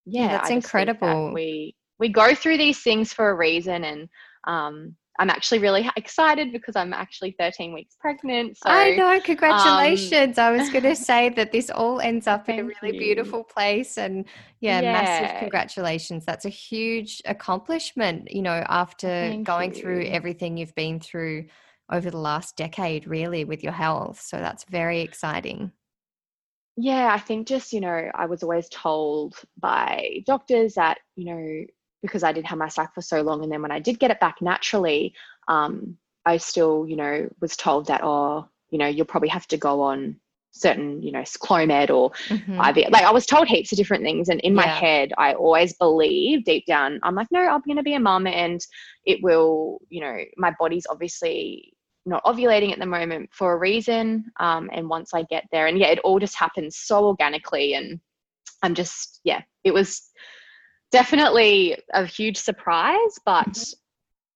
yeah, 0.05 0.23
yeah 0.23 0.27
that's 0.29 0.49
incredible. 0.49 1.27
That 1.27 1.33
we 1.33 1.75
we 1.99 2.09
go 2.09 2.33
through 2.33 2.57
these 2.57 2.79
things 2.79 3.11
for 3.13 3.29
a 3.29 3.35
reason, 3.35 3.83
and 3.83 4.07
um, 4.47 4.95
I'm 5.19 5.29
actually 5.29 5.59
really 5.59 5.89
excited 5.95 6.51
because 6.51 6.75
I'm 6.75 6.93
actually 6.93 7.35
13 7.39 7.73
weeks 7.73 7.95
pregnant. 7.99 8.57
So, 8.57 8.69
I 8.69 8.95
know, 8.95 9.19
congratulations. 9.19 10.37
Um, 10.37 10.45
I 10.45 10.57
was 10.57 10.69
going 10.69 10.83
to 10.95 10.95
say 10.95 11.29
that 11.29 11.51
this 11.51 11.69
all 11.69 11.99
ends 11.99 12.27
up 12.27 12.49
in 12.49 12.59
a 12.59 12.63
really 12.63 12.93
you. 12.93 12.99
beautiful 12.99 13.43
place. 13.43 13.97
And 13.97 14.25
yeah, 14.59 14.81
yeah, 14.81 14.91
massive 14.91 15.39
congratulations. 15.39 16.23
That's 16.25 16.45
a 16.45 16.49
huge 16.49 17.21
accomplishment, 17.25 18.31
you 18.31 18.41
know, 18.41 18.63
after 18.67 19.07
thank 19.07 19.47
going 19.47 19.73
you. 19.73 19.81
through 19.81 20.05
everything 20.05 20.57
you've 20.57 20.75
been 20.75 20.99
through 20.99 21.47
over 21.91 22.11
the 22.11 22.19
last 22.19 22.55
decade, 22.55 23.07
really, 23.07 23.43
with 23.43 23.63
your 23.63 23.73
health. 23.73 24.21
So 24.21 24.37
that's 24.37 24.65
very 24.65 25.01
exciting. 25.01 25.71
Yeah, 26.79 27.11
I 27.11 27.17
think 27.17 27.47
just, 27.47 27.73
you 27.73 27.81
know, 27.81 28.11
I 28.13 28.27
was 28.27 28.43
always 28.43 28.69
told 28.69 29.33
by 29.59 30.23
doctors 30.27 30.75
that, 30.75 30.99
you 31.15 31.25
know, 31.25 31.65
because 32.08 32.24
I 32.24 32.32
did 32.32 32.45
have 32.45 32.58
my 32.58 32.68
cycle 32.68 32.93
for 32.95 33.01
so 33.01 33.22
long. 33.22 33.43
And 33.43 33.51
then 33.51 33.62
when 33.62 33.72
I 33.72 33.80
did 33.80 33.99
get 33.99 34.12
it 34.12 34.20
back 34.20 34.41
naturally, 34.41 35.14
um, 35.47 35.97
I 36.26 36.38
still, 36.38 36.86
you 36.88 36.95
know, 36.95 37.30
was 37.39 37.55
told 37.55 37.88
that, 37.88 38.01
oh, 38.03 38.47
you 38.70 38.78
know, 38.78 38.88
you'll 38.88 39.05
probably 39.05 39.30
have 39.30 39.47
to 39.47 39.58
go 39.58 39.82
on 39.82 40.20
certain, 40.51 41.01
you 41.01 41.12
know, 41.12 41.22
Clomid 41.22 41.89
or 41.89 42.12
mm-hmm. 42.28 42.60
IV. 42.60 42.89
Like 42.89 43.03
I 43.03 43.12
was 43.12 43.26
told 43.26 43.47
heaps 43.47 43.72
of 43.72 43.78
different 43.78 44.03
things. 44.03 44.30
And 44.30 44.39
in 44.41 44.53
yeah. 44.53 44.62
my 44.62 44.68
head, 44.68 45.14
I 45.18 45.34
always 45.34 45.74
believe 45.74 46.43
deep 46.43 46.66
down, 46.66 46.99
I'm 47.03 47.16
like, 47.16 47.28
no, 47.32 47.39
I'm 47.39 47.62
going 47.62 47.78
to 47.78 47.84
be 47.84 47.93
a 47.93 47.99
mum 47.99 48.28
and 48.28 48.66
it 49.05 49.22
will, 49.22 49.80
you 49.89 50.01
know, 50.01 50.18
my 50.38 50.53
body's 50.60 50.88
obviously 50.89 51.74
not 52.05 52.24
ovulating 52.24 52.72
at 52.72 52.80
the 52.80 52.86
moment 52.86 53.30
for 53.32 53.53
a 53.53 53.58
reason. 53.58 54.26
Um, 54.39 54.70
and 54.74 54.89
once 54.89 55.14
I 55.14 55.24
get 55.24 55.45
there, 55.51 55.68
and 55.68 55.78
yeah, 55.78 55.88
it 55.88 55.99
all 55.99 56.20
just 56.20 56.36
happens 56.36 56.78
so 56.78 57.05
organically. 57.05 57.74
And 57.74 57.99
I'm 58.64 58.76
just, 58.76 59.20
yeah, 59.24 59.41
it 59.64 59.74
was 59.74 60.10
definitely 60.91 61.77
a 61.93 62.05
huge 62.05 62.38
surprise, 62.38 63.19
but 63.25 63.47
mm-hmm. 63.47 63.79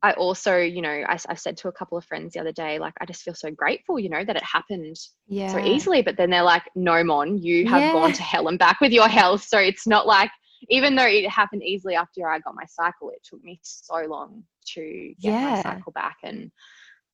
I 0.03 0.13
also, 0.13 0.57
you 0.57 0.81
know, 0.81 0.89
I, 0.89 1.17
I, 1.29 1.35
said 1.35 1.57
to 1.57 1.67
a 1.67 1.71
couple 1.71 1.97
of 1.97 2.05
friends 2.05 2.33
the 2.33 2.39
other 2.39 2.51
day, 2.51 2.79
like, 2.79 2.93
I 2.99 3.05
just 3.05 3.21
feel 3.21 3.35
so 3.35 3.51
grateful, 3.51 3.99
you 3.99 4.09
know, 4.09 4.25
that 4.25 4.35
it 4.35 4.43
happened 4.43 4.97
yeah. 5.27 5.51
so 5.51 5.59
easily. 5.59 6.01
But 6.01 6.17
then 6.17 6.31
they're 6.31 6.41
like, 6.41 6.63
no, 6.75 7.03
Mon, 7.03 7.37
you 7.37 7.67
have 7.69 7.81
yeah. 7.81 7.91
gone 7.91 8.11
to 8.13 8.23
hell 8.23 8.47
and 8.47 8.57
back 8.57 8.81
with 8.81 8.91
your 8.91 9.07
health. 9.07 9.43
So 9.43 9.59
it's 9.59 9.85
not 9.85 10.07
like, 10.07 10.31
even 10.69 10.95
though 10.95 11.05
it 11.05 11.29
happened 11.29 11.63
easily 11.63 11.95
after 11.95 12.27
I 12.27 12.39
got 12.39 12.55
my 12.55 12.65
cycle, 12.67 13.11
it 13.11 13.19
took 13.23 13.43
me 13.43 13.59
so 13.61 14.03
long 14.07 14.43
to 14.73 15.13
get 15.19 15.33
yeah. 15.33 15.49
my 15.51 15.61
cycle 15.61 15.91
back. 15.91 16.17
And 16.23 16.51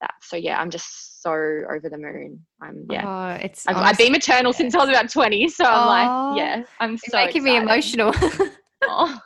that. 0.00 0.14
So 0.22 0.36
yeah, 0.36 0.60
I'm 0.60 0.70
just 0.70 1.22
so 1.22 1.32
over 1.32 1.88
the 1.90 1.98
moon. 1.98 2.44
I'm 2.62 2.86
yeah. 2.90 3.36
Oh, 3.38 3.44
it's 3.44 3.66
I've, 3.66 3.76
I've, 3.76 3.98
been 3.98 4.12
maternal 4.12 4.52
since 4.52 4.74
I 4.74 4.78
was 4.78 4.88
about 4.88 5.10
20, 5.10 5.48
so 5.48 5.64
I'm 5.64 5.86
like, 5.86 6.38
yeah, 6.38 6.62
I'm 6.80 6.96
so 6.96 7.16
making 7.16 7.42
excited. 7.42 7.44
me 7.44 7.56
emotional. 7.56 8.14
oh. 8.82 9.18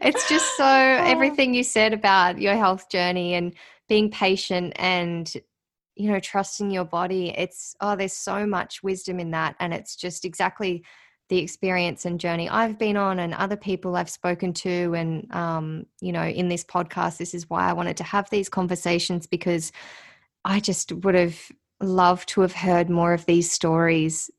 It's 0.00 0.28
just 0.28 0.56
so 0.56 0.64
oh. 0.64 1.04
everything 1.06 1.54
you 1.54 1.62
said 1.62 1.92
about 1.92 2.40
your 2.40 2.54
health 2.54 2.90
journey 2.90 3.34
and 3.34 3.54
being 3.88 4.10
patient 4.10 4.74
and 4.76 5.32
you 5.96 6.10
know 6.10 6.20
trusting 6.20 6.70
your 6.70 6.84
body 6.84 7.30
it's 7.36 7.74
oh 7.80 7.96
there's 7.96 8.12
so 8.12 8.46
much 8.46 8.82
wisdom 8.82 9.18
in 9.18 9.32
that 9.32 9.56
and 9.58 9.74
it's 9.74 9.96
just 9.96 10.24
exactly 10.24 10.84
the 11.28 11.38
experience 11.38 12.04
and 12.04 12.20
journey 12.20 12.48
I've 12.48 12.78
been 12.78 12.96
on 12.96 13.18
and 13.18 13.34
other 13.34 13.56
people 13.56 13.96
I've 13.96 14.08
spoken 14.08 14.52
to 14.54 14.94
and 14.94 15.30
um, 15.34 15.86
you 16.00 16.12
know 16.12 16.22
in 16.22 16.48
this 16.48 16.64
podcast 16.64 17.18
this 17.18 17.34
is 17.34 17.50
why 17.50 17.68
I 17.68 17.72
wanted 17.72 17.96
to 17.98 18.04
have 18.04 18.30
these 18.30 18.48
conversations 18.48 19.26
because 19.26 19.72
I 20.44 20.60
just 20.60 20.92
would 20.92 21.14
have 21.14 21.38
loved 21.80 22.28
to 22.30 22.40
have 22.42 22.52
heard 22.52 22.88
more 22.88 23.12
of 23.12 23.26
these 23.26 23.50
stories 23.50 24.30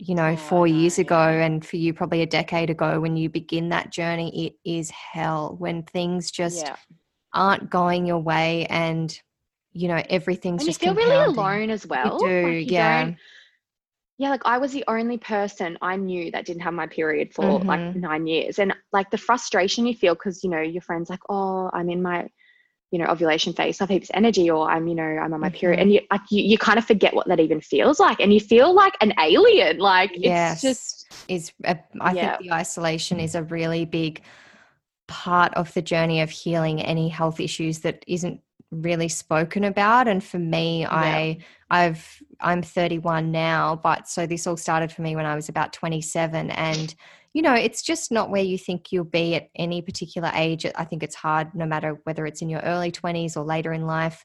you 0.00 0.14
know, 0.14 0.30
oh, 0.30 0.36
four 0.36 0.66
years 0.66 0.98
ago, 0.98 1.28
yeah. 1.28 1.44
and 1.44 1.64
for 1.64 1.76
you, 1.76 1.92
probably 1.92 2.22
a 2.22 2.26
decade 2.26 2.70
ago, 2.70 3.00
when 3.00 3.16
you 3.16 3.28
begin 3.28 3.68
that 3.68 3.92
journey, 3.92 4.46
it 4.46 4.54
is 4.64 4.90
hell 4.90 5.56
when 5.58 5.82
things 5.82 6.30
just 6.30 6.64
yeah. 6.64 6.76
aren't 7.34 7.68
going 7.68 8.06
your 8.06 8.18
way 8.18 8.66
and, 8.70 9.20
you 9.72 9.88
know, 9.88 10.02
everything's 10.08 10.62
and 10.62 10.70
just. 10.70 10.82
You 10.82 10.88
feel 10.88 10.94
really 10.94 11.24
alone 11.24 11.68
as 11.68 11.86
well. 11.86 12.18
You 12.20 12.28
do, 12.28 12.42
like 12.44 12.52
you 12.52 12.74
yeah. 12.74 13.10
Yeah, 14.16 14.30
like 14.30 14.42
I 14.44 14.58
was 14.58 14.72
the 14.72 14.84
only 14.88 15.18
person 15.18 15.78
I 15.80 15.96
knew 15.96 16.30
that 16.30 16.44
didn't 16.44 16.62
have 16.62 16.74
my 16.74 16.86
period 16.86 17.32
for 17.32 17.44
mm-hmm. 17.44 17.68
like 17.68 17.96
nine 17.96 18.26
years. 18.26 18.58
And 18.58 18.74
like 18.92 19.10
the 19.10 19.18
frustration 19.18 19.86
you 19.86 19.94
feel 19.94 20.14
because, 20.14 20.42
you 20.42 20.50
know, 20.50 20.60
your 20.60 20.82
friend's 20.82 21.08
like, 21.08 21.20
oh, 21.28 21.70
I'm 21.72 21.88
in 21.88 22.02
my 22.02 22.28
you 22.90 22.98
know 22.98 23.06
ovulation 23.06 23.52
phase 23.52 23.80
i 23.80 23.84
have 23.84 23.90
heaps 23.90 24.10
energy 24.14 24.50
or 24.50 24.70
i'm 24.70 24.86
you 24.88 24.94
know 24.94 25.02
i'm 25.02 25.32
on 25.32 25.40
my 25.40 25.48
mm-hmm. 25.48 25.56
period 25.56 25.80
and 25.80 25.92
you 25.92 26.00
like 26.10 26.20
you, 26.30 26.42
you 26.42 26.58
kind 26.58 26.78
of 26.78 26.84
forget 26.84 27.14
what 27.14 27.26
that 27.28 27.40
even 27.40 27.60
feels 27.60 28.00
like 28.00 28.20
and 28.20 28.32
you 28.32 28.40
feel 28.40 28.74
like 28.74 28.94
an 29.00 29.12
alien 29.20 29.78
like 29.78 30.10
yes. 30.14 30.52
it's 30.52 30.62
just 30.62 31.24
is 31.28 31.52
a, 31.64 31.78
I 32.00 32.12
yeah. 32.12 32.36
think 32.36 32.50
the 32.50 32.54
isolation 32.54 33.20
is 33.20 33.34
a 33.34 33.42
really 33.44 33.84
big 33.84 34.22
part 35.06 35.52
of 35.54 35.72
the 35.74 35.82
journey 35.82 36.20
of 36.20 36.30
healing 36.30 36.80
any 36.80 37.08
health 37.08 37.40
issues 37.40 37.80
that 37.80 38.04
isn't 38.06 38.40
really 38.70 39.08
spoken 39.08 39.64
about 39.64 40.06
and 40.06 40.22
for 40.22 40.38
me 40.38 40.82
yeah. 40.82 40.88
i 40.92 41.38
i've 41.70 42.22
i'm 42.40 42.62
31 42.62 43.32
now 43.32 43.74
but 43.74 44.08
so 44.08 44.26
this 44.26 44.46
all 44.46 44.56
started 44.56 44.92
for 44.92 45.02
me 45.02 45.16
when 45.16 45.26
i 45.26 45.34
was 45.34 45.48
about 45.48 45.72
27 45.72 46.50
and 46.50 46.94
you 47.32 47.42
know, 47.42 47.54
it's 47.54 47.82
just 47.82 48.10
not 48.10 48.30
where 48.30 48.42
you 48.42 48.58
think 48.58 48.90
you'll 48.90 49.04
be 49.04 49.36
at 49.36 49.50
any 49.54 49.82
particular 49.82 50.30
age. 50.34 50.66
I 50.74 50.84
think 50.84 51.02
it's 51.02 51.14
hard 51.14 51.54
no 51.54 51.64
matter 51.64 52.00
whether 52.04 52.26
it's 52.26 52.42
in 52.42 52.48
your 52.48 52.60
early 52.60 52.90
20s 52.90 53.36
or 53.36 53.44
later 53.44 53.72
in 53.72 53.86
life. 53.86 54.24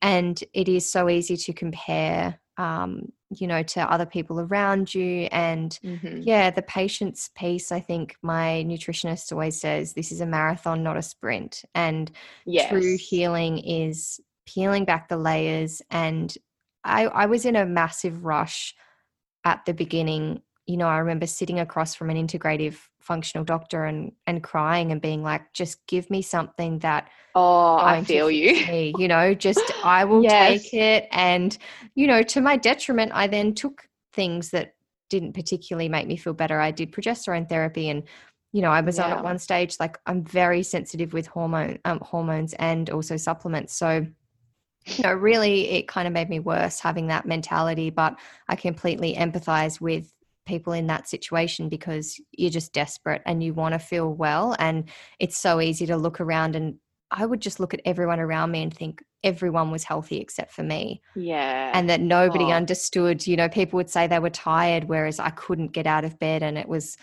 And 0.00 0.42
it 0.52 0.68
is 0.68 0.88
so 0.88 1.08
easy 1.08 1.36
to 1.36 1.52
compare, 1.52 2.38
um, 2.56 3.10
you 3.30 3.46
know, 3.48 3.62
to 3.62 3.80
other 3.90 4.06
people 4.06 4.38
around 4.40 4.94
you. 4.94 5.28
And 5.32 5.76
mm-hmm. 5.82 6.20
yeah, 6.22 6.50
the 6.50 6.62
patience 6.62 7.30
piece, 7.34 7.72
I 7.72 7.80
think 7.80 8.16
my 8.22 8.64
nutritionist 8.66 9.32
always 9.32 9.60
says 9.60 9.92
this 9.92 10.12
is 10.12 10.20
a 10.20 10.26
marathon, 10.26 10.82
not 10.82 10.96
a 10.96 11.02
sprint. 11.02 11.64
And 11.74 12.10
yes. 12.44 12.68
true 12.68 12.96
healing 12.96 13.58
is 13.58 14.20
peeling 14.46 14.84
back 14.84 15.08
the 15.08 15.16
layers. 15.16 15.82
And 15.90 16.36
I, 16.84 17.06
I 17.06 17.26
was 17.26 17.46
in 17.46 17.56
a 17.56 17.66
massive 17.66 18.24
rush 18.24 18.74
at 19.44 19.64
the 19.64 19.74
beginning 19.74 20.42
you 20.66 20.76
know, 20.76 20.88
I 20.88 20.98
remember 20.98 21.26
sitting 21.26 21.60
across 21.60 21.94
from 21.94 22.10
an 22.10 22.16
integrative 22.16 22.76
functional 23.00 23.44
doctor 23.44 23.84
and 23.84 24.12
and 24.26 24.42
crying 24.42 24.92
and 24.92 25.00
being 25.00 25.22
like, 25.22 25.52
just 25.52 25.86
give 25.86 26.10
me 26.10 26.22
something 26.22 26.78
that 26.80 27.10
Oh, 27.36 27.76
I 27.78 28.04
feel 28.04 28.30
you. 28.30 28.52
Me, 28.66 28.94
you 28.96 29.08
know, 29.08 29.34
just 29.34 29.60
I 29.84 30.04
will 30.04 30.22
yes. 30.22 30.62
take 30.62 30.74
it. 30.74 31.08
And, 31.10 31.56
you 31.96 32.06
know, 32.06 32.22
to 32.22 32.40
my 32.40 32.56
detriment, 32.56 33.10
I 33.12 33.26
then 33.26 33.54
took 33.54 33.88
things 34.12 34.50
that 34.50 34.74
didn't 35.10 35.32
particularly 35.32 35.88
make 35.88 36.06
me 36.06 36.16
feel 36.16 36.32
better. 36.32 36.60
I 36.60 36.70
did 36.70 36.92
progesterone 36.92 37.48
therapy 37.48 37.88
and 37.88 38.04
you 38.52 38.62
know, 38.62 38.70
I 38.70 38.82
was 38.82 38.98
yeah. 38.98 39.06
on 39.06 39.10
at 39.10 39.24
one 39.24 39.40
stage 39.40 39.76
like 39.80 39.98
I'm 40.06 40.22
very 40.22 40.62
sensitive 40.62 41.12
with 41.12 41.26
hormone 41.26 41.80
um, 41.84 41.98
hormones 42.00 42.54
and 42.54 42.88
also 42.88 43.16
supplements. 43.16 43.74
So 43.74 44.06
you 44.86 45.02
know, 45.02 45.12
really 45.12 45.70
it 45.70 45.88
kind 45.88 46.06
of 46.06 46.12
made 46.12 46.28
me 46.30 46.38
worse 46.38 46.78
having 46.78 47.08
that 47.08 47.26
mentality, 47.26 47.90
but 47.90 48.16
I 48.48 48.54
completely 48.54 49.14
empathize 49.14 49.80
with 49.80 50.13
people 50.44 50.72
in 50.72 50.86
that 50.88 51.08
situation 51.08 51.68
because 51.68 52.20
you're 52.32 52.50
just 52.50 52.72
desperate 52.72 53.22
and 53.26 53.42
you 53.42 53.54
want 53.54 53.72
to 53.72 53.78
feel 53.78 54.12
well 54.12 54.54
and 54.58 54.88
it's 55.18 55.38
so 55.38 55.60
easy 55.60 55.86
to 55.86 55.96
look 55.96 56.20
around 56.20 56.54
and 56.56 56.76
I 57.10 57.26
would 57.26 57.40
just 57.40 57.60
look 57.60 57.74
at 57.74 57.80
everyone 57.84 58.18
around 58.18 58.50
me 58.50 58.62
and 58.62 58.74
think 58.74 59.02
everyone 59.22 59.70
was 59.70 59.84
healthy 59.84 60.18
except 60.18 60.52
for 60.52 60.62
me. 60.64 61.00
Yeah. 61.14 61.70
And 61.72 61.88
that 61.88 62.00
nobody 62.00 62.46
oh. 62.46 62.50
understood. 62.50 63.26
You 63.26 63.36
know, 63.36 63.48
people 63.48 63.76
would 63.76 63.88
say 63.88 64.06
they 64.06 64.18
were 64.18 64.30
tired, 64.30 64.84
whereas 64.84 65.20
I 65.20 65.30
couldn't 65.30 65.72
get 65.72 65.86
out 65.86 66.04
of 66.04 66.18
bed 66.18 66.42
and 66.42 66.58
it 66.58 66.68
was 66.68 66.96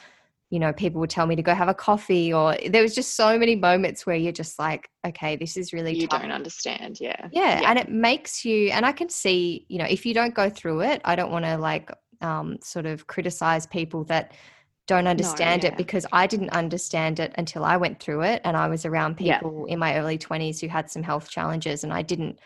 you 0.51 0.59
know, 0.59 0.73
people 0.73 0.99
would 0.99 1.09
tell 1.09 1.25
me 1.25 1.37
to 1.37 1.41
go 1.41 1.55
have 1.55 1.69
a 1.69 1.73
coffee, 1.73 2.33
or 2.33 2.57
there 2.67 2.81
was 2.81 2.93
just 2.93 3.15
so 3.15 3.39
many 3.39 3.55
moments 3.55 4.05
where 4.05 4.17
you're 4.17 4.33
just 4.33 4.59
like, 4.59 4.89
okay, 5.07 5.37
this 5.37 5.55
is 5.55 5.71
really 5.71 5.97
you 5.97 6.07
tough. 6.07 6.21
don't 6.21 6.31
understand, 6.31 6.99
yeah. 6.99 7.29
yeah, 7.31 7.61
yeah, 7.61 7.69
and 7.69 7.79
it 7.79 7.89
makes 7.89 8.43
you, 8.43 8.69
and 8.71 8.85
I 8.85 8.91
can 8.91 9.07
see, 9.07 9.65
you 9.69 9.77
know, 9.77 9.85
if 9.85 10.05
you 10.05 10.13
don't 10.13 10.35
go 10.35 10.49
through 10.49 10.81
it, 10.81 11.01
I 11.05 11.15
don't 11.15 11.31
want 11.31 11.45
to 11.45 11.57
like 11.57 11.89
um, 12.21 12.57
sort 12.61 12.85
of 12.85 13.07
criticize 13.07 13.65
people 13.65 14.03
that 14.05 14.33
don't 14.87 15.07
understand 15.07 15.63
no, 15.63 15.67
yeah. 15.67 15.73
it 15.73 15.77
because 15.77 16.05
I 16.11 16.27
didn't 16.27 16.49
understand 16.49 17.19
it 17.19 17.33
until 17.37 17.63
I 17.63 17.77
went 17.77 17.99
through 17.99 18.21
it, 18.23 18.41
and 18.43 18.57
I 18.57 18.67
was 18.67 18.85
around 18.85 19.15
people 19.17 19.65
yeah. 19.67 19.73
in 19.73 19.79
my 19.79 19.97
early 19.97 20.17
twenties 20.17 20.59
who 20.59 20.67
had 20.67 20.89
some 20.89 21.03
health 21.03 21.29
challenges, 21.29 21.83
and 21.83 21.93
I 21.93 22.01
didn't. 22.01 22.39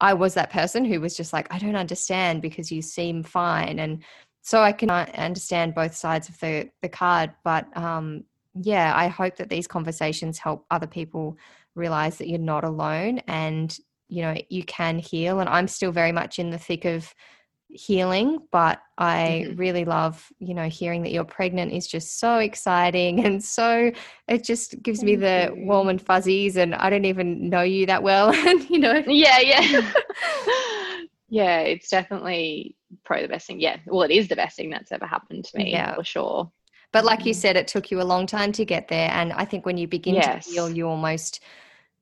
I 0.00 0.14
was 0.14 0.34
that 0.34 0.50
person 0.50 0.84
who 0.84 1.00
was 1.00 1.14
just 1.16 1.32
like, 1.32 1.52
I 1.52 1.58
don't 1.58 1.76
understand 1.76 2.40
because 2.42 2.72
you 2.72 2.82
seem 2.82 3.22
fine, 3.22 3.78
and 3.78 4.02
so 4.42 4.62
I 4.62 4.72
can 4.72 4.90
understand 4.90 5.74
both 5.74 5.94
sides 5.94 6.28
of 6.28 6.38
the 6.40 6.70
the 6.82 6.88
card, 6.88 7.32
but 7.44 7.74
um, 7.76 8.24
yeah, 8.54 8.92
I 8.94 9.08
hope 9.08 9.36
that 9.36 9.48
these 9.48 9.66
conversations 9.66 10.38
help 10.38 10.66
other 10.70 10.86
people 10.86 11.36
realize 11.74 12.18
that 12.18 12.28
you're 12.28 12.38
not 12.38 12.64
alone 12.64 13.20
and 13.28 13.76
you 14.08 14.22
know 14.22 14.34
you 14.48 14.64
can 14.64 14.98
heal. 14.98 15.40
And 15.40 15.48
I'm 15.48 15.68
still 15.68 15.92
very 15.92 16.12
much 16.12 16.38
in 16.38 16.50
the 16.50 16.58
thick 16.58 16.84
of 16.84 17.14
healing 17.72 18.38
but 18.50 18.80
i 18.98 19.44
mm-hmm. 19.46 19.56
really 19.56 19.84
love 19.84 20.32
you 20.38 20.54
know 20.54 20.68
hearing 20.68 21.02
that 21.02 21.12
you're 21.12 21.24
pregnant 21.24 21.72
is 21.72 21.86
just 21.86 22.18
so 22.18 22.38
exciting 22.38 23.24
and 23.24 23.42
so 23.42 23.90
it 24.28 24.44
just 24.44 24.82
gives 24.82 25.02
me 25.02 25.16
the 25.16 25.52
warm 25.56 25.88
and 25.88 26.02
fuzzies 26.02 26.56
and 26.56 26.74
i 26.74 26.90
don't 26.90 27.04
even 27.04 27.48
know 27.48 27.62
you 27.62 27.86
that 27.86 28.02
well 28.02 28.30
and 28.48 28.68
you 28.68 28.78
know 28.78 29.02
yeah 29.06 29.38
yeah 29.38 29.92
yeah 31.28 31.60
it's 31.60 31.88
definitely 31.88 32.76
probably 33.04 33.26
the 33.26 33.32
best 33.32 33.46
thing. 33.46 33.60
Yeah, 33.60 33.76
well, 33.86 34.02
it 34.02 34.10
is 34.10 34.28
the 34.28 34.36
best 34.36 34.56
thing 34.56 34.70
that's 34.70 34.92
ever 34.92 35.06
happened 35.06 35.44
to 35.46 35.58
me 35.58 35.72
yeah. 35.72 35.94
for 35.94 36.04
sure. 36.04 36.50
But 36.92 37.04
like 37.04 37.24
you 37.24 37.32
mm. 37.32 37.36
said, 37.36 37.56
it 37.56 37.68
took 37.68 37.90
you 37.90 38.00
a 38.00 38.02
long 38.02 38.26
time 38.26 38.52
to 38.52 38.64
get 38.64 38.88
there, 38.88 39.10
and 39.12 39.32
I 39.32 39.44
think 39.44 39.64
when 39.64 39.78
you 39.78 39.86
begin 39.86 40.16
yes. 40.16 40.46
to 40.46 40.50
heal, 40.50 40.70
you 40.70 40.88
almost 40.88 41.40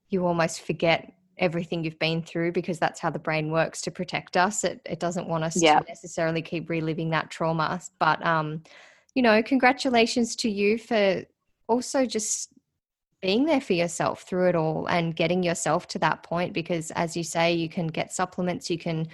you 0.09 0.27
almost 0.27 0.63
forget 0.63 1.13
everything 1.39 1.85
you've 1.85 1.99
been 1.99 2.23
through 2.23 2.53
because 2.53 2.79
that's 2.79 3.01
how 3.01 3.11
the 3.11 3.19
brain 3.19 3.51
works 3.51 3.81
to 3.83 3.91
protect 3.91 4.37
us. 4.37 4.65
It 4.65 4.81
it 4.85 5.01
doesn't 5.01 5.29
want 5.29 5.45
us 5.45 5.61
yeah. 5.61 5.81
to 5.81 5.87
necessarily 5.89 6.43
keep 6.43 6.69
reliving 6.69 7.11
that 7.11 7.31
trauma. 7.31 7.81
But 7.99 8.25
um, 8.25 8.63
you 9.15 9.23
know, 9.23 9.43
congratulations 9.43 10.37
to 10.37 10.51
you 10.51 10.79
for 10.79 11.25
also 11.69 12.07
just 12.07 12.51
being 13.21 13.45
there 13.45 13.61
for 13.61 13.73
yourself 13.73 14.23
through 14.23 14.49
it 14.49 14.55
all 14.55 14.87
and 14.87 15.17
getting 15.17 15.43
yourself 15.43 15.89
to 15.89 15.99
that 15.99 16.23
point 16.23 16.53
because 16.53 16.93
as 16.93 17.17
you 17.17 17.25
say 17.25 17.53
you 17.53 17.69
can 17.69 17.89
get 17.89 18.13
supplements 18.13 18.71
you 18.71 18.79
can 18.79 19.09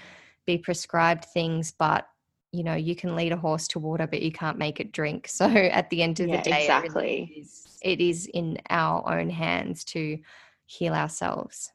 be 0.47 0.59
prescribed 0.59 1.25
things, 1.27 1.73
but 1.73 2.07
you 2.53 2.63
know, 2.63 2.75
you 2.75 2.95
can 2.95 3.17
lead 3.17 3.33
a 3.33 3.37
horse 3.37 3.67
to 3.69 3.81
water, 3.81 4.07
but 4.07 4.23
you 4.23 4.31
can't 4.31 4.59
make 4.59 4.79
it 4.81 4.93
drink. 4.93 5.29
So 5.35 5.47
at 5.47 5.91
the 5.91 6.03
end 6.03 6.21
of 6.21 6.29
yeah, 6.29 6.37
the 6.37 6.51
day, 6.51 6.61
exactly. 6.63 6.89
it, 6.89 6.97
really 6.97 7.41
is, 7.41 7.79
it 7.83 8.01
is 8.01 8.27
in 8.33 8.59
our 8.71 9.19
own 9.19 9.31
hands 9.31 9.85
to 9.87 10.19
heal 10.67 10.95
ourselves. 10.95 11.73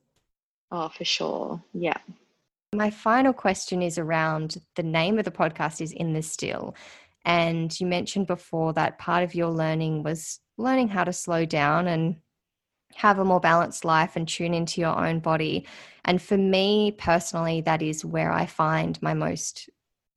Oh, 0.71 0.89
for 0.89 1.05
sure. 1.05 1.63
Yeah. 1.73 1.97
My 2.73 2.91
final 2.91 3.33
question 3.33 3.81
is 3.81 3.97
around 3.97 4.57
the 4.75 4.83
name 4.83 5.17
of 5.17 5.25
the 5.25 5.31
podcast 5.31 5.81
is 5.81 5.91
In 5.91 6.13
the 6.13 6.21
Still. 6.21 6.75
And 7.25 7.77
you 7.79 7.87
mentioned 7.87 8.27
before 8.27 8.73
that 8.73 8.99
part 8.99 9.23
of 9.23 9.35
your 9.35 9.49
learning 9.49 10.03
was 10.03 10.39
learning 10.57 10.89
how 10.89 11.03
to 11.03 11.13
slow 11.13 11.45
down 11.45 11.87
and 11.87 12.17
have 12.95 13.19
a 13.19 13.25
more 13.25 13.39
balanced 13.39 13.85
life 13.85 14.15
and 14.15 14.27
tune 14.27 14.53
into 14.53 14.81
your 14.81 14.97
own 14.97 15.19
body. 15.19 15.65
And 16.05 16.21
for 16.21 16.37
me 16.37 16.91
personally, 16.91 17.61
that 17.61 17.81
is 17.81 18.05
where 18.05 18.31
I 18.31 18.45
find 18.45 19.01
my 19.01 19.13
most 19.13 19.69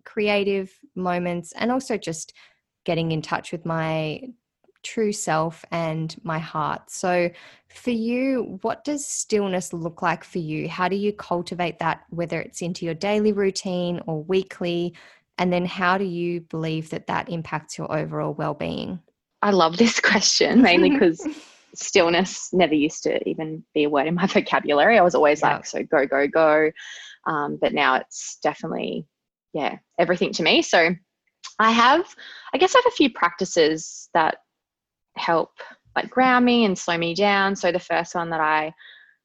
creative 0.05 0.79
moments 0.95 1.53
and 1.53 1.71
also 1.71 1.97
just 1.97 2.33
getting 2.85 3.13
in 3.13 3.23
touch 3.23 3.53
with 3.53 3.65
my 3.65 4.23
true 4.83 5.13
self 5.13 5.65
and 5.71 6.15
my 6.23 6.39
heart. 6.39 6.91
So, 6.91 7.31
for 7.69 7.91
you, 7.91 8.59
what 8.63 8.85
does 8.85 9.07
stillness 9.07 9.73
look 9.73 10.03
like 10.03 10.25
for 10.25 10.39
you? 10.39 10.69
How 10.69 10.89
do 10.89 10.97
you 10.97 11.13
cultivate 11.13 11.79
that, 11.79 12.03
whether 12.11 12.41
it's 12.41 12.63
into 12.63 12.85
your 12.85 12.95
daily 12.95 13.33
routine 13.33 14.01
or 14.07 14.23
weekly? 14.23 14.95
And 15.39 15.53
then, 15.53 15.65
how 15.65 15.99
do 15.99 16.05
you 16.05 16.41
believe 16.43 16.91
that 16.91 17.07
that 17.07 17.29
impacts 17.29 17.79
your 17.79 17.91
overall 17.95 18.35
well 18.35 18.55
being? 18.55 19.01
I 19.43 19.51
love 19.51 19.77
this 19.77 20.01
question 20.01 20.63
mainly 20.63 20.91
because 20.91 21.27
stillness 21.75 22.53
never 22.53 22.75
used 22.75 23.03
to 23.03 23.29
even 23.29 23.65
be 23.75 23.85
a 23.85 23.91
word 23.91 24.07
in 24.07 24.15
my 24.15 24.27
vocabulary. 24.29 24.99
I 24.99 25.03
was 25.03 25.15
always 25.15 25.41
yeah. 25.41 25.57
like, 25.57 25.67
so 25.67 25.83
go, 25.83 26.07
go, 26.07 26.27
go. 26.29 26.71
Um, 27.27 27.59
but 27.61 27.73
now 27.73 27.97
it's 27.97 28.39
definitely, 28.43 29.07
yeah, 29.53 29.79
everything 29.99 30.33
to 30.35 30.43
me. 30.43 30.63
So 30.63 30.95
I 31.59 31.71
have, 31.71 32.07
I 32.53 32.59
guess 32.59 32.75
I 32.75 32.79
have 32.79 32.93
a 32.93 32.97
few 32.97 33.11
practices 33.11 34.09
that 34.15 34.39
help 35.17 35.51
like 35.97 36.11
ground 36.11 36.45
me 36.45 36.65
and 36.65 36.79
slow 36.79 36.97
me 36.97 37.15
down. 37.15 37.55
So 37.55 37.71
the 37.71 37.79
first 37.79 38.15
one 38.15 38.31
that 38.31 38.41
I 38.41 38.73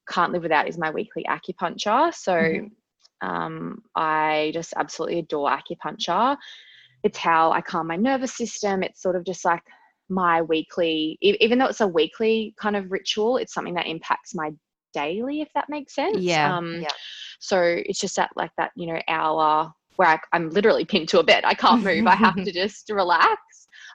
can't 0.10 0.32
live 0.32 0.44
without 0.44 0.68
is 0.68 0.78
my 0.78 0.90
weekly 0.90 1.26
acupuncture. 1.30 2.14
So 2.14 2.34
mm-hmm. 2.34 3.28
um, 3.28 3.82
I 3.96 4.52
just 4.54 4.74
absolutely 4.76 5.20
adore 5.20 5.50
acupuncture. 5.50 6.38
It's 7.04 7.18
how 7.18 7.52
I 7.52 7.62
calm 7.62 7.88
my 7.88 7.96
nervous 7.96 8.36
system. 8.36 8.84
It's 8.84 9.02
sort 9.02 9.16
of 9.16 9.26
just 9.26 9.46
like 9.46 9.62
my 10.10 10.42
weekly 10.42 11.18
even 11.22 11.60
though 11.60 11.66
it's 11.66 11.82
a 11.82 11.88
weekly 11.88 12.54
kind 12.58 12.76
of 12.76 12.92
ritual 12.92 13.38
it's 13.38 13.54
something 13.54 13.74
that 13.74 13.88
impacts 13.88 14.34
my 14.34 14.52
daily 14.94 15.42
if 15.42 15.50
that 15.54 15.68
makes 15.70 15.94
sense 15.94 16.20
yeah, 16.20 16.56
um, 16.56 16.82
yeah. 16.82 16.88
so 17.40 17.62
it's 17.62 18.00
just 18.00 18.16
that 18.16 18.30
like 18.36 18.52
that 18.58 18.72
you 18.76 18.88
know 18.88 19.00
hour 19.10 19.72
where 19.98 20.08
I, 20.08 20.20
i'm 20.32 20.50
literally 20.50 20.86
pinned 20.86 21.10
to 21.10 21.20
a 21.20 21.24
bed 21.24 21.44
i 21.46 21.54
can't 21.54 21.84
move 21.84 22.08
i 22.08 22.16
have 22.16 22.36
to 22.36 22.52
just 22.52 22.90
relax 22.90 23.42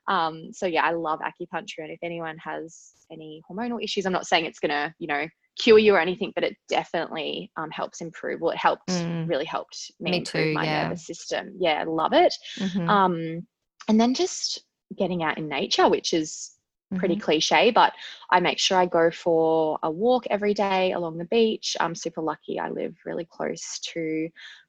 um, 0.09 0.53
so 0.53 0.67
yeah 0.67 0.85
i 0.85 0.93
love 0.93 1.21
acupuncture 1.21 1.79
and 1.79 1.91
if 1.91 1.99
anyone 2.03 2.37
has 2.39 2.93
any 3.11 3.43
hormonal 3.51 3.83
issues 3.83 4.07
i'm 4.07 4.13
not 4.13 4.27
saying 4.27 4.45
it's 4.45 4.59
gonna 4.59 4.95
you 4.99 5.07
know 5.07 5.27
cure 5.59 5.79
you 5.79 5.95
or 5.95 6.01
anything 6.01 6.33
but 6.35 6.45
it 6.45 6.57
definitely 6.69 7.51
um, 7.57 7.71
helps 7.71 8.01
improve 8.01 8.41
well 8.41 8.53
it 8.53 8.57
helped 8.57 8.89
mm. 8.89 9.29
really 9.29 9.45
helped 9.45 9.93
me, 10.01 10.11
me 10.11 10.17
improve 10.19 10.45
too, 10.45 10.55
my 10.55 10.65
yeah. 10.65 10.85
nervous 10.85 11.07
system 11.07 11.53
yeah 11.59 11.81
i 11.81 11.85
love 11.85 12.13
it 12.15 12.35
mm-hmm. 12.59 12.89
um, 12.89 13.47
and 13.89 14.01
then 14.01 14.15
just 14.15 14.65
getting 14.97 15.23
out 15.23 15.39
in 15.39 15.49
nature, 15.49 15.89
which 15.89 16.13
is 16.13 16.53
pretty 16.97 17.15
mm-hmm. 17.15 17.25
cliche, 17.25 17.71
but 17.71 17.95
I 18.31 18.41
make 18.41 18.59
sure 18.59 18.77
I 18.77 18.87
go 18.87 19.11
for 19.11 19.79
a 19.83 19.91
walk 19.91 20.27
every 20.29 20.53
day 20.53 20.93
along 20.93 21.19
the 21.19 21.25
beach. 21.25 21.77
I'm 21.81 21.95
super 21.95 22.21
lucky. 22.21 22.59
I 22.59 22.69
live 22.69 22.95
really 23.07 23.25
close 23.25 23.79
to 23.95 24.29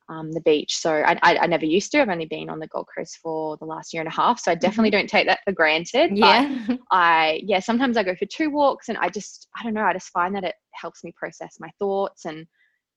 um, 0.09 0.31
the 0.31 0.41
beach. 0.41 0.77
So 0.77 0.91
I, 0.93 1.17
I, 1.21 1.37
I, 1.37 1.47
never 1.47 1.65
used 1.65 1.91
to. 1.91 2.01
I've 2.01 2.09
only 2.09 2.25
been 2.25 2.49
on 2.49 2.59
the 2.59 2.67
Gold 2.67 2.87
Coast 2.95 3.19
for 3.21 3.57
the 3.57 3.65
last 3.65 3.93
year 3.93 4.01
and 4.01 4.07
a 4.07 4.15
half. 4.15 4.39
So 4.39 4.51
I 4.51 4.55
definitely 4.55 4.89
mm-hmm. 4.89 4.99
don't 4.99 5.09
take 5.09 5.27
that 5.27 5.39
for 5.45 5.53
granted. 5.53 6.17
Yeah. 6.17 6.59
I, 6.91 7.41
yeah, 7.43 7.59
sometimes 7.59 7.97
I 7.97 8.03
go 8.03 8.15
for 8.15 8.25
two 8.25 8.49
walks 8.49 8.89
and 8.89 8.97
I 8.97 9.09
just, 9.09 9.47
I 9.57 9.63
don't 9.63 9.73
know, 9.73 9.83
I 9.83 9.93
just 9.93 10.09
find 10.09 10.35
that 10.35 10.43
it 10.43 10.55
helps 10.73 11.03
me 11.03 11.13
process 11.15 11.57
my 11.59 11.69
thoughts 11.79 12.25
and 12.25 12.45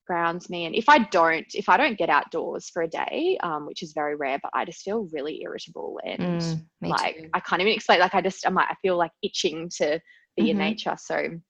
grounds 0.07 0.51
me. 0.51 0.67
And 0.67 0.75
if 0.75 0.89
I 0.89 0.99
don't, 0.99 1.47
if 1.55 1.69
I 1.69 1.77
don't 1.77 1.99
get 1.99 2.11
outdoors 2.11 2.71
for 2.71 2.83
a 2.83 2.89
day, 2.89 3.39
um, 3.43 3.67
which 3.67 3.83
is 3.83 3.93
very 3.93 4.17
rare, 4.17 4.39
but 4.43 4.51
I 4.55 4.65
just 4.65 4.83
feel 4.83 5.09
really 5.13 5.43
irritable 5.43 6.01
and 6.05 6.41
mm, 6.41 6.61
like 6.83 7.17
too. 7.17 7.31
I 7.35 7.41
can't 7.41 7.61
even 7.61 7.73
explain. 7.73 8.01
Like 8.01 8.15
I 8.15 8.21
just, 8.21 8.47
I'm 8.47 8.55
like, 8.55 8.71
I 8.71 8.77
feel 8.83 8.97
like 8.97 9.13
itching 9.23 9.71
to 9.77 10.01
be 10.37 10.45
mm-hmm. 10.45 10.51
in 10.51 10.59
nature. 10.59 10.97
So 10.99 11.41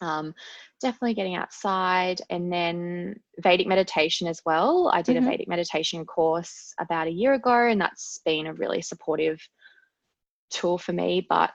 um, 0.00 0.34
definitely 0.80 1.14
getting 1.14 1.34
outside 1.34 2.20
and 2.30 2.52
then 2.52 3.16
Vedic 3.40 3.66
meditation 3.66 4.28
as 4.28 4.40
well. 4.44 4.90
I 4.92 5.02
did 5.02 5.16
mm-hmm. 5.16 5.26
a 5.26 5.30
Vedic 5.30 5.48
meditation 5.48 6.04
course 6.04 6.74
about 6.78 7.08
a 7.08 7.12
year 7.12 7.34
ago, 7.34 7.68
and 7.68 7.80
that's 7.80 8.20
been 8.24 8.46
a 8.46 8.54
really 8.54 8.82
supportive 8.82 9.40
tool 10.50 10.78
for 10.78 10.92
me. 10.92 11.26
But 11.28 11.52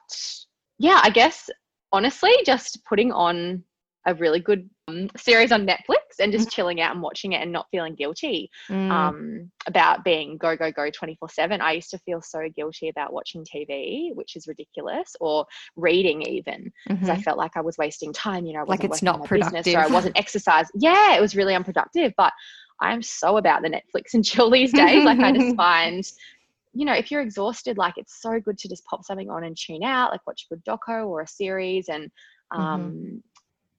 yeah, 0.78 1.00
I 1.04 1.10
guess 1.10 1.50
honestly, 1.92 2.32
just 2.46 2.84
putting 2.86 3.12
on 3.12 3.64
a 4.06 4.14
really 4.14 4.40
good 4.40 4.70
um, 4.90 5.10
series 5.18 5.52
on 5.52 5.66
Netflix 5.66 6.20
and 6.20 6.32
just 6.32 6.48
mm-hmm. 6.48 6.56
chilling 6.56 6.82
out 6.82 6.94
and 6.94 7.02
watching 7.02 7.34
it 7.34 7.42
and 7.42 7.52
not 7.52 7.68
feeling 7.72 7.96
guilty 7.96 8.50
mm. 8.70 8.90
um, 8.90 9.52
about 9.68 10.04
being 10.04 10.38
go, 10.38 10.56
go, 10.56 10.72
go 10.72 10.90
24 10.90 11.30
7. 11.30 11.62
I 11.62 11.74
used 11.74 11.90
to 11.92 11.98
feel 12.00 12.22
so 12.22 12.48
guilty 12.56 12.90
about 12.90 13.14
watching 13.14 13.46
TV, 13.46 14.14
which 14.16 14.36
is 14.36 14.48
ridiculous, 14.48 15.16
or 15.20 15.46
reading 15.76 16.22
even, 16.24 16.72
because 16.88 17.08
mm-hmm. 17.08 17.12
I 17.12 17.22
felt 17.22 17.38
like 17.38 17.56
I 17.56 17.62
was 17.62 17.78
wasting 17.78 18.14
time. 18.14 18.46
You 18.46 18.54
know, 18.54 18.66
like 18.68 18.84
it's 18.84 19.02
not 19.02 19.26
productive. 19.26 19.76
or 19.76 19.80
I 19.80 19.88
wasn't 19.88 20.18
exercising. 20.18 20.72
Yeah, 20.76 21.16
it 21.16 21.22
was 21.22 21.36
really 21.36 21.56
unproductive. 21.56 22.14
But 22.18 22.34
I'm 22.82 23.02
so 23.02 23.38
about 23.38 23.62
the 23.62 23.70
Netflix 23.70 24.14
and 24.14 24.24
chill 24.24 24.50
these 24.50 24.74
days. 24.74 25.04
like 25.06 25.20
I 25.20 25.32
just 25.32 25.56
find 25.58 26.04
you 26.74 26.86
know, 26.86 26.94
if 26.94 27.10
you're 27.10 27.22
exhausted, 27.22 27.80
like 27.80 27.96
it's 27.98 28.22
so 28.22 28.40
good 28.40 28.58
to 28.60 28.70
just 28.70 28.86
pop 28.86 29.04
something 29.04 29.30
on 29.30 29.44
and 29.44 29.58
tune 29.58 29.84
out, 29.84 30.12
like 30.12 30.26
watch 30.28 30.46
a 30.50 30.54
good 30.54 30.64
doco 30.64 31.08
or 31.08 31.22
a 31.22 31.28
series 31.28 31.90
and 31.90 32.06
mm-hmm. 32.54 32.62
um, 32.62 32.82
mm-hmm 32.92 33.18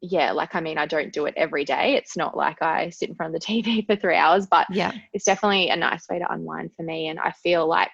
yeah, 0.03 0.33
like 0.33 0.55
I 0.55 0.61
mean, 0.61 0.79
I 0.79 0.87
don't 0.87 1.13
do 1.13 1.27
it 1.27 1.35
every 1.37 1.65
day. 1.65 1.95
It's 1.95 2.17
not 2.17 2.37
like 2.37 2.63
I 2.63 2.91
sit 2.91 3.11
in 3.11 3.15
front 3.15 3.35
of 3.35 3.41
the 3.41 3.47
TV 3.63 3.87
for 3.87 3.97
three 3.97 4.17
hours, 4.17 4.47
but 4.47 4.67
yeah, 4.71 4.93
it's 5.13 5.25
definitely 5.25 5.69
a 5.69 5.77
nice 5.77 6.09
way 6.09 6.19
to 6.19 6.33
unwind 6.33 6.71
for 6.77 6.83
me. 6.83 7.09
And 7.09 7.19
I 7.19 7.33
feel 7.33 7.67
like 7.67 7.93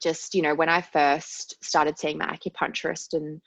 just, 0.00 0.34
you 0.34 0.42
know, 0.42 0.54
when 0.54 0.68
I 0.68 0.80
first 0.80 1.62
started 1.62 1.98
seeing 1.98 2.18
my 2.18 2.26
acupuncturist 2.26 3.14
and 3.14 3.40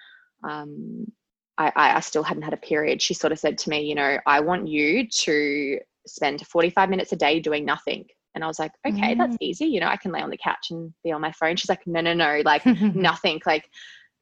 um, 0.43 1.11
I, 1.57 1.71
I 1.75 1.99
still 1.99 2.23
hadn't 2.23 2.43
had 2.43 2.53
a 2.53 2.57
period, 2.57 3.01
she 3.01 3.13
sort 3.13 3.31
of 3.31 3.39
said 3.39 3.57
to 3.59 3.69
me, 3.69 3.81
you 3.81 3.95
know, 3.95 4.17
I 4.25 4.39
want 4.39 4.67
you 4.67 5.07
to 5.07 5.79
spend 6.05 6.45
45 6.45 6.89
minutes 6.89 7.11
a 7.11 7.15
day 7.15 7.39
doing 7.39 7.65
nothing. 7.65 8.05
And 8.35 8.43
I 8.43 8.47
was 8.47 8.59
like, 8.59 8.71
okay, 8.85 9.13
mm. 9.13 9.17
that's 9.17 9.37
easy. 9.39 9.65
You 9.65 9.79
know, 9.79 9.87
I 9.87 9.95
can 9.95 10.11
lay 10.11 10.21
on 10.21 10.31
the 10.31 10.37
couch 10.37 10.71
and 10.71 10.91
be 11.03 11.11
on 11.11 11.21
my 11.21 11.31
phone. 11.31 11.55
She's 11.55 11.69
like, 11.69 11.85
no, 11.85 12.01
no, 12.01 12.13
no, 12.13 12.41
like 12.43 12.65
nothing. 12.65 13.41
Like 13.45 13.69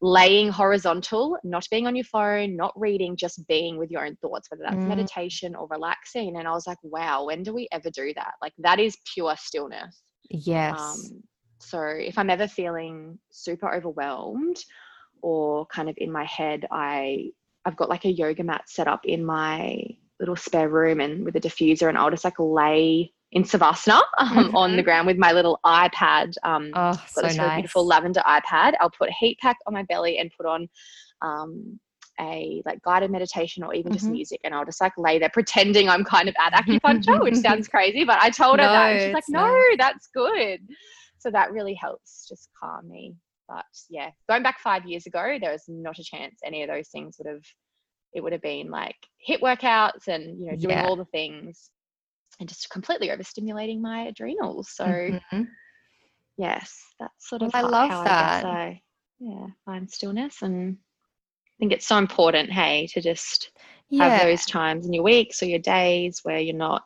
laying 0.02 0.50
horizontal, 0.50 1.38
not 1.44 1.66
being 1.70 1.86
on 1.86 1.96
your 1.96 2.06
phone, 2.06 2.56
not 2.56 2.74
reading, 2.76 3.16
just 3.16 3.48
being 3.48 3.78
with 3.78 3.92
your 3.92 4.06
own 4.06 4.16
thoughts, 4.18 4.50
whether 4.50 4.64
that's 4.64 4.76
mm. 4.76 4.88
meditation 4.88 5.56
or 5.56 5.68
relaxing. 5.70 6.38
And 6.38 6.48
I 6.48 6.52
was 6.52 6.66
like, 6.66 6.80
wow, 6.82 7.26
when 7.26 7.44
do 7.44 7.54
we 7.54 7.68
ever 7.72 7.92
do 7.92 8.12
that? 8.16 8.34
Like 8.42 8.54
that 8.60 8.80
is 8.80 8.98
pure 9.14 9.36
stillness. 9.38 10.02
Yes. 10.30 10.80
Um, 10.80 11.24
so 11.60 11.82
if 11.84 12.18
I'm 12.18 12.32
ever 12.32 12.48
feeling 12.48 13.20
super 13.32 13.72
overwhelmed 13.72 14.58
or 15.22 15.68
kind 15.68 15.88
of 15.88 15.96
in 15.98 16.12
my 16.12 16.26
head, 16.26 16.66
I 16.72 17.30
I've 17.64 17.78
got 17.78 17.90
like 17.90 18.06
a 18.06 18.12
yoga 18.12 18.44
mat 18.44 18.64
set 18.68 18.88
up 18.88 19.06
in 19.06 19.24
my 19.24 19.84
little 20.20 20.36
spare 20.36 20.70
room 20.70 21.00
and 21.00 21.24
with 21.24 21.36
a 21.36 21.40
diffuser 21.40 21.90
and 21.90 21.98
I'll 21.98 22.10
just 22.10 22.24
like 22.24 22.40
lay 22.40 23.14
in 23.32 23.44
Savasana 23.44 24.02
um, 24.18 24.30
mm-hmm. 24.30 24.56
on 24.56 24.72
the 24.72 24.78
mm-hmm. 24.78 24.86
ground 24.86 25.08
with 25.08 25.18
my 25.18 25.32
little 25.32 25.60
iPad. 25.66 26.36
Um, 26.44 26.72
oh, 26.74 26.94
got 26.94 27.10
so 27.10 27.22
this 27.22 27.38
really 27.38 27.48
nice. 27.48 27.56
beautiful 27.56 27.86
lavender 27.86 28.22
iPad. 28.22 28.74
I'll 28.80 28.92
put 28.92 29.10
a 29.10 29.14
heat 29.14 29.38
pack 29.40 29.58
on 29.68 29.74
my 29.74 29.84
belly 29.84 30.18
and 30.18 30.32
put 30.36 30.46
on 30.46 30.68
um, 31.22 31.80
a 32.20 32.62
like 32.66 32.82
guided 32.82 33.12
meditation 33.12 33.64
or 33.64 33.74
even 33.74 33.94
just 33.94 34.06
mm-hmm. 34.06 34.14
music, 34.14 34.42
and 34.44 34.54
I'll 34.54 34.66
just 34.66 34.82
like 34.82 34.94
lay 34.98 35.18
there 35.18 35.30
pretending 35.30 35.90
I'm 35.90 36.04
kind 36.04 36.28
of 36.28 36.36
at 36.46 36.54
acupuncture, 36.54 37.22
which 37.22 37.36
sounds 37.38 37.68
crazy, 37.68 38.04
but 38.04 38.22
I 38.22 38.30
told 38.30 38.60
her 38.60 38.66
no, 38.66 38.72
that, 38.72 38.92
and 38.92 39.02
she's 39.02 39.14
like, 39.14 39.24
"No, 39.30 39.48
nice. 39.48 39.78
that's 39.78 40.10
good." 40.14 40.60
So 41.20 41.32
that 41.32 41.52
really 41.52 41.76
helps 41.76 42.28
just 42.28 42.50
calm 42.62 42.90
me. 42.90 43.16
But 43.48 43.66
yeah, 43.90 44.10
going 44.28 44.44
back 44.44 44.60
five 44.60 44.86
years 44.86 45.06
ago, 45.06 45.38
there 45.40 45.52
was 45.52 45.64
not 45.68 46.00
a 46.00 46.04
chance 46.04 46.40
any 46.44 46.64
of 46.64 46.70
those 46.70 46.90
things 46.90 47.18
would 47.18 47.32
have. 47.32 47.44
It 48.14 48.22
would 48.22 48.34
have 48.34 48.42
been 48.42 48.70
like 48.70 48.98
HIIT 49.30 49.40
workouts 49.40 50.10
and 50.10 50.38
you 50.38 50.52
know 50.52 50.58
doing 50.58 50.76
yeah. 50.76 50.86
all 50.86 50.98
the 50.98 51.06
things 51.06 51.72
and 52.40 52.50
just 52.50 52.70
completely 52.70 53.10
overstimulating 53.10 53.80
my 53.82 54.04
adrenals. 54.04 54.70
So, 54.70 54.86
mm-hmm. 54.86 55.44
yes, 56.38 56.80
that's 57.00 57.30
sort 57.30 57.42
of 57.42 57.52
well, 57.54 57.66
I 57.66 57.70
love 57.70 58.06
that. 58.06 58.46
I, 58.46 58.50
I, 58.50 58.82
yeah, 59.20 59.48
find 59.66 59.90
stillness. 59.90 60.42
And 60.42 60.78
I 60.78 61.54
think 61.60 61.72
it's 61.72 61.88
so 61.88 61.98
important, 61.98 62.52
hey, 62.52 62.88
to 62.88 63.02
just 63.02 63.52
yeah. 63.90 64.10
have 64.10 64.22
those 64.22 64.46
times 64.46 64.86
in 64.86 64.94
your 64.94 65.04
weeks 65.04 65.42
or 65.42 65.46
your 65.46 65.60
days 65.60 66.22
where 66.24 66.40
you're 66.40 66.56
not, 66.56 66.86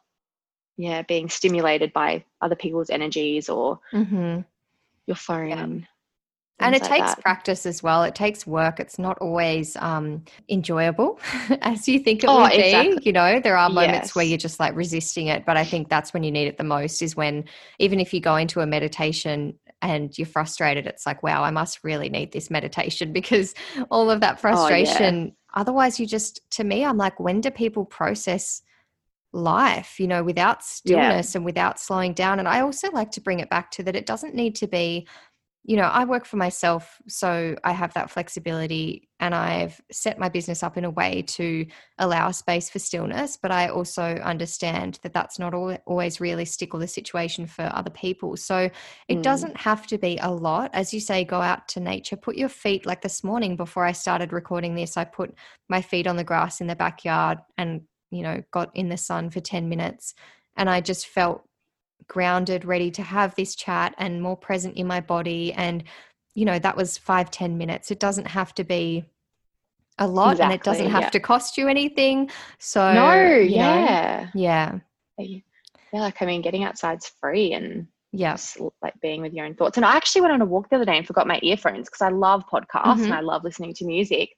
yeah, 0.77 1.01
being 1.03 1.29
stimulated 1.29 1.93
by 1.93 2.23
other 2.41 2.55
people's 2.55 2.89
energies 2.89 3.49
or 3.49 3.79
mm-hmm. 3.93 4.41
your 5.07 5.15
phone. 5.15 5.49
Yeah 5.49 5.87
and 6.59 6.75
it 6.75 6.81
like 6.83 6.91
takes 6.91 7.15
that. 7.15 7.21
practice 7.21 7.65
as 7.65 7.83
well 7.83 8.03
it 8.03 8.15
takes 8.15 8.47
work 8.47 8.79
it's 8.79 8.97
not 8.97 9.17
always 9.19 9.75
um, 9.77 10.23
enjoyable 10.49 11.19
as 11.61 11.87
you 11.87 11.99
think 11.99 12.23
it 12.23 12.27
oh, 12.29 12.41
will 12.41 12.49
be 12.49 12.97
you 13.03 13.11
know 13.11 13.39
there 13.39 13.57
are 13.57 13.69
moments 13.69 14.09
yes. 14.09 14.15
where 14.15 14.25
you're 14.25 14.37
just 14.37 14.59
like 14.59 14.75
resisting 14.75 15.27
it 15.27 15.45
but 15.45 15.57
i 15.57 15.63
think 15.63 15.89
that's 15.89 16.13
when 16.13 16.23
you 16.23 16.31
need 16.31 16.47
it 16.47 16.57
the 16.57 16.63
most 16.63 17.01
is 17.01 17.15
when 17.15 17.43
even 17.79 17.99
if 17.99 18.13
you 18.13 18.19
go 18.19 18.35
into 18.35 18.61
a 18.61 18.65
meditation 18.65 19.53
and 19.81 20.17
you're 20.17 20.25
frustrated 20.25 20.87
it's 20.87 21.05
like 21.05 21.21
wow 21.23 21.43
i 21.43 21.51
must 21.51 21.83
really 21.83 22.09
need 22.09 22.31
this 22.31 22.49
meditation 22.49 23.11
because 23.19 23.53
all 23.89 24.09
of 24.09 24.21
that 24.21 24.39
frustration 24.39 25.15
oh, 25.15 25.25
yeah. 25.25 25.61
otherwise 25.61 25.99
you 25.99 26.05
just 26.05 26.39
to 26.51 26.63
me 26.63 26.85
i'm 26.85 26.97
like 26.97 27.19
when 27.19 27.41
do 27.41 27.51
people 27.51 27.85
process 27.85 28.61
life 29.33 29.99
you 29.99 30.07
know 30.07 30.23
without 30.23 30.63
stillness 30.63 31.33
yeah. 31.33 31.39
and 31.39 31.45
without 31.45 31.77
slowing 31.77 32.13
down 32.13 32.39
and 32.39 32.47
i 32.47 32.61
also 32.61 32.89
like 32.91 33.11
to 33.11 33.19
bring 33.19 33.41
it 33.41 33.49
back 33.49 33.69
to 33.69 33.83
that 33.83 33.93
it 33.93 34.05
doesn't 34.05 34.33
need 34.33 34.55
to 34.55 34.65
be 34.65 35.05
you 35.67 35.77
know, 35.77 35.83
I 35.83 36.05
work 36.05 36.25
for 36.25 36.37
myself, 36.37 37.01
so 37.07 37.55
I 37.63 37.71
have 37.71 37.91
that 37.95 38.11
flexibility 38.11 39.09
and 39.19 39.33
I've 39.33 39.81
set 39.91 40.19
my 40.19 40.29
business 40.29 40.61
up 40.61 40.77
in 40.77 40.85
a 40.85 40.91
way 40.91 41.23
to 41.23 41.65
allow 41.97 42.29
space 42.29 42.69
for 42.69 42.77
stillness. 42.77 43.35
But 43.41 43.49
I 43.49 43.69
also 43.69 44.03
understand 44.03 44.99
that 45.01 45.13
that's 45.13 45.39
not 45.39 45.55
always 45.55 46.21
realistic 46.21 46.75
or 46.75 46.79
the 46.79 46.87
situation 46.87 47.47
for 47.47 47.63
other 47.73 47.89
people. 47.89 48.37
So 48.37 48.69
it 49.07 49.15
mm. 49.15 49.23
doesn't 49.23 49.57
have 49.57 49.87
to 49.87 49.97
be 49.97 50.19
a 50.21 50.29
lot. 50.29 50.69
As 50.73 50.93
you 50.93 50.99
say, 50.99 51.23
go 51.23 51.41
out 51.41 51.67
to 51.69 51.79
nature, 51.79 52.15
put 52.15 52.35
your 52.35 52.49
feet, 52.49 52.85
like 52.85 53.01
this 53.01 53.23
morning 53.23 53.55
before 53.55 53.85
I 53.85 53.93
started 53.93 54.33
recording 54.33 54.75
this, 54.75 54.97
I 54.97 55.05
put 55.05 55.33
my 55.67 55.81
feet 55.81 56.05
on 56.05 56.15
the 56.15 56.23
grass 56.23 56.61
in 56.61 56.67
the 56.67 56.75
backyard 56.75 57.39
and, 57.57 57.81
you 58.11 58.21
know, 58.21 58.43
got 58.51 58.69
in 58.75 58.89
the 58.89 58.97
sun 58.97 59.31
for 59.31 59.39
10 59.39 59.67
minutes. 59.67 60.13
And 60.55 60.69
I 60.69 60.81
just 60.81 61.07
felt 61.07 61.41
grounded, 62.07 62.65
ready 62.65 62.91
to 62.91 63.03
have 63.03 63.35
this 63.35 63.55
chat 63.55 63.95
and 63.97 64.21
more 64.21 64.37
present 64.37 64.77
in 64.77 64.87
my 64.87 65.01
body. 65.01 65.53
And, 65.53 65.83
you 66.33 66.45
know, 66.45 66.59
that 66.59 66.77
was 66.77 66.97
five 66.97 67.31
ten 67.31 67.57
minutes. 67.57 67.91
It 67.91 67.99
doesn't 67.99 68.27
have 68.27 68.53
to 68.55 68.63
be 68.63 69.05
a 69.97 70.07
lot 70.07 70.33
exactly, 70.33 70.43
and 70.43 70.61
it 70.61 70.63
doesn't 70.63 70.89
have 70.89 71.03
yeah. 71.03 71.09
to 71.09 71.19
cost 71.19 71.57
you 71.57 71.67
anything. 71.67 72.29
So, 72.59 72.93
no, 72.93 73.13
yeah. 73.39 74.29
Know, 74.33 74.41
yeah. 74.41 74.79
Yeah, 75.17 76.01
like, 76.01 76.21
I 76.21 76.25
mean, 76.25 76.41
getting 76.41 76.65
outside's 76.65 77.07
free 77.21 77.53
and 77.53 77.87
yes 78.17 78.57
like 78.81 78.93
being 79.01 79.21
with 79.21 79.33
your 79.33 79.45
own 79.45 79.55
thoughts 79.55 79.77
and 79.77 79.85
i 79.85 79.95
actually 79.95 80.21
went 80.21 80.33
on 80.33 80.41
a 80.41 80.45
walk 80.45 80.69
the 80.69 80.75
other 80.75 80.85
day 80.85 80.97
and 80.97 81.05
forgot 81.05 81.27
my 81.27 81.39
earphones 81.43 81.89
because 81.89 82.01
i 82.01 82.09
love 82.09 82.43
podcasts 82.51 82.83
mm-hmm. 82.83 83.03
and 83.05 83.13
i 83.13 83.19
love 83.19 83.43
listening 83.43 83.73
to 83.73 83.85
music 83.85 84.29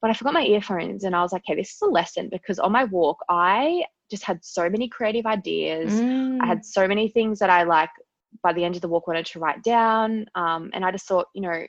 but 0.00 0.10
i 0.10 0.14
forgot 0.14 0.32
my 0.32 0.44
earphones 0.44 1.04
and 1.04 1.14
i 1.14 1.22
was 1.22 1.32
like 1.32 1.42
hey 1.44 1.54
this 1.54 1.74
is 1.74 1.82
a 1.82 1.86
lesson 1.86 2.28
because 2.30 2.58
on 2.58 2.72
my 2.72 2.84
walk 2.84 3.18
i 3.28 3.82
just 4.12 4.24
had 4.24 4.44
so 4.44 4.68
many 4.68 4.88
creative 4.88 5.24
ideas. 5.24 5.90
Mm. 5.90 6.38
I 6.42 6.46
had 6.46 6.58
mm. 6.58 6.64
so 6.64 6.86
many 6.86 7.08
things 7.08 7.38
that 7.38 7.48
I 7.48 7.62
like 7.62 7.88
by 8.42 8.52
the 8.52 8.62
end 8.62 8.76
of 8.76 8.82
the 8.82 8.88
walk 8.88 9.06
wanted 9.06 9.24
to 9.26 9.38
write 9.38 9.62
down. 9.62 10.26
Um, 10.34 10.70
and 10.74 10.84
I 10.84 10.92
just 10.92 11.06
thought, 11.06 11.28
you 11.34 11.40
know, 11.40 11.66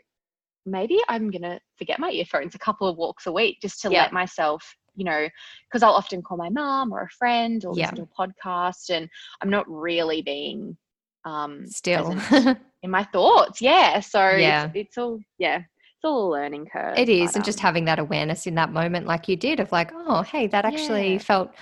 maybe 0.66 1.00
I'm 1.08 1.32
going 1.32 1.41
to 1.44 1.60
forget 1.78 2.00
my 2.00 2.10
earphones 2.10 2.54
a 2.54 2.60
couple 2.60 2.88
of 2.88 2.98
walks 2.98 3.26
a 3.28 3.32
week 3.32 3.60
just 3.62 3.82
to 3.82 3.89
yeah. 3.89 4.04
let 4.04 4.14
myself, 4.14 4.76
you 4.94 5.06
know, 5.06 5.30
because 5.70 5.84
I'll 5.84 5.94
often 5.94 6.22
call 6.22 6.38
my 6.38 6.50
mom 6.50 6.91
or 6.91 7.04
a 7.04 7.10
friend 7.10 7.64
or 7.64 7.74
yeah. 7.78 7.89
listen 7.91 8.06
to 8.06 8.12
a 8.12 8.28
podcast 8.28 8.89
and 8.89 9.10
I'm 9.41 9.50
not 9.50 9.66
really 9.70 10.22
being 10.22 10.78
um, 11.24 11.66
still 11.66 12.12
in 12.84 12.91
my 12.91 13.06
thoughts. 13.06 13.62
Yeah. 13.62 14.02
So 14.02 14.32
yeah. 14.32 14.66
It's, 14.66 14.89
it's 14.89 14.98
all, 14.98 15.20
yeah, 15.38 15.60
it's 15.60 16.04
all 16.04 16.28
a 16.28 16.32
learning 16.34 16.68
curve. 16.72 16.98
It 16.98 17.08
is. 17.08 17.32
But, 17.32 17.36
and 17.36 17.44
um, 17.44 17.46
just 17.46 17.62
having 17.62 17.86
that 17.86 18.00
awareness 18.00 18.48
in 18.48 18.56
that 18.56 18.74
moment, 18.74 19.08
like 19.08 19.30
you 19.30 19.38
did, 19.38 19.62
of 19.62 19.72
like, 19.72 19.91
oh, 19.94 20.24
hey, 20.24 20.48
that 20.48 20.66
actually 20.66 21.14
yeah. 21.14 21.20
felt 21.20 21.54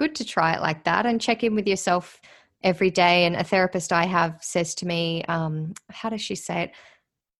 good 0.00 0.14
to 0.14 0.24
try 0.24 0.54
it 0.54 0.62
like 0.62 0.84
that 0.84 1.04
and 1.04 1.20
check 1.20 1.44
in 1.44 1.54
with 1.54 1.68
yourself 1.68 2.22
every 2.62 2.90
day. 2.90 3.26
And 3.26 3.36
a 3.36 3.44
therapist 3.44 3.92
I 3.92 4.06
have 4.06 4.38
says 4.40 4.74
to 4.76 4.86
me, 4.86 5.22
um, 5.28 5.74
how 5.90 6.08
does 6.08 6.22
she 6.22 6.34
say 6.34 6.62
it? 6.62 6.70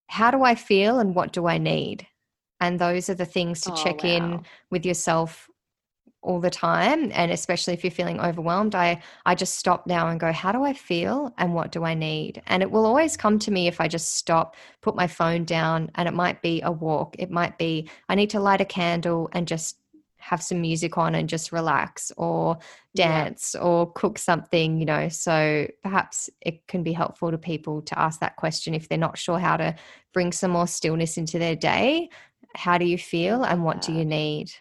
How 0.08 0.30
do 0.30 0.42
I 0.42 0.54
feel 0.54 0.98
and 0.98 1.14
what 1.14 1.32
do 1.32 1.46
I 1.46 1.56
need? 1.56 2.06
And 2.60 2.78
those 2.78 3.08
are 3.08 3.14
the 3.14 3.24
things 3.24 3.62
to 3.62 3.72
oh, 3.72 3.76
check 3.76 4.04
wow. 4.04 4.10
in 4.10 4.44
with 4.70 4.84
yourself 4.84 5.48
all 6.22 6.38
the 6.38 6.50
time 6.50 7.10
and 7.14 7.32
especially 7.32 7.72
if 7.72 7.82
you're 7.82 7.90
feeling 7.90 8.20
overwhelmed 8.20 8.74
i 8.74 9.00
i 9.24 9.34
just 9.34 9.54
stop 9.54 9.86
now 9.86 10.08
and 10.08 10.20
go 10.20 10.30
how 10.30 10.52
do 10.52 10.62
i 10.62 10.72
feel 10.74 11.32
and 11.38 11.54
what 11.54 11.72
do 11.72 11.82
i 11.82 11.94
need 11.94 12.42
and 12.46 12.62
it 12.62 12.70
will 12.70 12.84
always 12.84 13.16
come 13.16 13.38
to 13.38 13.50
me 13.50 13.66
if 13.66 13.80
i 13.80 13.88
just 13.88 14.16
stop 14.16 14.54
put 14.82 14.94
my 14.94 15.06
phone 15.06 15.46
down 15.46 15.90
and 15.94 16.06
it 16.06 16.12
might 16.12 16.42
be 16.42 16.60
a 16.60 16.70
walk 16.70 17.16
it 17.18 17.30
might 17.30 17.56
be 17.56 17.88
i 18.10 18.14
need 18.14 18.28
to 18.28 18.38
light 18.38 18.60
a 18.60 18.66
candle 18.66 19.30
and 19.32 19.48
just 19.48 19.78
have 20.20 20.42
some 20.42 20.60
music 20.60 20.96
on 20.98 21.14
and 21.14 21.28
just 21.28 21.52
relax 21.52 22.12
or 22.16 22.58
dance 22.94 23.54
yeah. 23.54 23.60
or 23.60 23.92
cook 23.92 24.18
something, 24.18 24.78
you 24.78 24.84
know. 24.84 25.08
So 25.08 25.66
perhaps 25.82 26.30
it 26.40 26.66
can 26.66 26.82
be 26.82 26.92
helpful 26.92 27.30
to 27.30 27.38
people 27.38 27.82
to 27.82 27.98
ask 27.98 28.20
that 28.20 28.36
question 28.36 28.74
if 28.74 28.88
they're 28.88 28.98
not 28.98 29.18
sure 29.18 29.38
how 29.38 29.56
to 29.56 29.74
bring 30.12 30.32
some 30.32 30.52
more 30.52 30.66
stillness 30.66 31.16
into 31.16 31.38
their 31.38 31.56
day. 31.56 32.10
How 32.54 32.78
do 32.78 32.84
you 32.84 32.98
feel 32.98 33.44
and 33.44 33.64
what 33.64 33.80
do 33.80 33.92
you 33.92 34.04
need? 34.04 34.52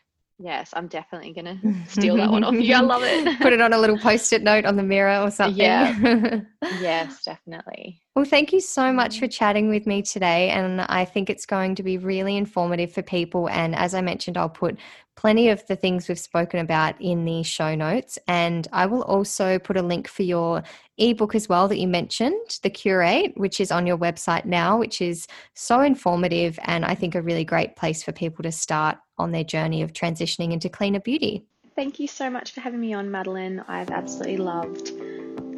Yes, 0.42 0.70
I'm 0.74 0.88
definitely 0.88 1.34
gonna 1.34 1.60
steal 1.88 2.16
that 2.16 2.32
one 2.32 2.46
off 2.46 2.54
you. 2.54 2.74
I 2.74 2.80
love 2.80 3.04
it. 3.04 3.40
Put 3.40 3.52
it 3.52 3.60
on 3.60 3.74
a 3.74 3.78
little 3.78 3.98
post-it 3.98 4.42
note 4.42 4.64
on 4.64 4.78
the 4.78 4.84
mirror 4.84 5.22
or 5.22 5.30
something. 5.30 5.62
Yeah. 5.62 6.40
yes, 6.80 7.24
definitely. 7.26 8.02
Well, 8.16 8.24
thank 8.24 8.54
you 8.54 8.62
so 8.62 8.94
much 8.94 9.16
mm-hmm. 9.16 9.26
for 9.26 9.28
chatting 9.28 9.70
with 9.70 9.86
me 9.86 10.02
today. 10.02 10.50
And 10.50 10.82
I 10.82 11.04
think 11.04 11.30
it's 11.30 11.46
going 11.46 11.76
to 11.76 11.84
be 11.84 11.98
really 11.98 12.38
informative 12.38 12.92
for 12.92 13.02
people. 13.02 13.50
And 13.50 13.76
as 13.76 13.94
I 13.94 14.00
mentioned, 14.00 14.38
I'll 14.38 14.50
put 14.50 14.78
plenty 15.20 15.50
of 15.50 15.68
the 15.68 15.76
things 15.76 16.08
we've 16.08 16.18
spoken 16.18 16.62
about 16.62 16.96
in 17.02 17.26
the 17.26 17.44
show 17.44 17.76
notes. 17.76 18.18
And 18.26 18.66
I 18.72 18.86
will 18.86 19.04
also 19.04 19.60
put 19.60 19.76
a 19.76 19.82
link 19.82 20.08
for 20.08 20.24
your 20.24 20.64
ebook 20.98 21.36
as 21.36 21.50
well 21.50 21.68
that 21.68 21.78
you 21.78 21.90
mentioned, 21.90 22.60
The 22.64 22.70
Curate, 22.70 23.34
which 23.36 23.60
is 23.60 23.70
on 23.70 23.86
your 23.86 23.98
website 23.98 24.46
now, 24.46 24.78
which 24.78 25.02
is 25.02 25.28
so 25.56 25.82
informative 25.82 26.58
and 26.64 26.86
I 26.86 26.96
think 26.96 27.16
a 27.16 27.22
really 27.22 27.44
great 27.44 27.76
place 27.76 28.02
for 28.02 28.14
people 28.14 28.44
to 28.44 28.52
start 28.54 28.98
on 29.18 29.34
their 29.34 29.44
journey 29.44 29.82
of 29.82 29.92
transitioning 29.92 30.54
into 30.54 30.70
cleaner 30.70 31.02
beauty. 31.02 31.44
Thank 31.76 32.00
you 32.00 32.08
so 32.08 32.30
much 32.30 32.54
for 32.54 32.62
having 32.62 32.80
me 32.80 32.94
on, 32.94 33.12
Madeline. 33.12 33.62
I've 33.68 33.90
absolutely 33.90 34.38
loved 34.38 34.94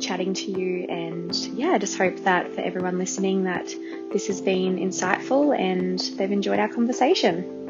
chatting 0.02 0.34
to 0.34 0.60
you 0.60 0.88
and 0.90 1.36
yeah, 1.54 1.74
I 1.74 1.78
just 1.78 2.00
hope 2.00 2.18
that 2.24 2.52
for 2.56 2.62
everyone 2.62 2.98
listening 2.98 3.44
that 3.44 3.68
this 4.12 4.26
has 4.26 4.42
been 4.42 4.78
insightful 4.78 5.56
and 5.56 6.00
they've 6.18 6.32
enjoyed 6.32 6.58
our 6.58 6.68
conversation. 6.68 7.61